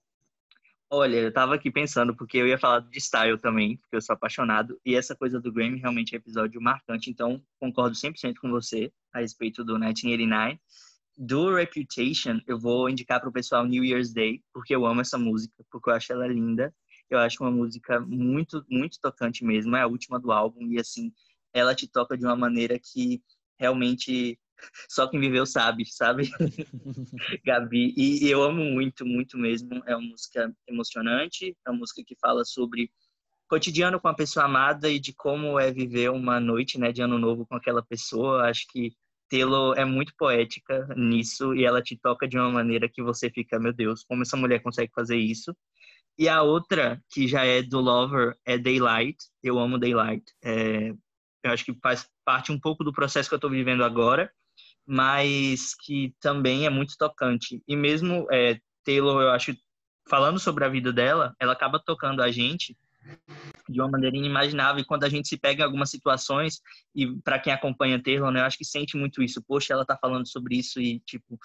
Olha, 0.89 1.17
eu 1.17 1.33
tava 1.33 1.55
aqui 1.55 1.71
pensando, 1.71 2.15
porque 2.15 2.37
eu 2.37 2.47
ia 2.47 2.59
falar 2.59 2.79
de 2.79 2.99
style 2.99 3.37
também, 3.39 3.77
porque 3.77 3.95
eu 3.95 4.01
sou 4.01 4.13
apaixonado, 4.13 4.79
e 4.85 4.95
essa 4.95 5.15
coisa 5.15 5.41
do 5.41 5.51
Grammy 5.51 5.79
realmente 5.79 6.13
é 6.13 6.17
episódio 6.17 6.61
marcante, 6.61 7.09
então 7.09 7.41
concordo 7.59 7.95
100% 7.95 8.35
com 8.39 8.49
você 8.49 8.91
a 9.11 9.19
respeito 9.19 9.63
do 9.63 9.73
1989. 9.73 10.59
Do 11.17 11.55
Reputation, 11.55 12.39
eu 12.45 12.59
vou 12.59 12.89
indicar 12.89 13.19
para 13.19 13.29
o 13.29 13.33
pessoal 13.33 13.65
New 13.65 13.83
Year's 13.83 14.13
Day, 14.13 14.43
porque 14.53 14.75
eu 14.75 14.85
amo 14.85 15.01
essa 15.01 15.17
música, 15.17 15.53
porque 15.71 15.89
eu 15.89 15.93
acho 15.93 16.11
ela 16.11 16.27
linda. 16.27 16.73
Eu 17.09 17.19
acho 17.19 17.41
uma 17.43 17.51
música 17.51 17.99
muito, 18.01 18.65
muito 18.69 18.99
tocante 18.99 19.43
mesmo. 19.45 19.75
É 19.75 19.81
a 19.81 19.87
última 19.87 20.19
do 20.19 20.31
álbum 20.31 20.67
e, 20.67 20.79
assim, 20.79 21.13
ela 21.53 21.73
te 21.73 21.87
toca 21.87 22.17
de 22.17 22.25
uma 22.25 22.35
maneira 22.35 22.77
que 22.77 23.23
realmente 23.57 24.37
só 24.89 25.07
quem 25.07 25.19
viveu 25.19 25.45
sabe, 25.45 25.85
sabe? 25.85 26.29
Gabi. 27.45 27.93
E 27.97 28.29
eu 28.29 28.43
amo 28.43 28.63
muito, 28.63 29.05
muito 29.05 29.37
mesmo. 29.37 29.81
É 29.85 29.95
uma 29.95 30.09
música 30.09 30.53
emocionante, 30.67 31.55
é 31.65 31.69
uma 31.69 31.79
música 31.79 32.03
que 32.05 32.15
fala 32.15 32.43
sobre 32.43 32.91
cotidiano 33.47 33.99
com 33.99 34.07
a 34.07 34.13
pessoa 34.13 34.45
amada 34.45 34.89
e 34.89 34.99
de 34.99 35.13
como 35.13 35.59
é 35.59 35.71
viver 35.71 36.09
uma 36.09 36.39
noite, 36.39 36.79
né, 36.79 36.91
de 36.91 37.01
ano 37.01 37.19
novo 37.19 37.45
com 37.45 37.55
aquela 37.55 37.83
pessoa. 37.83 38.49
Acho 38.49 38.65
que 38.71 38.93
Telo 39.29 39.73
é 39.73 39.85
muito 39.85 40.13
poética 40.17 40.87
nisso 40.95 41.53
e 41.55 41.65
ela 41.65 41.81
te 41.81 41.97
toca 41.97 42.27
de 42.27 42.37
uma 42.37 42.51
maneira 42.51 42.89
que 42.89 43.01
você 43.01 43.29
fica, 43.29 43.59
meu 43.59 43.73
Deus, 43.73 44.03
como 44.03 44.21
essa 44.21 44.37
mulher 44.37 44.61
consegue 44.61 44.91
fazer 44.93 45.17
isso? 45.17 45.55
E 46.17 46.29
a 46.29 46.41
outra, 46.41 47.01
que 47.09 47.27
já 47.27 47.43
é 47.43 47.61
do 47.61 47.81
Lover, 47.81 48.37
é 48.45 48.57
Daylight. 48.57 49.17
Eu 49.43 49.59
amo 49.59 49.77
Daylight. 49.77 50.23
É, 50.43 50.91
eu 51.43 51.51
acho 51.51 51.65
que 51.65 51.73
faz 51.81 52.09
parte 52.23 52.51
um 52.51 52.59
pouco 52.59 52.83
do 52.83 52.93
processo 52.93 53.27
que 53.29 53.35
eu 53.35 53.37
estou 53.37 53.49
vivendo 53.49 53.83
agora, 53.83 54.31
mas 54.85 55.73
que 55.75 56.13
também 56.19 56.65
é 56.65 56.69
muito 56.69 56.95
tocante. 56.97 57.61
E 57.67 57.75
mesmo 57.75 58.27
é, 58.31 58.59
Taylor, 58.83 59.21
eu 59.21 59.31
acho, 59.31 59.55
falando 60.07 60.39
sobre 60.39 60.63
a 60.63 60.69
vida 60.69 60.93
dela, 60.93 61.35
ela 61.39 61.53
acaba 61.53 61.81
tocando 61.83 62.21
a 62.21 62.31
gente 62.31 62.77
de 63.69 63.79
uma 63.79 63.89
maneira 63.89 64.15
inimaginável. 64.15 64.81
E 64.81 64.85
quando 64.85 65.03
a 65.03 65.09
gente 65.09 65.27
se 65.27 65.37
pega 65.37 65.61
em 65.61 65.65
algumas 65.65 65.89
situações, 65.89 66.61
e 66.93 67.15
para 67.21 67.39
quem 67.39 67.53
acompanha 67.53 68.01
Taylor, 68.01 68.31
né, 68.31 68.41
eu 68.41 68.45
acho 68.45 68.57
que 68.57 68.65
sente 68.65 68.97
muito 68.97 69.21
isso. 69.21 69.43
Poxa, 69.43 69.73
ela 69.73 69.85
tá 69.85 69.97
falando 69.97 70.27
sobre 70.27 70.57
isso 70.57 70.79
e, 70.79 70.99
tipo, 70.99 71.39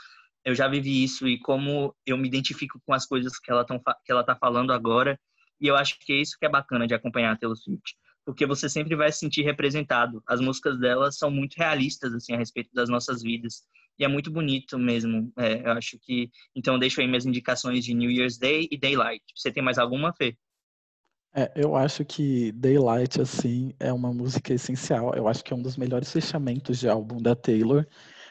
eu 0.44 0.54
já 0.54 0.68
vivi 0.68 1.04
isso 1.04 1.28
e 1.28 1.38
como 1.38 1.94
eu 2.06 2.16
me 2.16 2.28
identifico 2.28 2.80
com 2.84 2.94
as 2.94 3.06
coisas 3.06 3.38
que 3.38 3.50
ela, 3.50 3.64
tão, 3.64 3.78
que 3.78 4.12
ela 4.12 4.24
tá 4.24 4.34
falando 4.34 4.72
agora. 4.72 5.18
E 5.60 5.66
eu 5.66 5.76
acho 5.76 5.98
que 5.98 6.12
é 6.12 6.16
isso 6.16 6.36
que 6.38 6.46
é 6.46 6.48
bacana 6.48 6.86
de 6.86 6.94
acompanhar 6.94 7.32
a 7.32 7.36
Taylor 7.36 7.56
Swift. 7.56 7.94
Porque 8.24 8.46
você 8.46 8.68
sempre 8.68 8.94
vai 8.94 9.10
se 9.10 9.18
sentir 9.18 9.42
representado. 9.42 10.22
As 10.26 10.40
músicas 10.40 10.78
dela 10.78 11.10
são 11.10 11.30
muito 11.30 11.54
realistas, 11.54 12.12
assim, 12.14 12.32
a 12.34 12.36
respeito 12.36 12.70
das 12.72 12.88
nossas 12.88 13.22
vidas. 13.22 13.62
E 13.98 14.04
é 14.04 14.08
muito 14.08 14.30
bonito 14.30 14.78
mesmo. 14.78 15.32
É, 15.36 15.66
eu 15.66 15.72
acho 15.72 15.98
que... 16.00 16.30
Então, 16.54 16.74
eu 16.74 16.80
deixo 16.80 17.00
aí 17.00 17.06
minhas 17.06 17.26
indicações 17.26 17.84
de 17.84 17.94
New 17.94 18.10
Year's 18.10 18.38
Day 18.38 18.68
e 18.70 18.78
Daylight. 18.78 19.24
Você 19.34 19.50
tem 19.50 19.62
mais 19.62 19.78
alguma, 19.78 20.12
Fê? 20.12 20.36
É, 21.34 21.50
eu 21.54 21.76
acho 21.76 22.04
que 22.04 22.52
Daylight, 22.52 23.20
assim, 23.20 23.72
é 23.78 23.92
uma 23.92 24.12
música 24.12 24.52
essencial. 24.52 25.14
Eu 25.14 25.28
acho 25.28 25.42
que 25.42 25.52
é 25.52 25.56
um 25.56 25.62
dos 25.62 25.76
melhores 25.76 26.12
fechamentos 26.12 26.78
de 26.78 26.88
álbum 26.88 27.20
da 27.20 27.34
Taylor. 27.34 27.86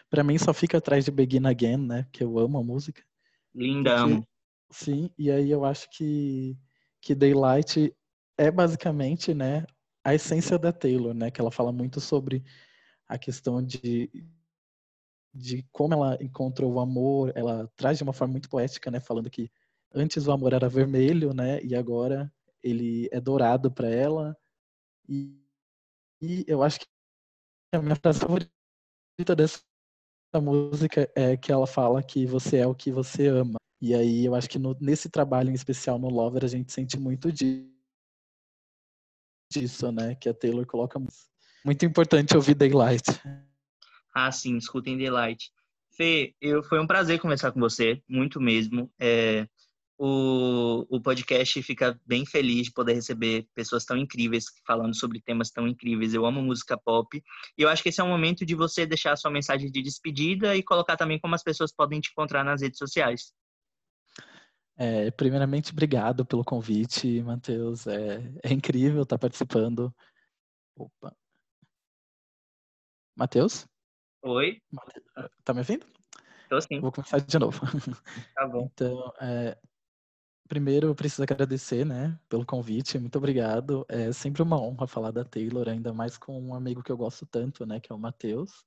Para 0.09 0.23
mim, 0.23 0.37
só 0.37 0.53
fica 0.53 0.77
atrás 0.77 1.05
de 1.05 1.11
Begin 1.11 1.45
Again, 1.45 1.77
né? 1.77 2.07
Que 2.11 2.23
eu 2.23 2.37
amo 2.39 2.57
a 2.57 2.63
música. 2.63 3.03
Linda, 3.53 3.95
Porque, 3.97 4.13
amo. 4.13 4.27
Sim, 4.71 5.09
e 5.17 5.31
aí 5.31 5.49
eu 5.49 5.65
acho 5.65 5.89
que, 5.89 6.55
que 7.01 7.15
Daylight 7.15 7.93
é 8.37 8.51
basicamente, 8.51 9.33
né, 9.33 9.65
a 10.09 10.15
essência 10.15 10.57
da 10.57 10.71
Taylor, 10.71 11.13
né? 11.13 11.31
Que 11.31 11.39
ela 11.39 11.51
fala 11.51 11.71
muito 11.71 11.99
sobre 12.01 12.43
a 13.07 13.17
questão 13.17 13.63
de, 13.63 14.09
de 15.33 15.63
como 15.71 15.93
ela 15.93 16.17
encontrou 16.21 16.73
o 16.73 16.79
amor. 16.79 17.31
Ela 17.35 17.67
traz 17.75 17.97
de 17.97 18.03
uma 18.03 18.13
forma 18.13 18.33
muito 18.33 18.49
poética, 18.49 18.89
né? 18.91 18.99
Falando 18.99 19.29
que 19.29 19.51
antes 19.93 20.27
o 20.27 20.31
amor 20.31 20.53
era 20.53 20.69
vermelho, 20.69 21.33
né? 21.33 21.61
E 21.63 21.75
agora 21.75 22.31
ele 22.63 23.07
é 23.11 23.21
dourado 23.21 23.71
para 23.71 23.89
ela. 23.89 24.37
E, 25.07 25.39
e, 26.21 26.45
eu 26.47 26.63
acho 26.63 26.79
que 26.79 26.87
a 27.73 27.81
minha 27.81 27.95
frase 27.95 28.19
favorita 28.19 29.35
dessa 29.35 29.61
música 30.41 31.11
é 31.15 31.37
que 31.37 31.51
ela 31.51 31.67
fala 31.67 32.03
que 32.03 32.25
você 32.25 32.57
é 32.57 32.67
o 32.67 32.75
que 32.75 32.91
você 32.91 33.27
ama. 33.27 33.59
E 33.81 33.93
aí 33.93 34.25
eu 34.25 34.35
acho 34.35 34.49
que 34.49 34.59
no, 34.59 34.75
nesse 34.81 35.09
trabalho 35.09 35.49
em 35.49 35.53
especial 35.53 35.97
no 35.97 36.09
Lover 36.09 36.43
a 36.43 36.47
gente 36.47 36.71
sente 36.71 36.99
muito 36.99 37.31
disso, 37.31 37.78
né? 39.91 40.15
Que 40.15 40.29
a 40.29 40.33
Taylor 40.33 40.65
coloca 40.65 40.99
muito 41.65 41.85
importante 41.85 42.35
ouvir 42.35 42.55
Daylight. 42.55 43.03
Ah, 44.13 44.31
sim, 44.31 44.57
escutem 44.57 44.97
Daylight. 44.97 45.51
Fê, 45.95 46.33
eu, 46.39 46.63
foi 46.63 46.79
um 46.79 46.87
prazer 46.87 47.19
conversar 47.19 47.51
com 47.51 47.59
você, 47.59 48.01
muito 48.07 48.39
mesmo. 48.39 48.91
É, 48.99 49.47
o, 49.97 50.85
o 50.89 51.01
podcast 51.01 51.61
fica 51.61 51.99
bem 52.05 52.25
feliz 52.25 52.67
de 52.67 52.71
poder 52.71 52.93
receber 52.93 53.45
pessoas 53.53 53.83
tão 53.83 53.97
incríveis 53.97 54.45
falando 54.65 54.95
sobre 54.95 55.19
temas 55.19 55.51
tão 55.51 55.67
incríveis. 55.67 56.13
Eu 56.13 56.25
amo 56.25 56.41
música 56.41 56.77
pop 56.77 57.21
e 57.57 57.61
eu 57.61 57.67
acho 57.67 57.83
que 57.83 57.89
esse 57.89 57.99
é 57.99 58.03
um 58.03 58.09
momento 58.09 58.45
de 58.45 58.55
você 58.55 58.85
deixar 58.85 59.13
a 59.13 59.17
sua 59.17 59.29
mensagem 59.29 59.69
de 59.69 59.81
despedida 59.81 60.55
e 60.55 60.63
colocar 60.63 60.95
também 60.95 61.19
como 61.19 61.35
as 61.35 61.43
pessoas 61.43 61.73
podem 61.73 61.99
te 61.99 62.11
encontrar 62.11 62.45
nas 62.45 62.61
redes 62.61 62.77
sociais. 62.77 63.33
É, 64.81 65.11
primeiramente, 65.11 65.73
obrigado 65.73 66.25
pelo 66.25 66.43
convite, 66.43 67.21
Matheus. 67.21 67.85
É, 67.85 68.21
é 68.41 68.53
incrível 68.53 69.03
estar 69.03 69.17
participando. 69.17 69.93
Opa. 70.73 71.13
Matheus? 73.13 73.67
Oi. 74.21 74.61
Tá 75.43 75.53
me 75.53 75.59
ouvindo? 75.59 75.85
Tô 76.49 76.61
sim. 76.61 76.79
Vou 76.79 76.93
começar 76.93 77.19
de 77.19 77.37
novo. 77.37 77.59
Tá 78.33 78.47
bom. 78.47 78.69
Então, 78.71 79.13
é, 79.19 79.57
Primeiro, 80.49 80.87
eu 80.87 80.95
preciso 80.95 81.21
agradecer, 81.21 81.85
né, 81.85 82.19
pelo 82.27 82.43
convite. 82.43 82.97
Muito 82.97 83.15
obrigado. 83.19 83.85
É 83.87 84.11
sempre 84.11 84.41
uma 84.41 84.59
honra 84.59 84.87
falar 84.87 85.11
da 85.11 85.23
Taylor, 85.23 85.69
ainda 85.69 85.93
mais 85.93 86.17
com 86.17 86.41
um 86.41 86.55
amigo 86.55 86.81
que 86.81 86.91
eu 86.91 86.97
gosto 86.97 87.23
tanto, 87.27 87.67
né, 87.67 87.79
que 87.79 87.91
é 87.91 87.95
o 87.95 87.99
Matheus, 87.99 88.65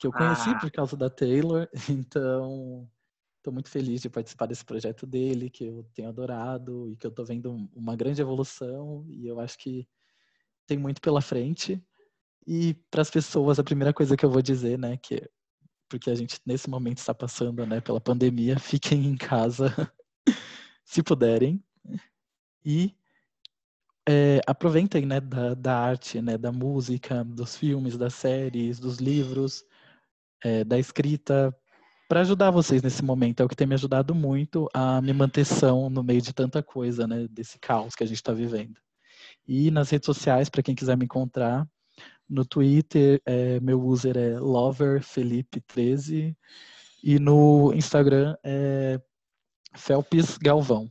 que 0.00 0.06
eu 0.08 0.12
conheci 0.12 0.50
ah. 0.50 0.58
por 0.58 0.68
causa 0.68 0.96
da 0.96 1.08
Taylor. 1.08 1.68
Então, 1.88 2.90
estou 3.46 3.52
muito 3.52 3.70
feliz 3.70 4.02
de 4.02 4.10
participar 4.10 4.46
desse 4.46 4.64
projeto 4.64 5.06
dele, 5.06 5.48
que 5.48 5.64
eu 5.64 5.88
tenho 5.94 6.08
adorado 6.08 6.90
e 6.90 6.96
que 6.96 7.06
eu 7.06 7.10
estou 7.10 7.24
vendo 7.24 7.68
uma 7.72 7.94
grande 7.94 8.20
evolução. 8.20 9.06
E 9.08 9.26
eu 9.26 9.38
acho 9.38 9.56
que 9.56 9.86
tem 10.66 10.76
muito 10.76 11.00
pela 11.00 11.20
frente. 11.20 11.80
E 12.44 12.74
para 12.90 13.02
as 13.02 13.10
pessoas, 13.10 13.58
a 13.58 13.64
primeira 13.64 13.94
coisa 13.94 14.16
que 14.16 14.24
eu 14.24 14.30
vou 14.30 14.42
dizer, 14.42 14.78
né, 14.78 14.96
que 14.96 15.22
porque 15.88 16.10
a 16.10 16.14
gente 16.16 16.40
nesse 16.44 16.68
momento 16.68 16.98
está 16.98 17.14
passando, 17.14 17.64
né, 17.64 17.80
pela 17.80 18.00
pandemia, 18.00 18.58
fiquem 18.58 19.06
em 19.06 19.16
casa 19.16 19.72
se 20.84 21.02
puderem. 21.02 21.62
E 22.64 22.92
é, 24.08 24.40
aproveitem 24.44 25.06
né, 25.06 25.20
da, 25.20 25.54
da, 25.54 25.78
arte, 25.78 26.20
né, 26.20 26.36
da 26.36 26.50
música, 26.50 27.22
dos 27.22 27.56
filmes, 27.56 27.96
das 27.96 28.14
séries, 28.14 28.80
dos 28.80 28.96
livros, 28.98 29.64
é, 30.42 30.64
da 30.64 30.78
escrita, 30.80 31.56
para 32.08 32.20
ajudar 32.20 32.50
vocês 32.50 32.82
nesse 32.82 33.04
momento. 33.04 33.40
É 33.40 33.44
o 33.44 33.48
que 33.48 33.56
tem 33.56 33.66
me 33.66 33.74
ajudado 33.74 34.14
muito 34.14 34.68
a 34.72 35.00
me 35.00 35.12
manter 35.12 35.44
são 35.44 35.90
no 35.90 36.02
meio 36.02 36.22
de 36.22 36.32
tanta 36.32 36.62
coisa, 36.62 37.06
né, 37.06 37.26
desse 37.28 37.58
caos 37.58 37.94
que 37.94 38.04
a 38.04 38.06
gente 38.06 38.16
está 38.16 38.32
vivendo. 38.32 38.78
E 39.46 39.70
nas 39.70 39.90
redes 39.90 40.06
sociais, 40.06 40.48
para 40.48 40.62
quem 40.62 40.74
quiser 40.74 40.96
me 40.96 41.04
encontrar, 41.04 41.68
no 42.28 42.44
Twitter, 42.44 43.22
é, 43.24 43.60
meu 43.60 43.80
user 43.80 44.16
é 44.16 44.34
loverfelipe13 44.34 46.36
e 47.02 47.18
no 47.18 47.72
Instagram 47.72 48.36
é 48.42 49.00
Felpes 49.74 50.36
Galvão. 50.36 50.90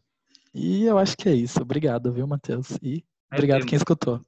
E 0.53 0.85
eu 0.85 0.97
acho 0.97 1.17
que 1.17 1.27
é 1.27 1.33
isso. 1.33 1.61
Obrigado, 1.61 2.13
viu, 2.13 2.25
Matheus? 2.25 2.77
E 2.81 3.03
obrigado 3.29 3.65
quem 3.65 3.75
escutou. 3.75 4.25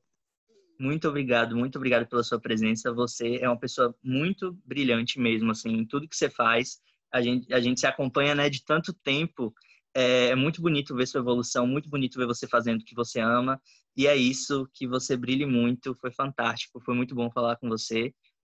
Muito 0.80 1.08
obrigado, 1.08 1.56
muito 1.56 1.78
obrigado 1.78 2.08
pela 2.08 2.24
sua 2.24 2.40
presença. 2.40 2.94
Você 2.94 3.38
é 3.42 3.50
uma 3.50 3.60
pessoa 3.60 3.96
muito 4.04 4.58
brilhante 4.66 5.20
mesmo, 5.20 5.52
assim, 5.52 5.70
em 5.70 5.86
tudo 5.86 6.08
que 6.08 6.16
você 6.16 6.30
faz. 6.30 6.80
A 7.12 7.22
gente, 7.22 7.52
a 7.54 7.60
gente 7.60 7.80
se 7.80 7.88
acompanha, 7.88 8.36
né, 8.36 8.50
de 8.50 8.64
tanto 8.64 8.94
tempo. 8.94 9.54
É, 9.96 10.28
é 10.30 10.36
muito 10.36 10.62
bonito 10.62 10.96
ver 10.96 11.08
sua 11.08 11.22
evolução, 11.22 11.66
muito 11.66 11.90
bonito 11.90 12.20
ver 12.20 12.28
você 12.28 12.48
fazendo 12.48 12.82
o 12.82 12.86
que 12.86 12.94
você 12.94 13.20
ama. 13.20 13.60
E 13.96 14.06
é 14.06 14.16
isso, 14.16 14.70
que 14.74 14.88
você 14.88 15.18
brilhe 15.18 15.46
muito. 15.46 15.96
Foi 16.00 16.12
fantástico, 16.12 16.80
foi 16.80 16.94
muito 16.96 17.16
bom 17.16 17.32
falar 17.32 17.56
com 17.56 17.68
você. 17.68 18.14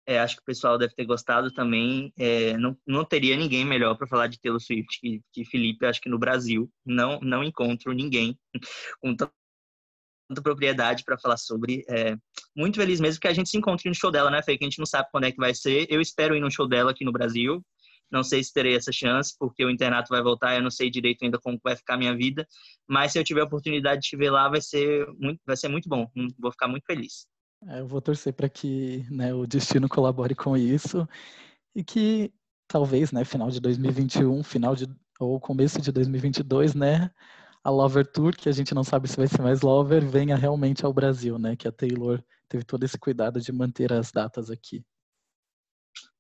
É, 0.05 0.19
acho 0.19 0.37
que 0.37 0.43
o 0.43 0.47
pessoal 0.47 0.79
deve 0.79 0.95
ter 0.95 1.05
gostado 1.05 1.53
também. 1.53 2.13
É, 2.19 2.57
não, 2.57 2.77
não 2.87 3.05
teria 3.05 3.37
ninguém 3.37 3.65
melhor 3.65 3.95
para 3.95 4.09
falar 4.09 4.27
de 4.27 4.41
Taylor 4.41 4.61
Swift 4.61 4.99
que, 5.01 5.23
que 5.33 5.45
Felipe. 5.45 5.87
Acho 5.87 6.01
que 6.01 6.09
no 6.09 6.19
Brasil 6.19 6.69
não, 6.85 7.21
não 7.21 7.45
encontro 7.45 7.93
ninguém 7.93 8.37
com 9.01 9.15
propriedade 10.43 11.05
para 11.05 11.19
falar 11.19 11.37
sobre. 11.37 11.85
É, 11.89 12.17
muito 12.57 12.77
feliz 12.77 13.01
mesmo 13.01 13.21
que 13.21 13.29
a 13.29 13.33
gente 13.33 13.49
se 13.49 13.57
encontre 13.57 13.89
no 13.89 13.95
show 13.95 14.11
dela, 14.11 14.31
né, 14.31 14.43
Fê? 14.43 14.57
Que 14.57 14.65
a 14.65 14.69
gente 14.69 14.79
não 14.79 14.87
sabe 14.87 15.09
quando 15.11 15.25
é 15.25 15.33
que 15.33 15.39
vai 15.39 15.55
ser. 15.55 15.87
Eu 15.91 16.01
espero 16.01 16.35
ir 16.37 16.41
no 16.41 16.51
show 16.51 16.69
dela 16.69 16.91
aqui 16.91 17.05
no 17.05 17.13
Brasil. 17.13 17.65
Não 18.11 18.23
sei 18.23 18.43
se 18.43 18.53
terei 18.53 18.75
essa 18.75 18.91
chance, 18.91 19.35
porque 19.39 19.65
o 19.65 19.71
internato 19.71 20.09
vai 20.09 20.23
voltar, 20.23 20.57
eu 20.57 20.63
não 20.63 20.71
sei 20.71 20.91
direito 20.91 21.25
ainda 21.25 21.39
como 21.39 21.61
vai 21.63 21.77
ficar 21.77 21.95
a 21.95 21.99
minha 21.99 22.17
vida. 22.17 22.47
Mas 22.89 23.13
se 23.13 23.19
eu 23.19 23.25
tiver 23.25 23.43
a 23.43 23.45
oportunidade 23.45 24.01
de 24.01 24.09
te 24.09 24.17
ver 24.17 24.31
lá, 24.31 24.49
vai 24.49 24.63
ser 24.63 25.07
muito, 25.19 25.41
vai 25.47 25.57
ser 25.57 25.69
muito 25.69 25.89
bom. 25.89 26.11
Vou 26.39 26.51
ficar 26.51 26.69
muito 26.69 26.85
feliz. 26.87 27.27
É, 27.67 27.81
eu 27.81 27.87
vou 27.87 28.01
torcer 28.01 28.33
para 28.33 28.49
que 28.49 29.05
né, 29.11 29.35
o 29.35 29.47
destino 29.47 29.89
colabore 29.89 30.35
com 30.35 30.57
isso 30.57 31.07
e 31.75 31.83
que 31.85 32.33
talvez, 32.67 33.13
né, 33.13 33.25
final 33.25 33.51
de 33.51 33.61
2021, 33.61 34.43
final 34.43 34.75
de 34.75 34.87
ou 35.19 35.41
começo 35.41 35.81
de 35.81 35.91
2022, 35.91 36.75
né, 36.75 37.11
a 37.63 37.71
Lover 37.71 38.07
Tour, 38.07 38.37
que 38.37 38.49
a 38.49 38.53
gente 38.53 38.75
não 38.75 38.85
sabe 38.85 39.09
se 39.09 39.17
vai 39.17 39.27
ser 39.27 39.43
mais 39.43 39.61
Lover, 39.63 40.07
venha 40.07 40.37
realmente 40.37 40.85
ao 40.85 40.93
Brasil, 40.93 41.39
né, 41.39 41.57
que 41.57 41.69
a 41.69 41.73
Taylor 41.73 42.23
teve 42.49 42.65
todo 42.65 42.85
esse 42.85 42.99
cuidado 42.99 43.41
de 43.41 43.53
manter 43.53 43.93
as 43.93 44.11
datas 44.11 44.51
aqui. 44.51 44.85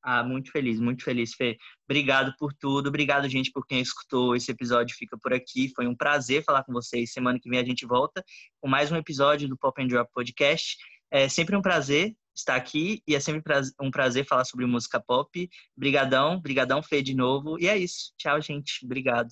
Ah, 0.02 0.22
muito 0.22 0.50
feliz, 0.50 0.80
muito 0.80 1.04
feliz, 1.04 1.34
Fê. 1.34 1.56
Obrigado 1.88 2.34
por 2.38 2.54
tudo, 2.54 2.88
obrigado, 2.88 3.28
gente, 3.28 3.50
por 3.50 3.66
quem 3.66 3.80
escutou. 3.80 4.34
Esse 4.34 4.50
episódio 4.50 4.96
fica 4.96 5.18
por 5.18 5.32
aqui. 5.34 5.72
Foi 5.74 5.86
um 5.86 5.94
prazer 5.94 6.42
falar 6.44 6.64
com 6.64 6.72
vocês. 6.72 7.12
Semana 7.12 7.38
que 7.38 7.50
vem 7.50 7.58
a 7.58 7.64
gente 7.64 7.84
volta 7.84 8.24
com 8.60 8.68
mais 8.68 8.90
um 8.90 8.96
episódio 8.96 9.48
do 9.48 9.56
Pop 9.58 9.82
and 9.82 9.88
Drop 9.88 10.10
Podcast. 10.12 10.76
É 11.10 11.28
sempre 11.28 11.56
um 11.56 11.62
prazer 11.62 12.14
estar 12.34 12.54
aqui 12.54 13.02
e 13.06 13.14
é 13.14 13.20
sempre 13.20 13.42
um 13.80 13.90
prazer 13.90 14.24
falar 14.24 14.44
sobre 14.44 14.64
música 14.66 15.00
pop. 15.00 15.48
Brigadão, 15.76 16.40
brigadão 16.40 16.82
Fê 16.82 17.02
de 17.02 17.14
novo. 17.14 17.58
E 17.58 17.66
é 17.66 17.76
isso. 17.76 18.12
Tchau, 18.16 18.40
gente. 18.40 18.84
Obrigado. 18.84 19.28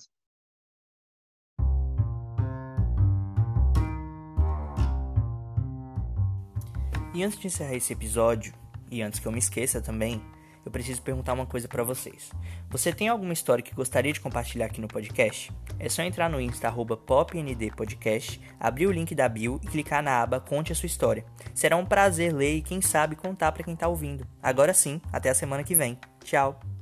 E 7.17 7.23
antes 7.23 7.39
de 7.39 7.47
encerrar 7.47 7.73
esse 7.73 7.91
episódio, 7.91 8.53
e 8.91 9.01
antes 9.01 9.19
que 9.19 9.27
eu 9.27 9.31
me 9.31 9.39
esqueça 9.39 9.81
também, 9.81 10.21
eu 10.63 10.69
preciso 10.69 11.01
perguntar 11.01 11.33
uma 11.33 11.47
coisa 11.47 11.67
para 11.67 11.81
vocês. 11.81 12.29
Você 12.69 12.93
tem 12.93 13.07
alguma 13.07 13.33
história 13.33 13.63
que 13.63 13.73
gostaria 13.73 14.13
de 14.13 14.19
compartilhar 14.19 14.67
aqui 14.67 14.79
no 14.79 14.87
podcast? 14.87 15.51
É 15.79 15.89
só 15.89 16.03
entrar 16.03 16.29
no 16.29 16.39
Insta 16.39 16.71
popndpodcast, 16.71 18.39
abrir 18.59 18.85
o 18.85 18.91
link 18.91 19.15
da 19.15 19.27
bio 19.27 19.59
e 19.63 19.65
clicar 19.65 20.03
na 20.03 20.21
aba 20.21 20.39
Conte 20.39 20.71
a 20.71 20.75
sua 20.75 20.85
história. 20.85 21.25
Será 21.55 21.75
um 21.75 21.87
prazer 21.87 22.31
ler 22.31 22.57
e 22.57 22.61
quem 22.61 22.81
sabe 22.81 23.15
contar 23.15 23.51
para 23.51 23.63
quem 23.63 23.75
tá 23.75 23.87
ouvindo. 23.87 24.23
Agora 24.39 24.71
sim, 24.71 25.01
até 25.11 25.31
a 25.31 25.33
semana 25.33 25.63
que 25.63 25.73
vem. 25.73 25.97
Tchau. 26.23 26.76